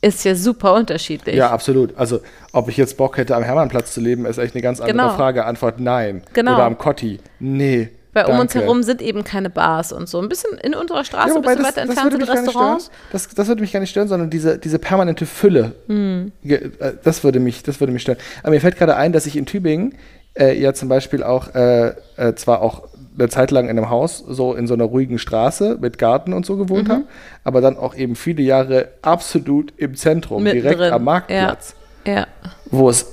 ist 0.00 0.24
ja 0.24 0.34
super 0.34 0.74
unterschiedlich. 0.74 1.36
Ja, 1.36 1.50
absolut. 1.50 1.96
Also, 1.96 2.20
ob 2.52 2.68
ich 2.68 2.76
jetzt 2.76 2.96
Bock 2.96 3.16
hätte, 3.16 3.36
am 3.36 3.42
Hermannplatz 3.44 3.92
zu 3.94 4.00
leben, 4.00 4.26
ist 4.26 4.38
echt 4.38 4.54
eine 4.54 4.62
ganz 4.62 4.80
andere 4.80 4.96
Genau. 4.96 5.16
Frage. 5.16 5.44
Antwort 5.44 5.78
nein. 5.80 6.22
Genau. 6.32 6.54
Oder 6.54 6.64
am 6.64 6.76
Kotti. 6.78 7.20
Nee. 7.38 7.88
Weil 8.14 8.26
um 8.26 8.38
uns 8.38 8.52
danke. 8.52 8.66
herum 8.66 8.82
sind 8.82 9.00
eben 9.00 9.24
keine 9.24 9.48
Bars 9.48 9.92
und 9.92 10.08
so. 10.08 10.20
Ein 10.20 10.28
bisschen 10.28 10.58
in 10.58 10.74
unserer 10.74 11.02
Straße, 11.04 11.30
Ja, 11.30 11.34
ein 11.36 11.42
bisschen 11.42 11.58
das, 11.58 11.66
weiter 11.68 11.80
entfernt 11.82 12.12
sind 12.12 12.22
stören. 12.24 12.38
Restaurants. 12.44 12.90
Das, 13.10 13.28
das 13.28 13.48
würde 13.48 13.62
mich 13.62 13.72
gar 13.72 13.80
nicht 13.80 13.90
stören, 13.90 14.08
sondern 14.08 14.28
diese, 14.28 14.58
diese 14.58 14.78
permanente 14.78 15.24
Fülle. 15.26 15.72
Hm. 15.88 16.32
Äh, 16.44 16.60
Das 17.02 17.24
würde, 17.24 17.40
mich, 17.40 17.62
das 17.62 17.80
würde 17.80 17.92
mich 17.92 18.02
stören. 18.02 18.18
Aber 18.42 18.50
mir 18.52 18.60
fällt 18.60 18.76
gerade 18.76 18.96
ein, 18.96 19.12
dass 19.12 19.24
ich 19.26 19.36
in 19.36 19.46
Tübingen 19.46 19.94
äh, 20.38 20.58
ja 20.58 20.74
zum 20.74 20.88
Beispiel 20.90 21.22
auch, 21.22 21.54
äh, 21.54 21.94
äh, 22.16 22.34
zwar 22.34 22.60
auch 22.62 22.88
eine 23.18 23.28
Zeit 23.28 23.50
lang 23.50 23.64
in 23.68 23.76
einem 23.78 23.90
Haus, 23.90 24.24
so 24.26 24.54
in 24.54 24.66
so 24.66 24.72
einer 24.74 24.84
ruhigen 24.84 25.18
Straße 25.18 25.76
mit 25.80 25.98
Garten 25.98 26.32
und 26.32 26.46
so 26.46 26.56
gewohnt 26.56 26.88
Mhm. 26.88 26.92
habe, 26.92 27.04
aber 27.44 27.60
dann 27.60 27.76
auch 27.76 27.94
eben 27.94 28.16
viele 28.16 28.42
Jahre 28.42 28.88
absolut 29.02 29.72
im 29.76 29.94
Zentrum, 29.96 30.44
direkt 30.44 30.64
Mittendrin. 30.64 30.92
am 30.94 31.04
Marktplatz, 31.04 31.74
Ja. 32.06 32.26
wo 32.70 32.88
es 32.88 33.06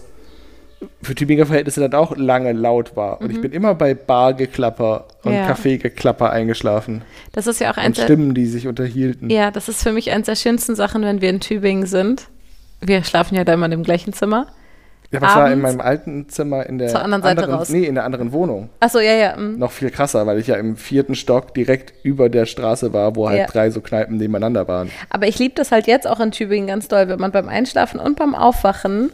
für 1.01 1.15
Tübinger 1.15 1.45
Verhältnisse 1.45 1.81
dann 1.81 1.93
auch 1.93 2.15
lange 2.15 2.53
laut 2.53 2.95
war. 2.95 3.19
Und 3.21 3.31
ich 3.31 3.41
bin 3.41 3.51
immer 3.51 3.75
bei 3.75 3.93
Bargeklapper 3.93 5.05
und 5.23 5.31
Mhm. 5.31 5.37
Ja. 5.37 5.47
Kaffeegeklapper 5.47 6.29
eingeschlafen. 6.31 7.01
Das 7.33 7.47
ist 7.47 7.59
ja 7.59 7.71
auch 7.71 7.77
Und 7.77 7.83
eins 7.83 7.97
der, 7.97 8.03
Stimmen, 8.05 8.33
die 8.33 8.45
sich 8.45 8.67
unterhielten. 8.67 9.29
ja, 9.29 9.51
das 9.51 9.67
ist 9.69 9.83
für 9.83 9.91
mich 9.91 10.11
eins 10.11 10.27
der 10.27 10.35
schönsten 10.35 10.75
Sachen, 10.75 11.01
wenn 11.03 11.21
wir 11.21 11.29
in 11.29 11.39
Tübingen 11.39 11.85
sind. 11.85 12.27
Wir 12.81 13.03
schlafen 13.03 13.35
ja 13.35 13.43
da 13.43 13.53
immer 13.53 13.69
im 13.71 13.83
gleichen 13.83 14.13
Zimmer. 14.13 14.47
Ja, 15.11 15.21
was 15.21 15.35
war 15.35 15.51
in 15.51 15.59
meinem 15.61 15.81
alten 15.81 16.29
Zimmer 16.29 16.67
in 16.67 16.77
der 16.77 16.95
anderen 17.03 17.23
Seite 17.23 17.49
raus. 17.49 17.69
Nee, 17.69 17.85
in 17.85 17.95
der 17.95 18.03
anderen 18.05 18.31
Wohnung. 18.31 18.69
Achso, 18.79 18.99
ja, 18.99 19.13
ja. 19.13 19.35
mm. 19.35 19.57
Noch 19.57 19.71
viel 19.71 19.89
krasser, 19.89 20.27
weil 20.27 20.37
ich 20.37 20.45
ja 20.45 20.55
im 20.55 20.77
vierten 20.77 21.15
Stock 21.15 21.55
direkt 21.55 21.93
über 22.03 22.29
der 22.29 22.45
Straße 22.45 22.93
war, 22.93 23.15
wo 23.15 23.27
halt 23.27 23.39
Ja. 23.39 23.45
drei 23.47 23.71
so 23.71 23.81
Kneipen 23.81 24.17
nebeneinander 24.17 24.67
waren. 24.67 24.91
Aber 25.09 25.27
ich 25.27 25.39
liebe 25.39 25.55
das 25.55 25.71
halt 25.71 25.87
jetzt 25.87 26.07
auch 26.07 26.19
in 26.19 26.29
Tübingen 26.29 26.67
ganz 26.67 26.87
doll, 26.89 27.07
wenn 27.07 27.19
man 27.19 27.31
beim 27.31 27.49
Einschlafen 27.49 27.99
und 27.99 28.17
beim 28.19 28.35
Aufwachen 28.35 29.09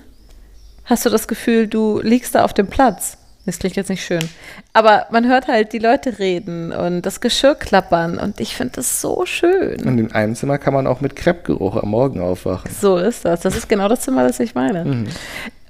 hast 0.85 1.05
du 1.05 1.09
das 1.09 1.27
Gefühl, 1.27 1.67
du 1.67 1.99
liegst 2.01 2.35
da 2.35 2.43
auf 2.43 2.53
dem 2.53 2.67
Platz. 2.67 3.17
Das 3.45 3.59
klingt 3.59 3.75
jetzt 3.75 3.89
nicht 3.89 4.03
schön. 4.03 4.27
Aber 4.73 5.05
man 5.11 5.27
hört 5.27 5.47
halt 5.47 5.71
die 5.71 5.79
Leute 5.79 6.17
reden 6.17 6.71
und 6.71 7.03
das 7.03 7.21
Geschirr 7.21 7.53
klappern 7.53 8.17
und 8.17 8.39
ich 8.39 8.55
finde 8.55 8.77
das 8.77 9.01
so 9.01 9.25
schön. 9.25 9.85
Und 9.85 9.99
in 9.99 10.11
einem 10.13 10.35
Zimmer 10.35 10.57
kann 10.57 10.73
man 10.73 10.87
auch 10.87 10.99
mit 10.99 11.15
Kreppgeruch 11.15 11.75
am 11.75 11.89
Morgen 11.89 12.21
aufwachen. 12.21 12.71
So 12.71 12.97
ist 12.97 13.23
das. 13.23 13.41
Das 13.41 13.55
ist 13.55 13.69
genau 13.69 13.87
das 13.87 14.01
Zimmer, 14.01 14.23
das 14.23 14.39
ich 14.39 14.55
meine. 14.55 14.83
Mhm. 14.83 15.07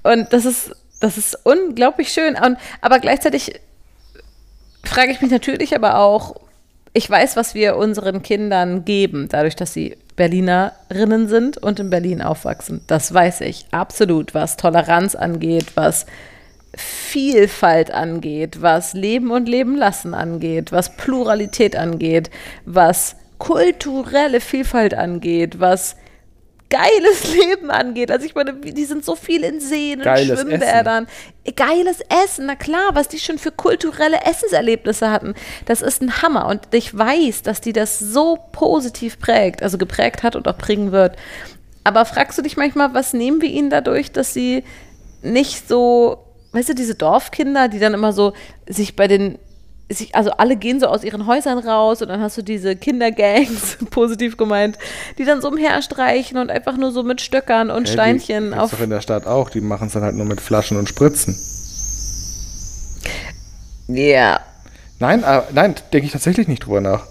Und 0.04 0.32
das 0.32 0.46
ist, 0.46 0.70
das 1.00 1.18
ist 1.18 1.38
unglaublich 1.44 2.08
schön. 2.08 2.36
Und, 2.36 2.56
aber 2.80 2.98
gleichzeitig 2.98 3.60
frage 4.82 5.12
ich 5.12 5.20
mich 5.20 5.30
natürlich 5.30 5.74
aber 5.74 5.98
auch, 5.98 6.36
ich 6.94 7.10
weiß, 7.10 7.36
was 7.36 7.54
wir 7.54 7.76
unseren 7.76 8.22
Kindern 8.22 8.86
geben, 8.86 9.28
dadurch, 9.28 9.54
dass 9.54 9.74
sie 9.74 9.98
Berlinerinnen 10.16 11.28
sind 11.28 11.58
und 11.58 11.78
in 11.78 11.90
Berlin 11.90 12.22
aufwachsen. 12.22 12.80
Das 12.86 13.12
weiß 13.12 13.42
ich 13.42 13.66
absolut, 13.70 14.34
was 14.34 14.56
Toleranz 14.56 15.14
angeht, 15.14 15.72
was 15.74 16.06
Vielfalt 16.74 17.90
angeht, 17.90 18.60
was 18.60 18.92
Leben 18.92 19.30
und 19.30 19.48
Leben 19.48 19.76
lassen 19.76 20.14
angeht, 20.14 20.72
was 20.72 20.96
Pluralität 20.96 21.76
angeht, 21.76 22.30
was 22.64 23.16
kulturelle 23.38 24.40
Vielfalt 24.40 24.94
angeht, 24.94 25.60
was 25.60 25.96
geiles 26.70 27.34
Leben 27.34 27.70
angeht. 27.70 28.10
Also 28.10 28.26
ich 28.26 28.34
meine, 28.34 28.54
die 28.54 28.84
sind 28.84 29.04
so 29.04 29.16
viel 29.16 29.44
in 29.44 29.60
Seen 29.60 30.02
und 30.02 30.18
Schwimmbädern. 30.18 31.06
Geiles 31.54 32.00
Essen, 32.24 32.46
na 32.46 32.56
klar, 32.56 32.90
was 32.94 33.08
die 33.08 33.18
schon 33.18 33.38
für 33.38 33.52
kulturelle 33.52 34.18
Essenserlebnisse 34.24 35.10
hatten. 35.10 35.34
Das 35.66 35.80
ist 35.80 36.02
ein 36.02 36.22
Hammer. 36.22 36.46
Und 36.46 36.62
ich 36.72 36.96
weiß, 36.96 37.42
dass 37.42 37.60
die 37.60 37.72
das 37.72 37.98
so 37.98 38.38
positiv 38.52 39.18
prägt, 39.18 39.62
also 39.62 39.78
geprägt 39.78 40.22
hat 40.22 40.34
und 40.34 40.48
auch 40.48 40.58
prägen 40.58 40.92
wird. 40.92 41.16
Aber 41.84 42.04
fragst 42.04 42.36
du 42.36 42.42
dich 42.42 42.56
manchmal, 42.56 42.94
was 42.94 43.12
nehmen 43.12 43.40
wir 43.40 43.48
ihnen 43.48 43.70
dadurch, 43.70 44.10
dass 44.10 44.34
sie 44.34 44.64
nicht 45.22 45.68
so, 45.68 46.24
weißt 46.52 46.70
du, 46.70 46.74
diese 46.74 46.96
Dorfkinder, 46.96 47.68
die 47.68 47.78
dann 47.78 47.94
immer 47.94 48.12
so 48.12 48.32
sich 48.66 48.96
bei 48.96 49.06
den 49.06 49.38
sich, 49.88 50.14
also 50.14 50.30
alle 50.32 50.56
gehen 50.56 50.80
so 50.80 50.86
aus 50.86 51.04
ihren 51.04 51.26
Häusern 51.26 51.58
raus 51.58 52.02
und 52.02 52.08
dann 52.08 52.20
hast 52.20 52.36
du 52.36 52.42
diese 52.42 52.74
Kindergangs, 52.76 53.78
positiv 53.90 54.36
gemeint, 54.36 54.78
die 55.18 55.24
dann 55.24 55.40
so 55.40 55.48
umherstreichen 55.48 56.38
und 56.38 56.50
einfach 56.50 56.76
nur 56.76 56.90
so 56.90 57.02
mit 57.02 57.20
Stöckern 57.20 57.70
und 57.70 57.86
Ja, 57.86 57.92
Steinchen 57.92 58.50
die 58.50 58.56
auf. 58.56 58.70
doch 58.70 58.80
in 58.80 58.90
der 58.90 59.00
Stadt 59.00 59.26
auch. 59.26 59.50
Die 59.50 59.60
machen 59.60 59.86
es 59.86 59.92
dann 59.92 60.02
halt 60.02 60.16
nur 60.16 60.26
mit 60.26 60.40
Flaschen 60.40 60.76
und 60.76 60.88
Spritzen. 60.88 61.36
Ja. 63.88 64.40
Nein, 64.98 65.22
äh, 65.22 65.42
nein, 65.52 65.74
denke 65.92 66.06
ich 66.06 66.12
tatsächlich 66.12 66.48
nicht 66.48 66.64
drüber 66.64 66.80
nach. 66.80 67.06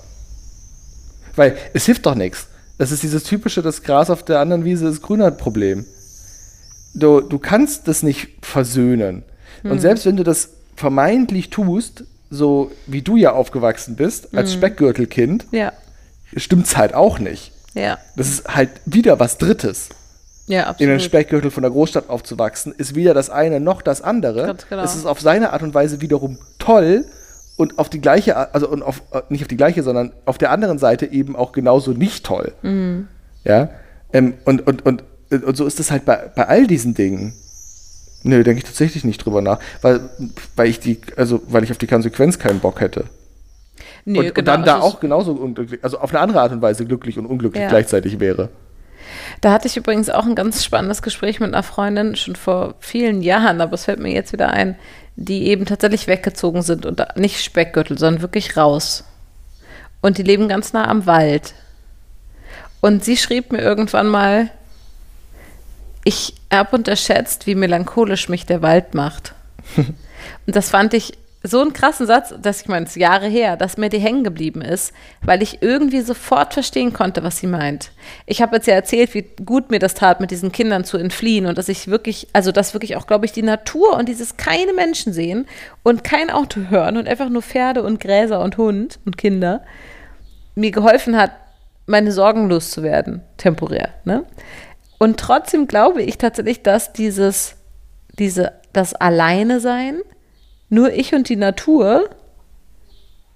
Weil 1.36 1.58
es 1.74 1.86
hilft 1.86 2.06
doch 2.06 2.16
nichts. 2.16 2.48
Das 2.78 2.92
ist 2.92 3.04
dieses 3.04 3.24
typische, 3.24 3.62
das 3.62 3.84
Gras 3.84 4.10
auf 4.10 4.24
der 4.24 4.40
anderen 4.40 4.66
Wiese 4.66 4.88
ist 4.88 5.02
grüner 5.02 5.32
Problem. 5.32 5.86
Du, 6.94 7.22
du 7.22 7.40
kannst 7.40 7.88
das 7.88 8.04
nicht 8.04 8.30
versöhnen. 8.42 9.24
Hm. 9.62 9.72
Und 9.72 9.80
selbst 9.80 10.06
wenn 10.06 10.18
du 10.18 10.24
das 10.24 10.50
vermeintlich 10.76 11.50
tust, 11.50 12.04
so 12.36 12.72
wie 12.88 13.02
du 13.02 13.16
ja 13.18 13.32
aufgewachsen 13.34 13.96
bist, 13.96 14.36
als 14.36 14.54
Speckgürtelkind, 14.54 15.48
Ja. 15.52 15.72
stimmt's 16.36 16.78
halt 16.78 16.94
auch 16.94 17.20
nicht. 17.20 17.52
Ja. 17.74 17.98
Das 18.16 18.30
ist 18.30 18.48
halt 18.56 18.70
wieder 18.86 19.20
was 19.20 19.38
Drittes. 19.38 19.90
Ja, 20.48 20.62
in 20.62 20.66
absolut. 20.68 20.92
den 20.94 21.00
Speckgürtel 21.00 21.50
von 21.50 21.64
der 21.64 21.72
Großstadt 21.72 22.08
aufzuwachsen, 22.10 22.74
ist 22.78 22.94
weder 22.94 23.16
das 23.16 23.32
eine 23.32 23.60
noch 23.60 23.82
das 23.82 24.02
andere. 24.04 24.46
Ganz 24.46 24.68
genau. 24.70 24.84
Es 24.84 24.96
ist 24.96 25.06
auf 25.06 25.20
seine 25.20 25.52
Art 25.54 25.64
und 25.64 25.74
Weise 25.74 26.02
wiederum 26.02 26.38
toll 26.60 27.06
und 27.58 27.80
auf 27.80 27.90
die 27.90 28.00
gleiche, 28.00 28.54
also 28.54 28.70
und 28.70 28.84
auf, 28.84 29.02
äh, 29.12 29.22
nicht 29.30 29.42
auf 29.42 29.48
die 29.48 29.58
gleiche, 29.58 29.82
sondern 29.82 30.12
auf 30.26 30.38
der 30.38 30.52
anderen 30.52 30.78
Seite 30.78 31.08
eben 31.08 31.36
auch 31.36 31.52
genauso 31.52 31.92
nicht 31.92 32.24
toll. 32.26 32.54
Mhm. 32.62 33.08
Ja, 33.44 33.70
ähm, 34.14 34.36
und, 34.46 34.68
und, 34.68 34.86
und, 34.86 35.04
und 35.32 35.58
so 35.58 35.66
ist 35.66 35.80
es 35.80 35.90
halt 35.90 36.06
bei, 36.06 36.32
bei 36.36 36.48
all 36.48 36.68
diesen 36.68 36.94
Dingen. 36.94 37.34
Nö, 38.28 38.44
denke 38.44 38.58
ich 38.60 38.64
tatsächlich 38.66 39.04
nicht 39.04 39.24
drüber 39.24 39.42
nach, 39.42 39.60
weil, 39.82 40.10
weil 40.56 40.68
ich 40.68 40.80
die, 40.80 41.00
also 41.16 41.42
weil 41.48 41.64
ich 41.64 41.72
auf 41.72 41.78
die 41.78 41.88
Konsequenz 41.88 42.40
keinen 42.40 42.60
Bock 42.60 42.82
hätte. 42.82 43.06
Nee, 44.04 44.20
und, 44.20 44.26
und 44.28 44.36
genau, 44.36 44.52
dann 44.52 44.64
da 44.66 44.76
also 44.76 44.88
es- 44.88 44.94
auch 44.96 45.00
genauso 45.00 45.32
unglücklich, 45.34 45.84
also 45.84 46.00
auf 46.00 46.10
eine 46.12 46.20
andere 46.20 46.42
Art 46.42 46.52
und 46.52 46.62
Weise 46.62 46.86
glücklich 46.86 47.18
und 47.20 47.26
unglücklich 47.28 47.62
Ja. 47.64 47.70
gleichzeitig 47.70 48.20
wäre. 48.20 48.50
Da 49.42 49.52
hatte 49.52 49.68
ich 49.68 49.78
übrigens 49.78 50.10
auch 50.10 50.26
ein 50.26 50.34
ganz 50.36 50.64
spannendes 50.64 51.02
Gespräch 51.04 51.40
mit 51.40 51.54
einer 51.54 51.62
Freundin 51.64 52.16
schon 52.16 52.36
vor 52.36 52.74
vielen 52.80 53.22
Jahren, 53.22 53.62
aber 53.62 53.74
es 53.74 53.86
fällt 53.86 54.00
mir 54.00 54.12
jetzt 54.12 54.34
wieder 54.34 54.50
ein, 54.50 54.76
die 55.16 55.48
eben 55.48 55.66
tatsächlich 55.66 56.08
weggezogen 56.08 56.64
sind 56.64 56.86
und 56.86 57.00
da- 57.00 57.14
nicht 57.16 57.44
Speckgürtel, 57.44 57.98
sondern 57.98 58.22
wirklich 58.24 58.58
raus. 58.58 59.04
Und 60.02 60.18
die 60.18 60.24
leben 60.24 60.48
ganz 60.50 60.74
nah 60.74 60.88
am 60.88 61.06
Wald. 61.06 61.54
Und 62.82 63.04
sie 63.04 63.18
schrieb 63.18 63.52
mir 63.52 63.62
irgendwann 63.62 64.08
mal, 64.08 64.50
ich 66.06 66.36
habe 66.54 66.78
unterschätzt, 66.78 67.48
wie 67.48 67.56
melancholisch 67.56 68.30
mich 68.30 68.46
der 68.46 68.62
Wald 68.62 68.94
macht. 68.94 69.34
Und 69.76 70.56
das 70.56 70.70
fand 70.70 70.94
ich 70.94 71.18
so 71.48 71.62
einen 71.62 71.74
krassen 71.74 72.08
Satz, 72.08 72.34
dass 72.42 72.62
ich 72.62 72.68
meine, 72.68 72.86
es 72.86 72.92
ist 72.92 72.98
Jahre 72.98 73.28
her, 73.28 73.58
dass 73.58 73.78
mir 73.78 73.90
die 73.90 74.00
hängen 74.00 74.24
geblieben 74.24 74.62
ist, 74.62 74.94
weil 75.22 75.42
ich 75.42 75.62
irgendwie 75.62 76.02
sofort 76.02 76.54
verstehen 76.54 76.94
konnte, 76.94 77.24
was 77.24 77.38
sie 77.38 77.48
meint. 77.48 77.92
Ich 78.26 78.42
habe 78.42 78.56
jetzt 78.56 78.68
ja 78.68 78.74
erzählt, 78.74 79.14
wie 79.14 79.26
gut 79.44 79.70
mir 79.70 79.80
das 79.80 79.94
tat, 79.94 80.22
mit 80.22 80.32
diesen 80.32 80.52
Kindern 80.52 80.86
zu 80.86 80.98
entfliehen 80.98 81.46
und 81.46 81.58
dass 81.58 81.70
ich 81.70 81.88
wirklich, 81.88 82.28
also 82.34 82.52
dass 82.52 82.74
wirklich 82.74 82.96
auch, 82.96 83.06
glaube 83.06 83.26
ich, 83.26 83.32
die 83.32 83.44
Natur 83.44 83.96
und 83.96 84.10
dieses 84.10 84.38
keine 84.38 84.74
Menschen 84.74 85.14
sehen 85.14 85.48
und 85.84 86.04
kein 86.04 86.30
Auto 86.30 86.62
hören 86.70 86.98
und 86.98 87.08
einfach 87.08 87.30
nur 87.30 87.42
Pferde 87.42 87.84
und 87.84 88.00
Gräser 88.00 88.42
und 88.42 88.58
Hund 88.58 89.00
und 89.06 89.18
Kinder 89.18 89.64
mir 90.56 90.72
geholfen 90.72 91.18
hat, 91.18 91.32
meine 91.86 92.12
Sorgen 92.12 92.50
loszuwerden, 92.50 93.22
temporär. 93.38 93.90
Ne? 94.04 94.24
Und 94.98 95.20
trotzdem 95.20 95.68
glaube 95.68 96.02
ich 96.02 96.18
tatsächlich, 96.18 96.64
dass 96.64 96.94
dieses, 96.94 97.56
diese, 98.18 98.54
das 98.74 98.94
Alleine 98.94 99.60
sein, 99.60 100.02
nur 100.70 100.92
ich 100.94 101.14
und 101.14 101.30
die 101.30 101.36
Natur, 101.36 102.10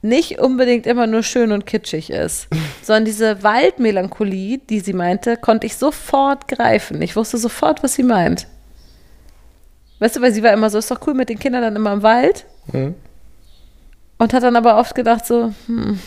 nicht 0.02 0.40
unbedingt 0.40 0.88
immer 0.88 1.08
nur 1.08 1.24
schön 1.24 1.52
und 1.52 1.66
kitschig 1.66 2.10
ist, 2.10 2.48
sondern 2.82 3.06
diese 3.06 3.44
Waldmelancholie, 3.44 4.60
die 4.60 4.80
sie 4.80 4.94
meinte, 4.94 5.38
konnte 5.38 5.68
ich 5.68 5.76
sofort 5.76 6.48
greifen. 6.48 7.02
Ich 7.02 7.16
wusste 7.16 7.38
sofort, 7.38 7.84
was 7.84 7.96
sie 7.96 8.04
meint. 8.04 8.48
Weißt 10.00 10.16
du, 10.16 10.22
weil 10.22 10.32
sie 10.32 10.44
war 10.44 10.54
immer 10.54 10.70
so, 10.70 10.78
ist 10.78 10.90
doch 10.90 11.06
cool 11.06 11.14
mit 11.14 11.28
den 11.28 11.40
Kindern 11.40 11.62
dann 11.62 11.76
immer 11.76 11.92
im 11.92 12.04
Wald. 12.04 12.46
Mhm. 12.72 12.96
Und 14.18 14.34
hat 14.34 14.44
dann 14.44 14.56
aber 14.56 14.78
oft 14.78 14.96
gedacht 14.96 15.26
so, 15.26 15.54
hm, 15.68 16.00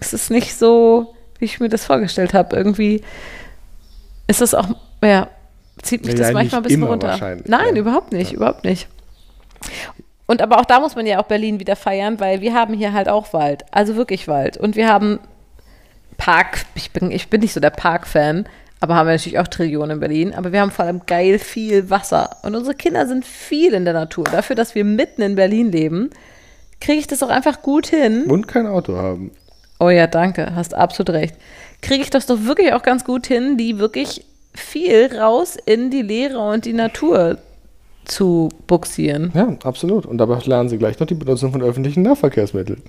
es 0.00 0.12
ist 0.12 0.30
nicht 0.30 0.56
so, 0.56 1.14
wie 1.38 1.44
ich 1.44 1.60
mir 1.60 1.68
das 1.68 1.84
vorgestellt 1.84 2.34
habe. 2.34 2.56
Irgendwie 2.56 3.02
ist 4.26 4.40
das 4.40 4.54
auch, 4.54 4.68
ja, 5.02 5.28
zieht 5.82 6.04
mich 6.04 6.14
Ja, 6.14 6.18
das 6.18 6.28
ja, 6.28 6.32
manchmal 6.32 6.60
ein 6.60 6.64
bisschen 6.64 6.82
runter. 6.82 7.18
Nein, 7.46 7.74
ja. 7.74 7.80
überhaupt 7.80 8.12
nicht, 8.12 8.32
überhaupt 8.32 8.64
nicht. 8.64 8.88
Und 10.26 10.40
aber 10.40 10.58
auch 10.58 10.64
da 10.64 10.80
muss 10.80 10.96
man 10.96 11.06
ja 11.06 11.20
auch 11.20 11.26
Berlin 11.26 11.60
wieder 11.60 11.76
feiern, 11.76 12.20
weil 12.20 12.40
wir 12.40 12.54
haben 12.54 12.74
hier 12.74 12.92
halt 12.92 13.08
auch 13.08 13.32
Wald, 13.32 13.64
also 13.70 13.96
wirklich 13.96 14.28
Wald. 14.28 14.56
Und 14.56 14.76
wir 14.76 14.88
haben 14.88 15.18
Park, 16.16 16.64
ich 16.74 16.92
bin, 16.92 17.10
ich 17.10 17.28
bin 17.28 17.40
nicht 17.40 17.52
so 17.52 17.60
der 17.60 17.70
Park-Fan, 17.70 18.46
aber 18.80 18.94
haben 18.94 19.06
wir 19.06 19.12
natürlich 19.12 19.38
auch 19.38 19.48
Trillionen 19.48 19.92
in 19.96 20.00
Berlin. 20.00 20.34
Aber 20.34 20.52
wir 20.52 20.60
haben 20.60 20.70
vor 20.70 20.84
allem 20.84 21.02
geil 21.06 21.38
viel 21.38 21.90
Wasser. 21.90 22.36
Und 22.42 22.54
unsere 22.54 22.74
Kinder 22.74 23.06
sind 23.06 23.24
viel 23.24 23.74
in 23.74 23.84
der 23.84 23.94
Natur. 23.94 24.24
Dafür, 24.24 24.56
dass 24.56 24.74
wir 24.74 24.84
mitten 24.84 25.22
in 25.22 25.36
Berlin 25.36 25.70
leben, 25.70 26.10
kriege 26.80 26.98
ich 26.98 27.06
das 27.06 27.22
auch 27.22 27.28
einfach 27.28 27.62
gut 27.62 27.86
hin. 27.86 28.24
Und 28.24 28.48
kein 28.48 28.66
Auto 28.66 28.96
haben. 28.96 29.32
Oh 29.78 29.90
ja, 29.90 30.06
danke, 30.06 30.54
hast 30.54 30.74
absolut 30.74 31.10
recht. 31.10 31.36
Kriege 31.82 32.02
ich 32.02 32.10
das 32.10 32.26
doch 32.26 32.44
wirklich 32.44 32.72
auch 32.72 32.82
ganz 32.82 33.04
gut 33.04 33.26
hin, 33.26 33.56
die 33.58 33.78
wirklich 33.78 34.24
viel 34.54 35.14
raus 35.18 35.56
in 35.66 35.90
die 35.90 36.02
Leere 36.02 36.38
und 36.38 36.64
die 36.64 36.72
Natur 36.72 37.38
zu 38.04 38.48
buxieren. 38.66 39.30
Ja, 39.34 39.56
absolut. 39.64 40.06
Und 40.06 40.18
dabei 40.18 40.38
lernen 40.44 40.68
sie 40.68 40.78
gleich 40.78 40.98
noch 40.98 41.06
die 41.06 41.14
Benutzung 41.14 41.52
von 41.52 41.62
öffentlichen 41.62 42.02
Nahverkehrsmitteln. 42.02 42.82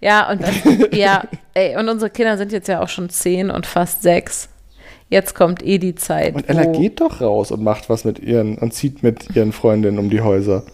Ja, 0.00 0.30
und 0.30 0.42
ja, 0.94 1.24
ey, 1.54 1.76
und 1.76 1.88
unsere 1.88 2.10
Kinder 2.10 2.36
sind 2.38 2.52
jetzt 2.52 2.68
ja 2.68 2.82
auch 2.82 2.88
schon 2.88 3.08
zehn 3.10 3.50
und 3.50 3.66
fast 3.66 4.02
sechs. 4.02 4.48
Jetzt 5.08 5.34
kommt 5.34 5.64
eh 5.64 5.78
die 5.78 5.94
Zeit. 5.94 6.34
Und 6.34 6.48
Ella 6.48 6.64
geht 6.64 7.00
doch 7.00 7.20
raus 7.20 7.52
und 7.52 7.62
macht 7.62 7.88
was 7.88 8.04
mit 8.04 8.18
ihren 8.18 8.58
und 8.58 8.74
zieht 8.74 9.02
mit 9.02 9.36
ihren 9.36 9.52
Freundinnen 9.52 9.98
um 9.98 10.10
die 10.10 10.20
Häuser. 10.20 10.64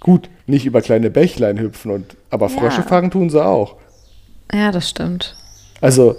Gut, 0.00 0.28
nicht 0.46 0.66
über 0.66 0.80
kleine 0.80 1.10
Bächlein 1.10 1.58
hüpfen 1.58 1.90
und 1.92 2.16
aber 2.30 2.48
Ja. 2.48 2.58
Frösche 2.58 2.82
fangen 2.82 3.10
tun 3.10 3.30
sie 3.30 3.44
auch. 3.44 3.76
Ja, 4.52 4.72
das 4.72 4.88
stimmt. 4.88 5.36
Also 5.80 6.16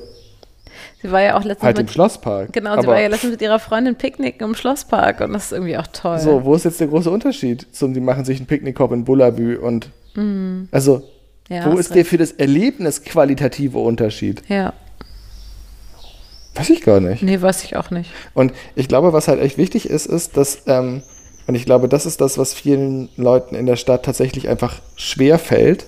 Sie 1.02 1.12
war 1.12 1.22
ja 1.22 1.38
auch 1.38 1.44
letztens 1.44 1.64
halt 1.64 1.78
im 1.80 1.86
mit, 1.86 1.94
Schlosspark. 1.94 2.52
genau, 2.54 2.82
sie 2.82 2.88
war 2.88 3.00
ja 3.00 3.08
letztens 3.08 3.32
mit 3.34 3.42
ihrer 3.42 3.60
Freundin 3.60 3.96
picknicken 3.96 4.48
im 4.48 4.56
Schlosspark 4.56 5.22
und 5.22 5.32
das 5.34 5.46
ist 5.46 5.52
irgendwie 5.52 5.78
auch 5.78 5.88
toll. 5.88 6.18
so, 6.20 6.44
wo 6.44 6.56
ist 6.56 6.66
jetzt 6.66 6.80
der 6.80 6.88
große 6.88 7.10
Unterschied 7.12 7.68
zum 7.72 7.94
die 7.94 8.00
machen 8.00 8.26
sich 8.26 8.38
einen 8.40 8.48
Picknickkorb 8.48 8.92
in 8.92 9.04
Bullabü 9.06 9.58
und 9.58 9.90
also 10.72 10.98
Mhm. 10.98 11.04
Ja, 11.50 11.72
wo 11.72 11.78
ist 11.78 11.94
der 11.96 12.04
für 12.04 12.18
das 12.18 12.32
Erlebnis 12.32 13.04
qualitative 13.04 13.78
Unterschied? 13.78 14.42
Ja, 14.50 14.74
Weiß 16.56 16.72
ich 16.72 16.82
gar 16.82 17.00
nicht. 17.00 17.22
nee, 17.22 17.40
weiß 17.40 17.64
ich 17.64 17.76
auch 17.76 17.92
nicht. 17.92 18.10
Und 18.34 18.52
ich 18.76 18.88
glaube, 18.88 19.14
was 19.14 19.28
halt 19.28 19.40
echt 19.40 19.58
wichtig 19.60 19.88
ist, 19.90 20.08
ist, 20.08 20.36
dass, 20.38 20.64
ähm, 20.66 21.04
und 21.46 21.54
ich 21.56 21.66
glaube, 21.66 21.88
das 21.88 22.06
ist 22.08 22.20
das, 22.20 22.38
was 22.40 22.54
vielen 22.56 23.10
Leuten 23.16 23.54
in 23.56 23.68
der 23.68 23.76
Stadt 23.76 24.04
tatsächlich 24.04 24.50
einfach 24.50 24.82
schwer 24.96 25.38
fällt, 25.38 25.86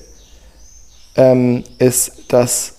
ähm, 1.15 1.63
ist, 1.79 2.31
dass 2.31 2.78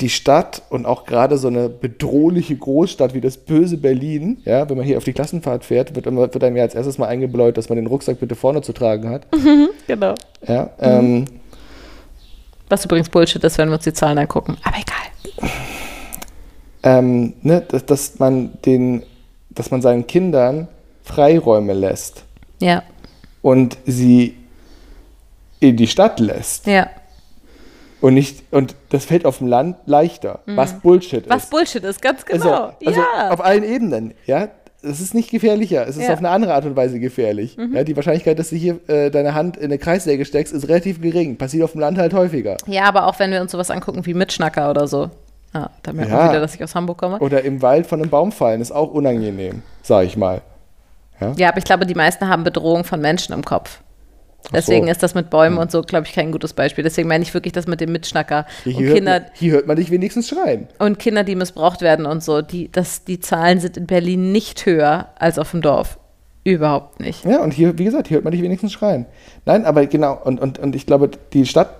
die 0.00 0.08
Stadt 0.08 0.62
und 0.70 0.86
auch 0.86 1.04
gerade 1.04 1.38
so 1.38 1.48
eine 1.48 1.68
bedrohliche 1.68 2.56
Großstadt 2.56 3.14
wie 3.14 3.20
das 3.20 3.36
böse 3.36 3.76
Berlin, 3.76 4.38
ja, 4.44 4.68
wenn 4.68 4.76
man 4.76 4.84
hier 4.84 4.96
auf 4.96 5.04
die 5.04 5.12
Klassenfahrt 5.12 5.64
fährt, 5.64 5.94
wird, 5.94 6.06
wird 6.06 6.44
einem 6.44 6.56
ja 6.56 6.64
als 6.64 6.74
erstes 6.74 6.98
mal 6.98 7.06
eingebläut, 7.06 7.56
dass 7.56 7.68
man 7.68 7.76
den 7.76 7.86
Rucksack 7.86 8.18
bitte 8.18 8.34
vorne 8.34 8.62
zu 8.62 8.72
tragen 8.72 9.08
hat. 9.10 9.26
Genau. 9.86 10.14
Ja, 10.48 10.70
ähm, 10.80 11.26
Was 12.70 12.86
übrigens 12.86 13.10
Bullshit 13.10 13.44
ist, 13.44 13.58
wenn 13.58 13.68
wir 13.68 13.74
uns 13.74 13.84
die 13.84 13.92
Zahlen 13.92 14.16
angucken. 14.16 14.56
Aber 14.64 14.76
egal. 14.76 15.50
ähm, 16.82 17.34
ne, 17.42 17.60
dass, 17.60 17.84
dass 17.84 18.18
man 18.18 18.52
den, 18.64 19.02
dass 19.50 19.70
man 19.70 19.82
seinen 19.82 20.06
Kindern 20.06 20.68
Freiräume 21.02 21.74
lässt. 21.74 22.24
Ja, 22.60 22.82
und 23.44 23.76
sie 23.84 24.36
in 25.60 25.76
die 25.76 25.86
Stadt 25.86 26.18
lässt 26.18 26.66
ja. 26.66 26.88
Und 28.04 28.14
nicht 28.14 28.42
und 28.52 28.74
das 28.90 29.04
fällt 29.06 29.24
auf 29.24 29.38
dem 29.38 29.46
Land 29.46 29.76
leichter, 29.86 30.40
was 30.46 30.74
Bullshit 30.80 31.26
Mhm. 31.26 31.30
Was 31.30 31.44
ist. 31.44 31.50
Bullshit 31.50 31.82
ist, 31.84 32.02
ganz 32.02 32.24
genau. 32.26 32.44
also, 32.44 32.72
also 32.84 33.00
ja. 33.00 33.30
auf 33.30 33.42
allen 33.44 33.64
Ebenen, 33.64 34.12
ja. 34.26 34.48
Es 34.86 35.00
ist 35.00 35.14
nicht 35.14 35.30
gefährlicher, 35.30 35.88
es 35.88 35.96
ist 35.96 36.02
Ja. 36.02 36.08
Mhm. 36.08 36.12
auf 36.12 36.18
eine 36.18 36.28
andere 36.28 36.52
Art 36.54 36.66
und 36.66 36.76
Weise 36.76 37.00
gefährlich. 37.00 37.56
Ja, 37.72 37.84
die 37.84 37.96
Wahrscheinlichkeit, 37.96 38.38
dass 38.38 38.50
du 38.50 38.56
hier 38.56 38.78
äh, 38.86 39.10
deine 39.10 39.32
Hand 39.34 39.56
in 39.56 39.64
eine 39.64 39.78
Kreissäge 39.78 40.26
steckst, 40.26 40.52
ist 40.52 40.68
relativ 40.68 41.00
gering. 41.00 41.38
Passiert 41.38 41.64
auf 41.64 41.72
dem 41.72 41.80
Land 41.80 41.96
halt 41.96 42.12
häufiger. 42.12 42.58
ja, 42.66 42.84
aber 42.84 43.06
auch 43.06 43.18
wenn 43.18 43.30
wir 43.30 43.40
uns 43.40 43.52
sowas 43.52 43.70
angucken 43.70 44.04
wie 44.04 44.12
Mitschnacker 44.12 44.68
oder 44.68 44.86
so. 44.86 45.08
Ah, 45.54 45.70
da 45.82 45.94
merkt 45.94 46.10
Ja. 46.10 46.18
man 46.18 46.28
wieder, 46.30 46.40
dass 46.40 46.54
ich 46.54 46.62
aus 46.62 46.74
Hamburg 46.74 46.98
komme. 46.98 47.18
Oder 47.20 47.42
im 47.44 47.62
Wald 47.62 47.86
von 47.86 48.02
einem 48.02 48.10
Baum 48.10 48.30
fallen, 48.30 48.60
ist 48.60 48.72
auch 48.72 48.92
unangenehm, 48.92 49.62
sag 49.82 50.04
ich 50.04 50.16
mal. 50.18 50.42
Ja, 51.36 51.48
aber 51.48 51.56
ich 51.58 51.64
glaube, 51.64 51.86
die 51.86 51.94
meisten 51.94 52.28
haben 52.28 52.44
Bedrohung 52.44 52.84
von 52.84 53.00
Menschen 53.00 53.32
im 53.32 53.42
Kopf. 53.44 53.78
So. 54.44 54.50
Deswegen 54.52 54.88
ist 54.88 55.02
das 55.02 55.14
mit 55.14 55.30
Bäumen 55.30 55.58
und 55.58 55.70
so, 55.70 55.82
glaube 55.82 56.06
ich, 56.06 56.12
kein 56.12 56.32
gutes 56.32 56.52
Beispiel. 56.52 56.84
Deswegen 56.84 57.08
meine 57.08 57.22
ich 57.22 57.32
wirklich 57.32 57.52
das 57.52 57.66
mit 57.66 57.80
dem 57.80 57.92
Mitschnacker. 57.92 58.46
Hier, 58.64 58.76
und, 58.76 58.84
hört 58.84 58.94
Kinder, 58.94 59.20
man, 59.20 59.30
hier 59.34 59.52
hört 59.52 59.66
man 59.66 59.76
dich 59.76 59.90
wenigstens 59.90 60.28
schreien. 60.28 60.68
und 60.78 60.98
Kinder, 60.98 61.24
die 61.24 61.34
missbraucht 61.34 61.80
werden 61.80 62.06
und 62.06 62.22
so. 62.22 62.42
Die, 62.42 62.70
das, 62.70 63.04
die 63.04 63.20
Zahlen 63.20 63.60
sind 63.60 63.76
in 63.76 63.86
Berlin 63.86 64.32
nicht 64.32 64.66
höher 64.66 65.08
als 65.18 65.38
auf 65.38 65.50
dem 65.50 65.62
Dorf. 65.62 65.98
Überhaupt 66.44 67.00
nicht. 67.00 67.24
Ja, 67.24 67.42
und 67.42 67.54
hier, 67.54 67.78
wie 67.78 67.84
gesagt, 67.84 68.08
hier 68.08 68.16
hört 68.16 68.24
man 68.24 68.32
dich 68.32 68.42
wenigstens 68.42 68.72
schreien. 68.72 69.06
Nein, 69.46 69.64
aber 69.64 69.86
genau, 69.86 70.20
und, 70.22 70.40
und, 70.40 70.58
und 70.58 70.76
ich 70.76 70.84
glaube, 70.84 71.10
die 71.32 71.46
Stadt 71.46 71.70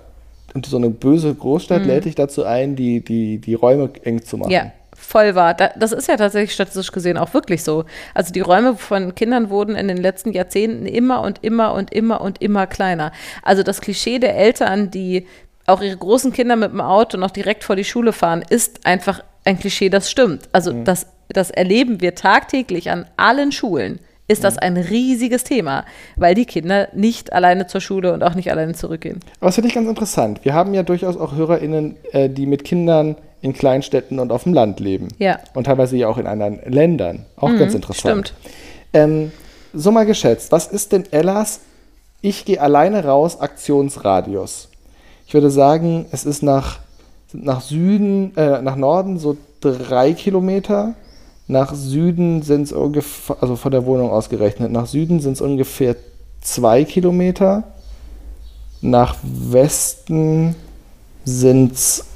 und 0.54 0.64
so 0.64 0.76
eine 0.78 0.88
böse 0.88 1.34
Großstadt 1.34 1.84
lädt 1.84 2.04
dich 2.06 2.14
dazu 2.14 2.44
ein, 2.44 2.76
die, 2.76 3.04
die, 3.04 3.38
die 3.38 3.54
Räume 3.54 3.90
eng 4.04 4.22
zu 4.22 4.38
machen. 4.38 4.48
Mhm. 4.48 4.54
Ja, 4.54 4.72
voll 5.04 5.34
wahr. 5.34 5.54
Da, 5.54 5.70
das 5.76 5.92
ist 5.92 6.08
ja 6.08 6.16
tatsächlich 6.16 6.52
statistisch 6.52 6.92
gesehen 6.92 7.18
auch 7.18 7.34
wirklich 7.34 7.62
so. 7.62 7.84
Also 8.14 8.32
die 8.32 8.40
Räume 8.40 8.76
von 8.76 9.14
Kindern 9.14 9.50
wurden 9.50 9.76
in 9.76 9.88
den 9.88 9.98
letzten 9.98 10.32
Jahrzehnten 10.32 10.86
immer 10.86 11.20
und 11.22 11.42
immer 11.42 11.74
und 11.74 11.92
immer 11.92 12.20
und 12.20 12.40
immer 12.42 12.66
kleiner. 12.66 13.12
Also 13.42 13.62
das 13.62 13.80
Klischee 13.80 14.18
der 14.18 14.36
Eltern, 14.36 14.90
die 14.90 15.26
auch 15.66 15.80
ihre 15.80 15.96
großen 15.96 16.32
Kinder 16.32 16.56
mit 16.56 16.72
dem 16.72 16.80
Auto 16.80 17.16
noch 17.16 17.30
direkt 17.30 17.64
vor 17.64 17.76
die 17.76 17.84
Schule 17.84 18.12
fahren, 18.12 18.44
ist 18.48 18.84
einfach 18.86 19.22
ein 19.44 19.58
Klischee, 19.58 19.88
das 19.88 20.10
stimmt. 20.10 20.48
Also 20.52 20.72
das, 20.72 21.06
das 21.28 21.50
erleben 21.50 22.00
wir 22.00 22.14
tagtäglich 22.14 22.90
an 22.90 23.06
allen 23.16 23.52
Schulen. 23.52 24.00
Ist 24.26 24.42
das 24.42 24.56
ein 24.56 24.78
riesiges 24.78 25.44
Thema, 25.44 25.84
weil 26.16 26.34
die 26.34 26.46
Kinder 26.46 26.88
nicht 26.94 27.34
alleine 27.34 27.66
zur 27.66 27.82
Schule 27.82 28.14
und 28.14 28.22
auch 28.22 28.34
nicht 28.34 28.50
alleine 28.50 28.72
zurückgehen. 28.72 29.20
Aber 29.38 29.48
das 29.48 29.56
finde 29.56 29.68
ich 29.68 29.74
ganz 29.74 29.86
interessant. 29.86 30.40
Wir 30.44 30.54
haben 30.54 30.72
ja 30.72 30.82
durchaus 30.82 31.18
auch 31.18 31.36
HörerInnen, 31.36 31.96
äh, 32.12 32.30
die 32.30 32.46
mit 32.46 32.64
Kindern 32.64 33.16
in 33.44 33.52
Kleinstädten 33.52 34.18
und 34.18 34.32
auf 34.32 34.44
dem 34.44 34.54
Land 34.54 34.80
leben. 34.80 35.08
Ja. 35.18 35.38
Und 35.52 35.64
teilweise 35.64 35.98
ja 35.98 36.08
auch 36.08 36.16
in 36.16 36.26
anderen 36.26 36.60
Ländern. 36.64 37.26
Auch 37.36 37.54
ganz 37.58 37.74
interessant. 37.74 38.28
stimmt. 38.28 38.34
Ähm, 38.94 39.32
so 39.74 39.90
mal 39.90 40.06
geschätzt, 40.06 40.50
was 40.50 40.66
ist 40.66 40.92
denn 40.92 41.04
Ellas 41.12 41.60
Ich 42.22 42.46
gehe 42.46 42.58
alleine 42.58 43.04
raus 43.04 43.38
Aktionsradius? 43.38 44.70
Ich 45.26 45.34
würde 45.34 45.50
sagen, 45.50 46.06
es 46.10 46.24
ist 46.24 46.42
nach, 46.42 46.78
nach 47.34 47.60
Süden, 47.60 48.34
äh, 48.36 48.62
nach 48.62 48.76
Norden 48.76 49.18
so 49.18 49.36
drei 49.60 50.14
Kilometer. 50.14 50.94
Nach 51.46 51.74
Süden 51.74 52.40
sind 52.40 52.62
es 52.62 52.72
ungefähr, 52.72 53.36
also 53.42 53.56
von 53.56 53.72
der 53.72 53.84
Wohnung 53.84 54.10
ausgerechnet, 54.10 54.72
nach 54.72 54.86
Süden 54.86 55.20
sind 55.20 55.34
es 55.34 55.42
ungefähr 55.42 55.96
zwei 56.40 56.84
Kilometer. 56.84 57.64
Nach 58.80 59.16
Westen 59.22 60.56
sind 61.26 61.74
es, 61.74 62.06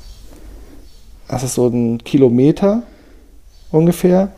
das 1.28 1.42
ist 1.42 1.54
so 1.54 1.66
ein 1.68 2.02
Kilometer 2.02 2.82
ungefähr. 3.70 4.32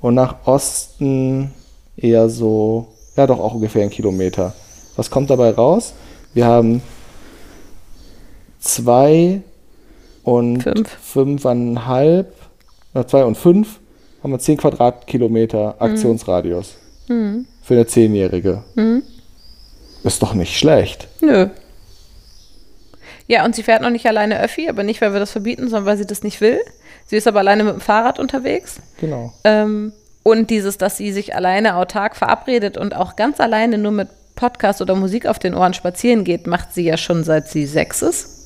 Und 0.00 0.14
nach 0.14 0.46
Osten 0.46 1.52
eher 1.96 2.28
so, 2.28 2.88
ja 3.16 3.26
doch 3.26 3.40
auch 3.40 3.54
ungefähr 3.54 3.82
ein 3.82 3.90
Kilometer. 3.90 4.52
Was 4.96 5.10
kommt 5.10 5.30
dabei 5.30 5.50
raus? 5.50 5.94
Wir 6.34 6.46
haben 6.46 6.82
zwei 8.60 9.40
und 10.22 10.62
Fünf. 10.62 10.88
fünfeinhalb, 10.88 12.34
na, 12.92 13.06
zwei 13.06 13.24
und 13.24 13.36
fünf, 13.36 13.80
haben 14.22 14.32
wir 14.32 14.38
zehn 14.38 14.56
Quadratkilometer 14.56 15.76
Aktionsradius. 15.78 16.74
Für 17.62 17.74
eine 17.74 17.86
Zehnjährige. 17.86 18.62
Ist 20.02 20.22
doch 20.22 20.34
nicht 20.34 20.58
schlecht. 20.58 21.08
Nö. 21.20 21.48
Ja, 23.26 23.44
und 23.44 23.54
sie 23.54 23.62
fährt 23.62 23.82
noch 23.82 23.90
nicht 23.90 24.06
alleine 24.06 24.40
Öffi, 24.40 24.68
aber 24.68 24.82
nicht, 24.82 25.00
weil 25.00 25.12
wir 25.12 25.20
das 25.20 25.32
verbieten, 25.32 25.68
sondern 25.68 25.86
weil 25.86 25.96
sie 25.96 26.06
das 26.06 26.22
nicht 26.22 26.40
will. 26.40 26.60
Sie 27.06 27.16
ist 27.16 27.26
aber 27.26 27.40
alleine 27.40 27.64
mit 27.64 27.74
dem 27.74 27.80
Fahrrad 27.80 28.18
unterwegs. 28.18 28.76
Genau. 29.00 29.32
Ähm, 29.44 29.92
und 30.22 30.50
dieses, 30.50 30.78
dass 30.78 30.96
sie 30.96 31.12
sich 31.12 31.34
alleine 31.34 31.76
autark 31.76 32.16
verabredet 32.16 32.76
und 32.76 32.94
auch 32.94 33.16
ganz 33.16 33.40
alleine 33.40 33.78
nur 33.78 33.92
mit 33.92 34.08
Podcast 34.34 34.82
oder 34.82 34.94
Musik 34.94 35.26
auf 35.26 35.38
den 35.38 35.54
Ohren 35.54 35.74
spazieren 35.74 36.24
geht, 36.24 36.46
macht 36.46 36.72
sie 36.72 36.84
ja 36.84 36.96
schon 36.96 37.24
seit 37.24 37.48
sie 37.48 37.66
sechs 37.66 38.02
ist. 38.02 38.43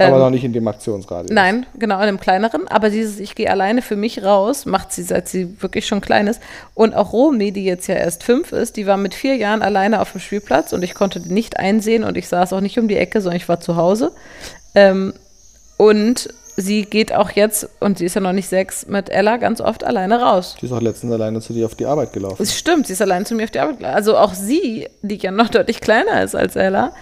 Aber 0.00 0.16
Ähm, 0.16 0.22
noch 0.22 0.30
nicht 0.30 0.44
in 0.44 0.52
dem 0.52 0.66
Aktionsradius. 0.66 1.30
Nein, 1.32 1.66
genau, 1.78 1.96
in 1.96 2.02
einem 2.02 2.20
kleineren. 2.20 2.68
Aber 2.68 2.90
dieses 2.90 3.20
Ich 3.20 3.34
gehe 3.34 3.50
alleine 3.50 3.82
für 3.82 3.96
mich 3.96 4.24
raus, 4.24 4.66
macht 4.66 4.92
sie, 4.92 5.02
seit 5.02 5.28
sie 5.28 5.60
wirklich 5.62 5.86
schon 5.86 6.00
klein 6.00 6.26
ist. 6.26 6.40
Und 6.74 6.94
auch 6.94 7.12
Romy, 7.12 7.52
die 7.52 7.64
jetzt 7.64 7.86
ja 7.86 7.94
erst 7.94 8.24
fünf 8.24 8.52
ist, 8.52 8.76
die 8.76 8.86
war 8.86 8.96
mit 8.96 9.14
vier 9.14 9.36
Jahren 9.36 9.62
alleine 9.62 10.00
auf 10.00 10.12
dem 10.12 10.20
Spielplatz 10.20 10.72
und 10.72 10.82
ich 10.82 10.94
konnte 10.94 11.20
die 11.20 11.32
nicht 11.32 11.58
einsehen 11.58 12.04
und 12.04 12.16
ich 12.16 12.28
saß 12.28 12.52
auch 12.52 12.60
nicht 12.60 12.78
um 12.78 12.88
die 12.88 12.96
Ecke, 12.96 13.20
sondern 13.20 13.36
ich 13.36 13.48
war 13.48 13.60
zu 13.60 13.76
Hause. 13.76 14.12
Ähm, 14.74 15.12
und 15.76 16.28
sie 16.56 16.82
geht 16.82 17.12
auch 17.14 17.30
jetzt, 17.30 17.68
und 17.80 17.98
sie 17.98 18.06
ist 18.06 18.14
ja 18.14 18.20
noch 18.20 18.32
nicht 18.32 18.48
sechs, 18.48 18.86
mit 18.86 19.08
Ella 19.08 19.36
ganz 19.38 19.60
oft 19.60 19.84
alleine 19.84 20.20
raus. 20.20 20.56
Die 20.60 20.66
ist 20.66 20.72
auch 20.72 20.80
letztens 20.80 21.12
alleine 21.12 21.40
zu 21.40 21.52
dir 21.52 21.66
auf 21.66 21.74
die 21.74 21.86
Arbeit 21.86 22.12
gelaufen. 22.12 22.42
Es 22.42 22.56
stimmt, 22.56 22.86
sie 22.86 22.92
ist 22.92 23.02
allein 23.02 23.24
zu 23.26 23.34
mir 23.34 23.44
auf 23.44 23.50
die 23.50 23.60
Arbeit. 23.60 23.78
gelaufen. 23.78 23.94
Also 23.96 24.16
auch 24.16 24.34
sie, 24.34 24.88
die 25.02 25.16
ja 25.16 25.30
noch 25.30 25.48
deutlich 25.50 25.80
kleiner 25.80 26.22
ist 26.22 26.34
als 26.34 26.56
Ella, 26.56 26.92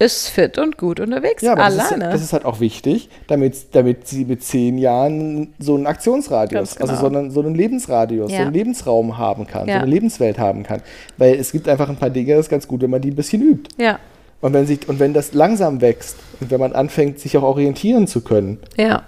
ist 0.00 0.28
fit 0.28 0.58
und 0.58 0.78
gut 0.78 1.00
unterwegs. 1.00 1.42
Ja, 1.42 1.52
aber 1.52 1.64
das 1.64 1.74
ist, 1.74 1.92
alleine. 1.92 2.12
das 2.12 2.22
ist 2.22 2.32
halt 2.32 2.44
auch 2.44 2.60
wichtig, 2.60 3.08
damit, 3.26 3.74
damit 3.74 4.06
sie 4.06 4.24
mit 4.24 4.44
zehn 4.44 4.78
Jahren 4.78 5.52
so 5.58 5.74
einen 5.74 5.86
Aktionsradius, 5.86 6.76
Ganz 6.76 6.76
genau. 6.76 6.90
also 6.90 7.00
so 7.00 7.06
einen, 7.08 7.30
so 7.32 7.40
einen 7.40 7.54
Lebensradius, 7.56 8.30
so 8.30 8.36
Ja. 8.36 8.42
einen 8.42 8.52
Lebensraum 8.52 9.18
haben 9.18 9.46
kann, 9.48 9.66
Ja. 9.66 9.74
so 9.74 9.80
eine 9.82 9.90
Lebenswelt 9.90 10.38
haben 10.38 10.62
kann. 10.62 10.82
Weil 11.16 11.34
es 11.34 11.50
gibt 11.50 11.68
einfach 11.68 11.88
ein 11.88 11.96
paar 11.96 12.10
Dinge, 12.10 12.34
das 12.36 12.46
ist 12.46 12.50
ganz 12.50 12.68
gut, 12.68 12.80
wenn 12.82 12.90
man 12.90 13.00
die 13.00 13.10
ein 13.10 13.16
bisschen 13.16 13.42
übt. 13.42 13.70
ja, 13.82 13.98
Und 14.40 14.52
wenn, 14.52 14.66
sich, 14.68 14.88
und 14.88 15.00
wenn 15.00 15.14
das 15.14 15.32
langsam 15.32 15.80
wächst 15.80 16.16
und 16.40 16.50
wenn 16.52 16.60
man 16.60 16.74
anfängt, 16.74 17.18
sich 17.18 17.36
auch 17.36 17.42
orientieren 17.42 18.06
zu 18.06 18.20
können, 18.20 18.58
Ja. 18.76 19.02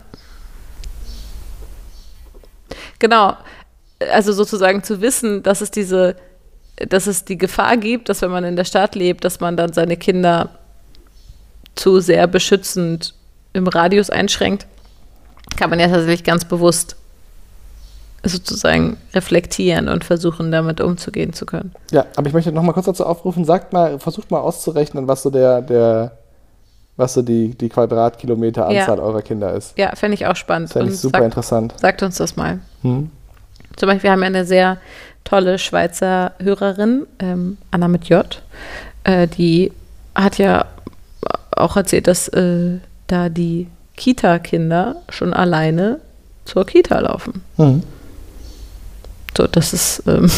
Genau. 2.98 3.34
Also 4.12 4.32
sozusagen 4.32 4.82
zu 4.82 5.00
wissen, 5.00 5.42
dass 5.42 5.60
es 5.60 5.70
diese, 5.70 6.16
dass 6.76 7.06
es 7.06 7.24
die 7.24 7.36
Gefahr 7.38 7.76
gibt, 7.76 8.08
dass 8.08 8.22
wenn 8.22 8.30
man 8.30 8.44
in 8.44 8.56
der 8.56 8.64
Stadt 8.64 8.94
lebt, 8.94 9.24
dass 9.24 9.40
man 9.40 9.56
dann 9.56 9.72
seine 9.72 9.96
Kinder 9.96 10.50
zu 11.80 12.00
sehr 12.00 12.26
beschützend 12.26 13.14
im 13.54 13.66
Radius 13.66 14.10
einschränkt, 14.10 14.66
kann 15.56 15.70
man 15.70 15.80
ja 15.80 15.88
tatsächlich 15.88 16.24
ganz 16.24 16.44
bewusst 16.44 16.96
sozusagen 18.22 18.98
reflektieren 19.14 19.88
und 19.88 20.04
versuchen, 20.04 20.52
damit 20.52 20.82
umzugehen 20.82 21.32
zu 21.32 21.46
können. 21.46 21.72
Ja, 21.90 22.04
aber 22.16 22.26
ich 22.26 22.34
möchte 22.34 22.52
noch 22.52 22.62
mal 22.62 22.72
kurz 22.74 22.84
dazu 22.86 23.06
aufrufen, 23.06 23.46
sagt 23.46 23.72
mal, 23.72 23.98
versucht 23.98 24.30
mal 24.30 24.40
auszurechnen, 24.40 25.08
was 25.08 25.22
so 25.22 25.30
der, 25.30 25.62
der 25.62 26.12
was 26.98 27.14
so 27.14 27.22
die, 27.22 27.54
die 27.56 27.70
Quadratkilometeranzahl 27.70 28.98
Ja. 28.98 29.02
eurer 29.02 29.22
Kinder 29.22 29.54
ist. 29.54 29.72
Ja, 29.78 29.96
fände 29.96 30.14
ich 30.14 30.26
auch 30.26 30.36
spannend. 30.36 30.70
Fände 30.70 30.92
ich 30.92 31.00
super 31.00 31.20
sagt, 31.20 31.24
interessant. 31.24 31.74
sagt 31.78 32.02
uns 32.02 32.18
das 32.18 32.36
mal. 32.36 32.58
Hm? 32.82 33.10
Zum 33.76 33.86
Beispiel 33.86 34.02
wir 34.02 34.12
haben 34.12 34.20
wir 34.20 34.26
eine 34.26 34.44
sehr 34.44 34.76
tolle 35.24 35.58
Schweizer 35.58 36.32
Hörerin, 36.42 37.06
ähm, 37.20 37.56
Anna 37.70 37.88
mit 37.88 38.04
J. 38.10 38.42
Äh, 39.04 39.28
die 39.28 39.72
hat 40.14 40.36
ja 40.36 40.66
auch 41.62 41.76
erzählt, 41.76 42.06
dass 42.06 42.28
äh, 42.28 42.78
da 43.06 43.28
die 43.28 43.68
Kita-Kinder 43.96 44.96
schon 45.08 45.32
alleine 45.34 46.00
zur 46.44 46.64
Kita 46.66 46.98
laufen. 47.00 47.42
Hm. 47.56 47.82
So, 49.36 49.46
das 49.46 49.72
ist, 49.72 50.02
ähm, 50.06 50.30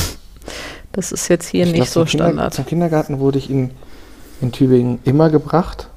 das 0.93 1.13
ist 1.13 1.29
jetzt 1.29 1.49
hier 1.49 1.65
Ich 1.67 1.73
nicht 1.73 1.77
glaub, 1.85 1.89
so 1.89 2.01
zum 2.01 2.07
Kinder- 2.11 2.25
Standard. 2.27 2.55
Zum 2.55 2.67
Kindergarten 2.67 3.19
wurde 3.21 3.39
ich 3.39 3.51
in, 3.51 3.71
in 4.41 4.53
Tübingen 4.53 4.99
immer 5.05 5.31
gebracht. 5.31 5.89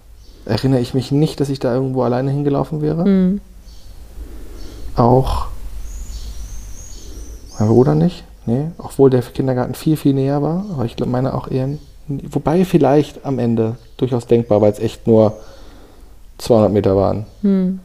Erinnere 0.45 0.79
ich 0.79 0.93
mich 0.93 1.11
nicht, 1.11 1.39
dass 1.39 1.49
ich 1.49 1.59
da 1.59 1.73
irgendwo 1.73 2.03
alleine 2.03 2.31
hingelaufen 2.31 2.81
wäre. 2.81 3.03
Hm. 3.03 3.41
Auch 4.95 5.47
mein 7.59 7.67
Bruder 7.67 7.95
nicht. 7.95 8.23
Nee, 8.45 8.67
obwohl 8.77 9.09
der 9.09 9.21
Kindergarten 9.23 9.73
viel, 9.73 9.97
viel 9.97 10.13
näher 10.13 10.41
war. 10.43 10.65
Aber 10.71 10.85
ich 10.85 10.95
glaube, 10.95 11.11
meine 11.11 11.33
auch 11.33 11.49
eher. 11.49 11.67
Wobei 12.07 12.65
vielleicht 12.65 13.25
am 13.25 13.39
Ende 13.39 13.75
durchaus 13.97 14.27
denkbar, 14.27 14.61
weil 14.61 14.71
es 14.71 14.79
echt 14.79 15.07
nur 15.07 15.37
200 16.37 16.71
Meter 16.71 16.95
waren. 16.95 17.25
Hm. 17.41 17.79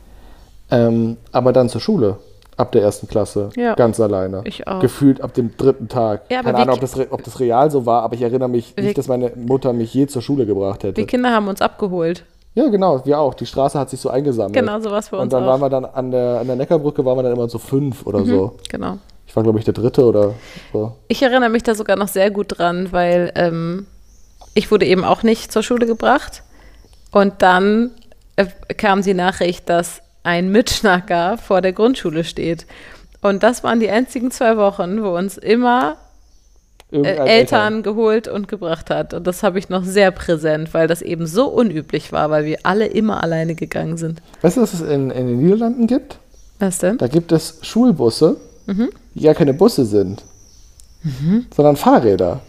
Ähm, 0.71 1.17
aber 1.33 1.53
dann 1.53 1.69
zur 1.69 1.81
Schule. 1.81 2.19
Ab 2.57 2.73
der 2.73 2.83
ersten 2.83 3.09
Klasse. 3.09 3.49
Ja. 3.57 3.75
Ganz 3.75 3.99
alleine. 4.01 4.43
Ich 4.45 4.69
auch. 4.69 4.81
Gefühlt 4.81 5.23
ab 5.23 5.33
dem 5.33 5.57
dritten 5.57 5.89
Tag. 5.89 6.25
Ja, 6.31 6.43
Keine 6.43 6.59
Ahnung, 6.59 6.75
ob 6.75 6.81
das, 6.81 6.95
ob 7.11 7.25
das 7.25 7.41
real 7.41 7.71
so 7.71 7.87
war, 7.87 8.03
aber 8.03 8.15
ich 8.15 8.21
erinnere 8.21 8.51
mich 8.51 8.77
nicht, 8.77 8.99
dass 8.99 9.09
meine 9.09 9.33
Mutter 9.35 9.73
mich 9.73 9.95
je 9.95 10.07
zur 10.09 10.21
Schule 10.21 10.45
gebracht 10.45 10.83
hätte. 10.83 10.93
Die 10.93 11.07
Kinder 11.07 11.31
haben 11.31 11.49
uns 11.49 11.63
abgeholt. 11.63 12.27
Ja, 12.55 12.69
genau, 12.69 13.03
wir 13.07 13.19
auch. 13.19 13.33
Die 13.33 13.47
Straße 13.47 13.79
hat 13.79 13.89
sich 13.89 14.01
so 14.01 14.11
eingesammelt. 14.11 14.53
Genau, 14.53 14.79
so 14.81 14.91
war 14.91 14.99
es 14.99 15.09
bei 15.09 15.17
uns 15.17 15.23
Und 15.23 15.33
dann 15.33 15.45
auch. 15.45 15.49
waren 15.49 15.61
wir 15.63 15.71
dann 15.71 15.87
an 15.87 16.11
der, 16.11 16.41
an 16.41 16.47
der 16.49 16.57
Neckarbrücke, 16.57 17.03
waren 17.03 17.17
wir 17.17 17.23
dann 17.23 17.33
immer 17.33 17.49
so 17.49 17.59
fünf 17.59 18.07
oder 18.07 18.27
so. 18.27 18.57
Genau. 18.69 18.99
Ich 19.27 19.35
war, 19.35 19.43
glaube 19.43 19.59
ich, 19.59 19.65
der 19.65 19.73
dritte 19.73 20.05
oder 20.05 20.35
so. 20.73 20.93
Ich 21.09 21.23
erinnere 21.23 21.49
mich 21.49 21.63
da 21.63 21.75
sogar 21.75 21.97
noch 21.97 22.09
sehr 22.09 22.31
gut 22.31 22.59
dran, 22.59 22.89
weil 22.91 23.33
ähm, 23.37 23.87
ich 24.55 24.71
wurde 24.71 24.87
eben 24.87 25.05
auch 25.05 25.23
nicht 25.23 25.53
zur 25.53 25.63
Schule 25.63 25.87
gebracht. 25.87 26.43
Und 27.13 27.43
dann 27.43 27.91
äh, 28.37 28.47
kam 28.77 29.03
die 29.03 29.15
Nachricht, 29.15 29.69
dass 29.69 30.03
ein 30.23 30.51
Mitschnacker 30.53 31.39
vor 31.39 31.61
der 31.61 31.73
Grundschule 31.73 32.25
steht. 32.25 32.67
Und 33.23 33.43
das 33.43 33.63
waren 33.65 33.81
die 33.81 33.91
einzigen 33.91 34.31
zwei 34.31 34.57
Wochen, 34.57 35.03
wo 35.03 35.17
uns 35.17 35.37
immer 35.39 35.97
äh, 36.93 36.97
Irgendein 36.97 37.27
Eltern 37.27 37.83
geholt 37.83 38.29
und 38.29 38.49
gebracht 38.49 38.91
hat. 38.91 39.15
Und 39.15 39.27
das 39.27 39.43
habe 39.43 39.59
ich 39.59 39.69
noch 39.69 39.85
sehr 39.85 40.11
präsent, 40.11 40.75
weil 40.75 40.89
das 40.89 41.03
eben 41.03 41.27
so 41.27 41.47
unüblich 41.49 42.13
war, 42.13 42.31
weil 42.31 42.45
wir 42.45 42.59
alle 42.65 42.87
immer 42.87 43.23
alleine 43.23 43.55
gegangen 43.55 43.97
sind. 43.97 44.21
Weißt 44.43 44.57
du, 44.57 44.63
was 44.63 44.75
es 44.75 44.81
in, 44.81 45.11
in 45.11 45.27
den 45.27 45.39
Niederlanden 45.43 45.87
gibt? 45.87 46.19
Was 46.59 46.79
denn? 46.79 46.99
Da 46.99 47.07
gibt 47.09 47.33
es 47.33 47.59
Schulbusse, 47.63 48.37
Mhm. 48.67 48.91
die 49.15 49.23
ja 49.25 49.35
keine 49.35 49.55
Busse 49.55 49.85
sind, 49.85 50.23
sondern 51.57 51.77
Fahrräder. 51.77 52.41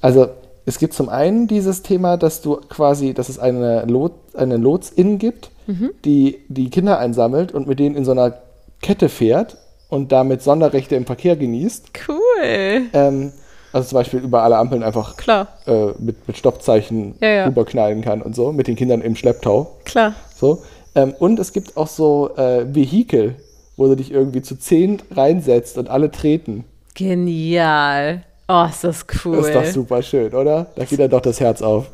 Also 0.00 0.28
es 0.70 0.78
gibt 0.78 0.94
zum 0.94 1.08
einen 1.08 1.46
dieses 1.48 1.82
Thema, 1.82 2.16
dass 2.16 2.40
du 2.42 2.56
quasi, 2.68 3.12
dass 3.12 3.28
es 3.28 3.38
eine, 3.38 3.84
Lot, 3.86 4.12
eine 4.34 4.56
Lotsin 4.56 5.18
gibt, 5.18 5.50
Mhm. 5.66 5.90
die 6.04 6.38
die 6.48 6.70
Kinder 6.70 6.98
einsammelt 6.98 7.52
und 7.52 7.68
mit 7.68 7.78
denen 7.78 7.94
in 7.94 8.04
so 8.04 8.10
einer 8.12 8.34
Kette 8.82 9.08
fährt 9.08 9.56
und 9.88 10.10
damit 10.10 10.42
Sonderrechte 10.42 10.96
im 10.96 11.06
Verkehr 11.06 11.36
genießt. 11.36 11.90
Cool. 12.08 12.82
Ähm, 12.92 13.32
also 13.72 13.88
zum 13.88 13.96
Beispiel 13.96 14.20
über 14.20 14.42
alle 14.42 14.56
Ampeln 14.56 14.82
einfach 14.82 15.16
Klar, 15.16 15.46
äh, 15.66 15.88
mit, 15.98 16.26
mit 16.26 16.36
Stoppzeichen 16.36 17.14
Ja, 17.20 17.28
ja. 17.28 17.44
rüberknallen 17.46 18.00
kann 18.02 18.20
und 18.22 18.34
so, 18.34 18.50
mit 18.52 18.66
den 18.66 18.74
Kindern 18.76 19.00
im 19.00 19.14
Schlepptau. 19.14 19.76
klar. 19.84 20.14
So. 20.36 20.62
Ähm, 20.96 21.14
und 21.18 21.38
es 21.38 21.52
gibt 21.52 21.76
auch 21.76 21.86
so 21.88 22.30
äh, 22.36 22.64
Vehikel, 22.74 23.36
wo 23.76 23.86
du 23.86 23.94
dich 23.96 24.10
irgendwie 24.10 24.42
zu 24.42 24.56
zehn 24.58 25.00
reinsetzt 25.12 25.78
und 25.78 25.88
alle 25.88 26.10
treten. 26.10 26.64
Genial. 26.96 28.22
Oh, 28.52 28.66
ist 28.68 28.82
das 28.82 29.06
cool. 29.24 29.36
Das 29.36 29.46
ist 29.46 29.54
doch 29.54 29.64
super 29.66 30.02
schön, 30.02 30.34
oder? 30.34 30.66
Da 30.74 30.84
geht 30.84 30.98
dann 30.98 31.08
doch 31.10 31.20
das 31.20 31.38
Herz 31.38 31.62
auf. 31.62 31.86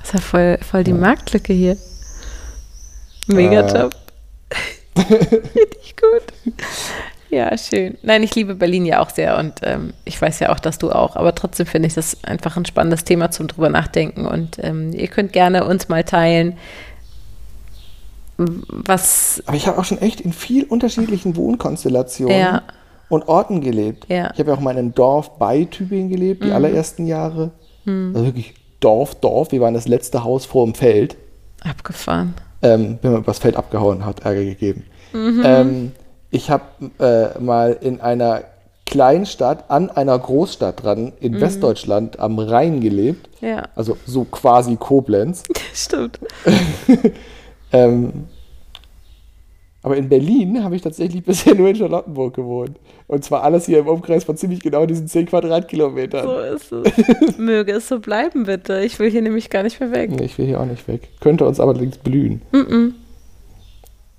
Das 0.00 0.08
ist 0.08 0.14
ja 0.14 0.20
voll, 0.20 0.58
voll 0.68 0.82
die 0.82 0.92
Marktlücke 0.92 1.52
hier. 1.52 1.76
Mega 3.28 3.60
Äh. 3.60 3.72
top. 3.72 3.94
Richtig 4.98 5.94
gut. 5.96 6.54
Ja, 7.30 7.56
schön. 7.58 7.96
Nein, 8.02 8.22
ich 8.24 8.34
liebe 8.34 8.54
Berlin 8.56 8.86
ja 8.86 9.00
auch 9.00 9.10
sehr 9.10 9.36
und 9.38 9.54
ähm, 9.62 9.92
ich 10.04 10.20
weiß 10.20 10.40
ja 10.40 10.50
auch, 10.52 10.58
dass 10.58 10.78
du 10.78 10.90
auch. 10.90 11.14
Aber 11.16 11.32
trotzdem 11.34 11.66
finde 11.66 11.86
ich 11.88 11.94
das 11.94 12.24
einfach 12.24 12.56
ein 12.56 12.64
spannendes 12.64 13.04
Thema 13.04 13.30
zum 13.30 13.46
drüber 13.46 13.68
nachdenken. 13.68 14.26
Und 14.26 14.58
ähm, 14.62 14.92
ihr 14.92 15.08
könnt 15.08 15.32
gerne 15.32 15.64
uns 15.64 15.88
mal 15.88 16.02
teilen, 16.02 16.56
was. 18.36 19.42
Aber 19.46 19.56
ich 19.56 19.66
habe 19.68 19.78
auch 19.78 19.84
schon 19.84 19.98
echt 19.98 20.20
in 20.20 20.32
viel 20.32 20.64
unterschiedlichen 20.64 21.36
Wohnkonstellationen 21.36 22.36
Ja. 22.36 22.62
Und 23.08 23.28
Orten 23.28 23.60
gelebt. 23.60 24.06
Ja. 24.08 24.30
Ich 24.32 24.38
habe 24.40 24.50
ja 24.50 24.56
auch 24.56 24.60
mal 24.60 24.72
in 24.72 24.78
einem 24.78 24.94
Dorf 24.94 25.38
bei 25.38 25.64
Tübingen 25.64 26.08
gelebt, 26.10 26.42
Mhm. 26.42 26.46
die 26.46 26.52
allerersten 26.52 27.06
Jahre. 27.06 27.50
Also 27.86 28.24
wirklich 28.24 28.54
Dorf, 28.80 29.14
Dorf. 29.14 29.52
Wir 29.52 29.60
waren 29.60 29.74
das 29.74 29.86
letzte 29.86 30.24
Haus 30.24 30.44
vor 30.44 30.64
dem 30.64 30.74
Feld. 30.74 31.16
Abgefahren. 31.62 32.34
Ähm, 32.62 32.98
wenn 33.02 33.12
man 33.12 33.20
übers 33.22 33.38
Feld 33.38 33.56
abgehauen 33.56 34.04
hat, 34.04 34.20
Ärger 34.24 34.42
gegeben. 34.44 34.84
Mhm. 35.12 35.42
Ähm, 35.44 35.92
ich 36.30 36.50
habe 36.50 36.64
äh, 36.98 37.38
mal 37.40 37.76
in 37.80 38.00
einer 38.00 38.42
Kleinstadt 38.86 39.64
an 39.70 39.90
einer 39.90 40.18
Großstadt 40.18 40.82
dran 40.82 41.12
in 41.20 41.34
Mhm. 41.34 41.40
Westdeutschland 41.42 42.18
am 42.18 42.38
Rhein 42.40 42.80
gelebt. 42.80 43.28
Ja, 43.40 43.64
Also 43.76 43.96
so 44.04 44.24
quasi 44.24 44.76
Koblenz. 44.76 45.44
stimmt. 45.74 46.18
Ähm, 47.72 48.26
aber 49.86 49.96
in 49.96 50.08
Berlin 50.08 50.64
habe 50.64 50.74
ich 50.74 50.82
tatsächlich 50.82 51.22
bisher 51.22 51.54
nur 51.54 51.68
in 51.68 51.76
Charlottenburg 51.76 52.34
gewohnt. 52.34 52.76
Und 53.06 53.22
zwar 53.22 53.44
alles 53.44 53.66
hier 53.66 53.78
im 53.78 53.86
Umkreis 53.86 54.24
von 54.24 54.36
ziemlich 54.36 54.58
genau 54.58 54.84
diesen 54.84 55.06
10 55.06 55.26
Quadratkilometern. 55.26 56.24
So 56.24 56.38
ist 56.40 56.72
es. 56.72 57.38
Möge 57.38 57.70
es 57.70 57.86
so 57.86 58.00
bleiben, 58.00 58.46
bitte. 58.46 58.80
Ich 58.80 58.98
will 58.98 59.12
hier 59.12 59.22
nämlich 59.22 59.48
gar 59.48 59.62
nicht 59.62 59.78
mehr 59.78 59.92
weg. 59.92 60.10
Nee, 60.10 60.24
ich 60.24 60.38
will 60.38 60.46
hier 60.46 60.60
auch 60.60 60.66
nicht 60.66 60.88
weg. 60.88 61.08
Könnte 61.20 61.46
uns 61.46 61.60
aber 61.60 61.70
allerdings 61.70 61.98
blühen. 61.98 62.42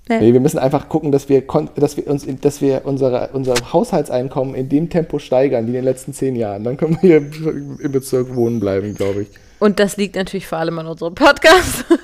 Nee. 0.08 0.20
Nee, 0.20 0.32
wir 0.32 0.40
müssen 0.40 0.58
einfach 0.58 0.88
gucken, 0.88 1.12
dass 1.12 1.28
wir, 1.28 1.42
dass 1.76 1.98
wir, 1.98 2.06
uns 2.06 2.24
in, 2.24 2.40
dass 2.40 2.62
wir 2.62 2.86
unsere, 2.86 3.28
unser 3.34 3.52
Haushaltseinkommen 3.70 4.54
in 4.54 4.70
dem 4.70 4.88
Tempo 4.88 5.18
steigern 5.18 5.66
wie 5.66 5.72
in 5.72 5.74
den 5.74 5.84
letzten 5.84 6.14
zehn 6.14 6.34
Jahren. 6.34 6.64
Dann 6.64 6.78
können 6.78 6.96
wir 7.02 7.10
hier 7.10 7.16
im 7.82 7.92
Bezirk 7.92 8.34
wohnen 8.34 8.58
bleiben, 8.58 8.94
glaube 8.94 9.20
ich. 9.20 9.28
Und 9.58 9.80
das 9.80 9.98
liegt 9.98 10.16
natürlich 10.16 10.46
vor 10.46 10.56
allem 10.56 10.78
an 10.78 10.86
unserem 10.86 11.14
Podcast. 11.14 11.84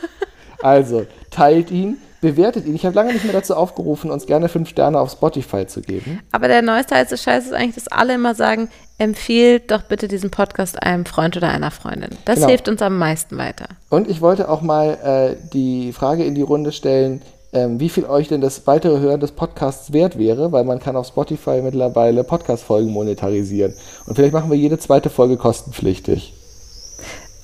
Also, 0.60 1.04
teilt 1.30 1.70
ihn, 1.70 1.98
bewertet 2.24 2.66
ihn. 2.66 2.74
Ich 2.74 2.86
habe 2.86 2.96
lange 2.96 3.12
nicht 3.12 3.24
mehr 3.24 3.34
dazu 3.34 3.54
aufgerufen, 3.54 4.10
uns 4.10 4.24
gerne 4.26 4.48
fünf 4.48 4.68
Sterne 4.70 4.98
auf 4.98 5.10
Spotify 5.12 5.66
zu 5.66 5.82
geben. 5.82 6.20
Aber 6.32 6.48
der 6.48 6.62
neueste 6.62 6.94
heiße 6.94 7.18
Scheiß 7.18 7.44
ist 7.46 7.52
eigentlich, 7.52 7.74
dass 7.74 7.88
alle 7.88 8.14
immer 8.14 8.34
sagen, 8.34 8.68
empfehlt 8.98 9.70
doch 9.70 9.82
bitte 9.82 10.08
diesen 10.08 10.30
Podcast 10.30 10.82
einem 10.82 11.04
Freund 11.04 11.36
oder 11.36 11.48
einer 11.50 11.70
Freundin. 11.70 12.10
Das 12.24 12.36
Genau. 12.36 12.48
hilft 12.48 12.68
uns 12.68 12.80
am 12.80 12.96
meisten 12.98 13.36
weiter. 13.36 13.66
Und 13.90 14.08
ich 14.08 14.20
wollte 14.22 14.48
auch 14.48 14.62
mal 14.62 15.36
äh, 15.36 15.50
die 15.52 15.92
Frage 15.92 16.24
in 16.24 16.34
die 16.34 16.42
Runde 16.42 16.72
stellen, 16.72 17.20
ähm, 17.52 17.78
wie 17.78 17.88
viel 17.90 18.04
euch 18.06 18.28
denn 18.28 18.40
das 18.40 18.66
weitere 18.66 18.98
Hören 19.00 19.20
des 19.20 19.32
Podcasts 19.32 19.92
wert 19.92 20.18
wäre, 20.18 20.50
weil 20.50 20.64
man 20.64 20.80
kann 20.80 20.96
auf 20.96 21.06
Spotify 21.06 21.60
mittlerweile 21.62 22.24
Podcast-Folgen 22.24 22.90
monetarisieren. 22.90 23.74
Und 24.06 24.14
vielleicht 24.16 24.32
machen 24.32 24.50
wir 24.50 24.56
jede 24.58 24.78
zweite 24.78 25.10
Folge 25.10 25.36
kostenpflichtig. 25.36 26.32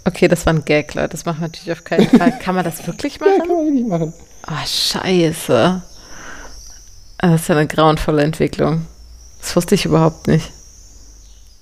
Okay, 0.07 0.29
das 0.29 0.47
war 0.47 0.55
ein 0.55 0.65
Gag, 0.65 0.95
Leute. 0.95 1.11
Das 1.11 1.27
machen 1.27 1.41
wir 1.41 1.49
natürlich 1.49 1.73
auf 1.73 1.85
keinen 1.85 2.09
Fall. 2.09 2.33
Kann 2.43 2.55
man 2.55 2.65
das 2.65 2.87
wirklich 2.87 3.17
Ja, 3.21 3.27
kann 3.27 3.39
machen? 3.39 3.49
man 3.57 3.67
wirklich 3.67 3.87
machen. 3.87 4.15
Oh, 4.49 4.67
scheiße. 4.67 5.83
Das 7.19 7.41
ist 7.43 7.49
ja 7.49 7.57
eine 7.57 7.67
grauenvolle 7.67 8.23
Entwicklung. 8.23 8.87
Das 9.41 9.55
wusste 9.57 9.75
ich 9.75 9.85
überhaupt 9.85 10.27
nicht. 10.27 10.51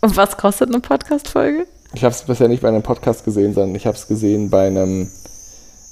Und 0.01 0.16
was 0.16 0.37
kostet 0.37 0.68
eine 0.68 0.81
Podcast-Folge? 0.81 1.66
Ich 1.95 2.05
habe 2.05 2.14
es 2.14 2.22
bisher 2.22 2.49
nicht 2.49 2.62
bei 2.62 2.68
einem 2.68 2.83
Podcast 2.83 3.24
gesehen, 3.24 3.55
sondern 3.55 3.74
ich 3.74 3.87
habe 3.87 3.97
es 3.97 4.07
gesehen 4.07 4.51
bei 4.51 4.66
einem 4.66 5.11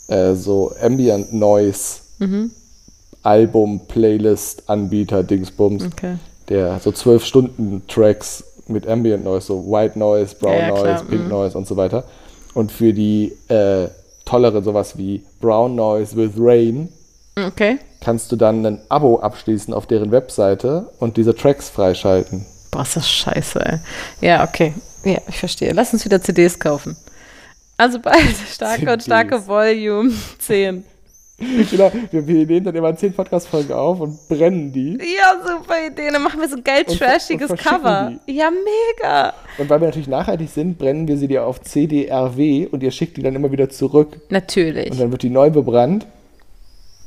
äh, 0.09 0.35
so 0.35 0.73
Ambient 0.81 1.33
Noise 1.33 2.01
Album, 3.23 3.81
Playlist, 3.89 4.69
Anbieter, 4.69 5.25
Dingsbums, 5.25 5.85
Okay. 5.87 6.17
der 6.49 6.79
so 6.81 6.93
zwölf 6.93 7.25
Stunden 7.25 7.83
Tracks 7.89 8.45
mit 8.69 8.87
Ambient 8.87 9.25
Noise, 9.25 9.47
so 9.49 9.71
White 9.71 9.99
Noise, 9.99 10.37
Brown 10.37 10.53
Ja, 10.53 10.61
ja, 10.61 10.69
Noise, 10.69 10.83
klar, 10.83 11.05
Pink 11.05 11.23
mhm. 11.25 11.29
Noise 11.29 11.59
und 11.59 11.67
so 11.67 11.77
weiter. 11.77 12.05
Und 12.55 12.71
für 12.71 12.93
die 12.93 13.33
äh, 13.49 13.89
tollere 14.27 14.63
sowas 14.63 14.99
wie 14.99 15.25
Brown 15.41 15.75
Noise 15.75 16.15
with 16.17 16.33
Rain 16.39 16.91
Okay. 17.39 17.79
kannst 18.01 18.31
du 18.33 18.37
dann 18.37 18.65
ein 18.67 18.81
Abo 18.91 19.21
abschließen 19.21 19.73
auf 19.75 19.87
deren 19.87 20.11
Webseite 20.11 20.91
und 21.01 21.17
diese 21.17 21.35
Tracks 21.35 21.69
freischalten. 21.71 22.45
Boah, 22.71 22.83
ist 22.83 22.97
das 22.97 23.09
scheiße, 23.11 23.65
ey. 23.65 23.79
Ja, 24.21 24.45
okay. 24.45 24.75
Ja, 25.05 25.19
ich 25.29 25.39
verstehe. 25.39 25.73
Lass 25.73 25.93
uns 25.93 26.05
wieder 26.05 26.21
CDs 26.21 26.59
kaufen. 26.59 26.97
Also 27.79 27.99
bald 28.01 28.21
starke 28.53 28.83
und 28.93 29.03
CDs. 29.03 29.05
starke 29.05 29.47
Volume 29.47 30.13
10. 30.39 30.85
genau, 31.71 31.93
wir, 32.11 32.27
wir 32.27 32.47
nehmen 32.47 32.65
dann 32.65 32.75
immer 32.75 32.97
zehn 32.97 33.13
Podcast-Folgen 33.13 33.73
auf 33.75 34.01
und 34.01 34.27
brennen 34.29 34.73
die. 34.73 34.93
Ja, 34.99 35.35
super 35.43 35.75
Idee. 35.87 36.11
Dann 36.11 36.23
machen 36.23 36.41
wir 36.41 36.49
so 36.49 36.57
ein 36.57 36.65
geil 36.65 36.85
Und- 36.89 36.99
trashiges 36.99 37.51
und 37.51 37.61
verschicken 37.61 37.83
Cover. 37.83 38.13
Ja, 38.27 38.51
mega. 38.51 39.35
Und 39.59 39.69
weil 39.69 39.81
wir 39.81 39.89
natürlich 39.89 40.09
nachhaltig 40.09 40.49
sind, 40.49 40.79
brennen 40.79 41.07
wir 41.07 41.19
sie 41.19 41.29
dir 41.29 41.45
auf 41.45 41.61
CDRW 41.61 42.67
und 42.71 42.83
ihr 42.83 42.91
schickt 42.91 43.19
die 43.19 43.23
dann 43.23 43.35
immer 43.35 43.53
wieder 43.53 43.69
zurück. 43.69 44.19
Natürlich. 44.31 44.91
Und 44.93 44.99
dann 45.01 45.11
wird 45.11 45.23
die 45.23 45.31
neu 45.31 45.51
bebrannt. 45.51 46.07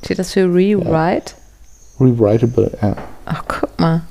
Steht 0.06 0.20
das 0.20 0.32
für 0.34 0.46
Rewrite? 0.46 1.34
Rewritable, 2.00 2.72
ja. 2.82 2.96
Ach, 3.26 3.44
guck 3.48 3.80
mal. 3.80 4.02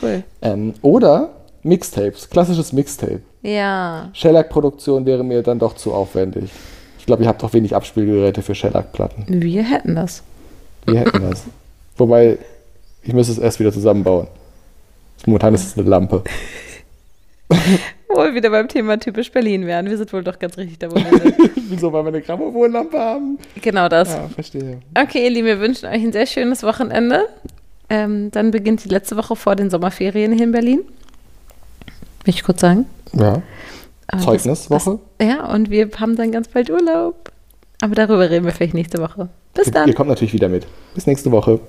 Cool. 0.00 0.22
Ähm, 0.42 0.74
oder 0.82 1.30
Mixtapes, 1.62 2.28
klassisches 2.30 2.72
Mixtape. 2.72 3.20
Ja. 3.42 4.10
Shellac-Produktion 4.12 5.06
wäre 5.06 5.24
mir 5.24 5.42
dann 5.42 5.58
doch 5.58 5.74
zu 5.76 5.92
aufwendig. 5.92 6.50
Ich 7.00 7.06
glaube, 7.06 7.22
ihr 7.22 7.28
habt 7.30 7.42
doch 7.42 7.54
wenig 7.54 7.74
Abspielgeräte 7.74 8.42
für 8.42 8.54
Shellac-Platten. 8.54 9.24
Wir 9.26 9.62
hätten 9.62 9.94
das. 9.94 10.22
Wir 10.84 11.00
hätten 11.00 11.22
das. 11.22 11.44
Wobei, 11.96 12.36
ich 13.02 13.14
müsste 13.14 13.32
es 13.32 13.38
erst 13.38 13.58
wieder 13.58 13.72
zusammenbauen. 13.72 14.26
Momentan 15.24 15.54
ist 15.54 15.64
es 15.64 15.78
eine 15.78 15.88
Lampe. 15.88 16.22
Wo 18.08 18.16
wir 18.16 18.34
wieder 18.34 18.50
beim 18.50 18.68
Thema 18.68 18.98
typisch 18.98 19.32
Berlin 19.32 19.66
wären. 19.66 19.88
Wir 19.88 19.96
sind 19.96 20.12
wohl 20.12 20.22
doch 20.22 20.38
ganz 20.38 20.58
richtig 20.58 20.78
da, 20.78 20.90
wo. 20.90 20.96
Wieso, 21.70 21.90
weil 21.90 22.04
wir 22.04 22.08
eine 22.08 22.20
Grammophonlampe 22.20 22.98
haben? 22.98 23.38
genau 23.62 23.88
das. 23.88 24.10
Ja, 24.10 24.28
verstehe. 24.28 24.82
Okay, 24.94 25.24
ihr 25.24 25.30
Lieben, 25.30 25.46
wir 25.46 25.60
wünschen 25.60 25.86
euch 25.86 26.02
ein 26.02 26.12
sehr 26.12 26.26
schönes 26.26 26.62
Wochenende. 26.62 27.28
Ähm, 27.88 28.30
dann 28.30 28.50
beginnt 28.50 28.84
die 28.84 28.90
letzte 28.90 29.16
Woche 29.16 29.36
vor 29.36 29.56
den 29.56 29.70
Sommerferien 29.70 30.32
hier 30.32 30.44
in 30.44 30.52
Berlin. 30.52 30.80
Will 32.24 32.34
ich 32.34 32.42
kurz 32.42 32.60
sagen. 32.60 32.84
Ja. 33.14 33.40
Aber 34.10 34.22
Zeugniswoche. 34.22 34.98
Das, 35.18 35.18
das, 35.18 35.28
ja, 35.28 35.52
und 35.52 35.70
wir 35.70 35.88
haben 35.98 36.16
dann 36.16 36.32
ganz 36.32 36.48
bald 36.48 36.70
Urlaub. 36.70 37.30
Aber 37.82 37.94
darüber 37.94 38.28
reden 38.28 38.44
wir 38.44 38.52
vielleicht 38.52 38.74
nächste 38.74 38.98
Woche. 38.98 39.28
Bis 39.54 39.70
dann. 39.70 39.88
Ihr 39.88 39.94
kommt 39.94 40.10
natürlich 40.10 40.34
wieder 40.34 40.48
mit. 40.48 40.66
Bis 40.94 41.06
nächste 41.06 41.30
Woche. 41.30 41.60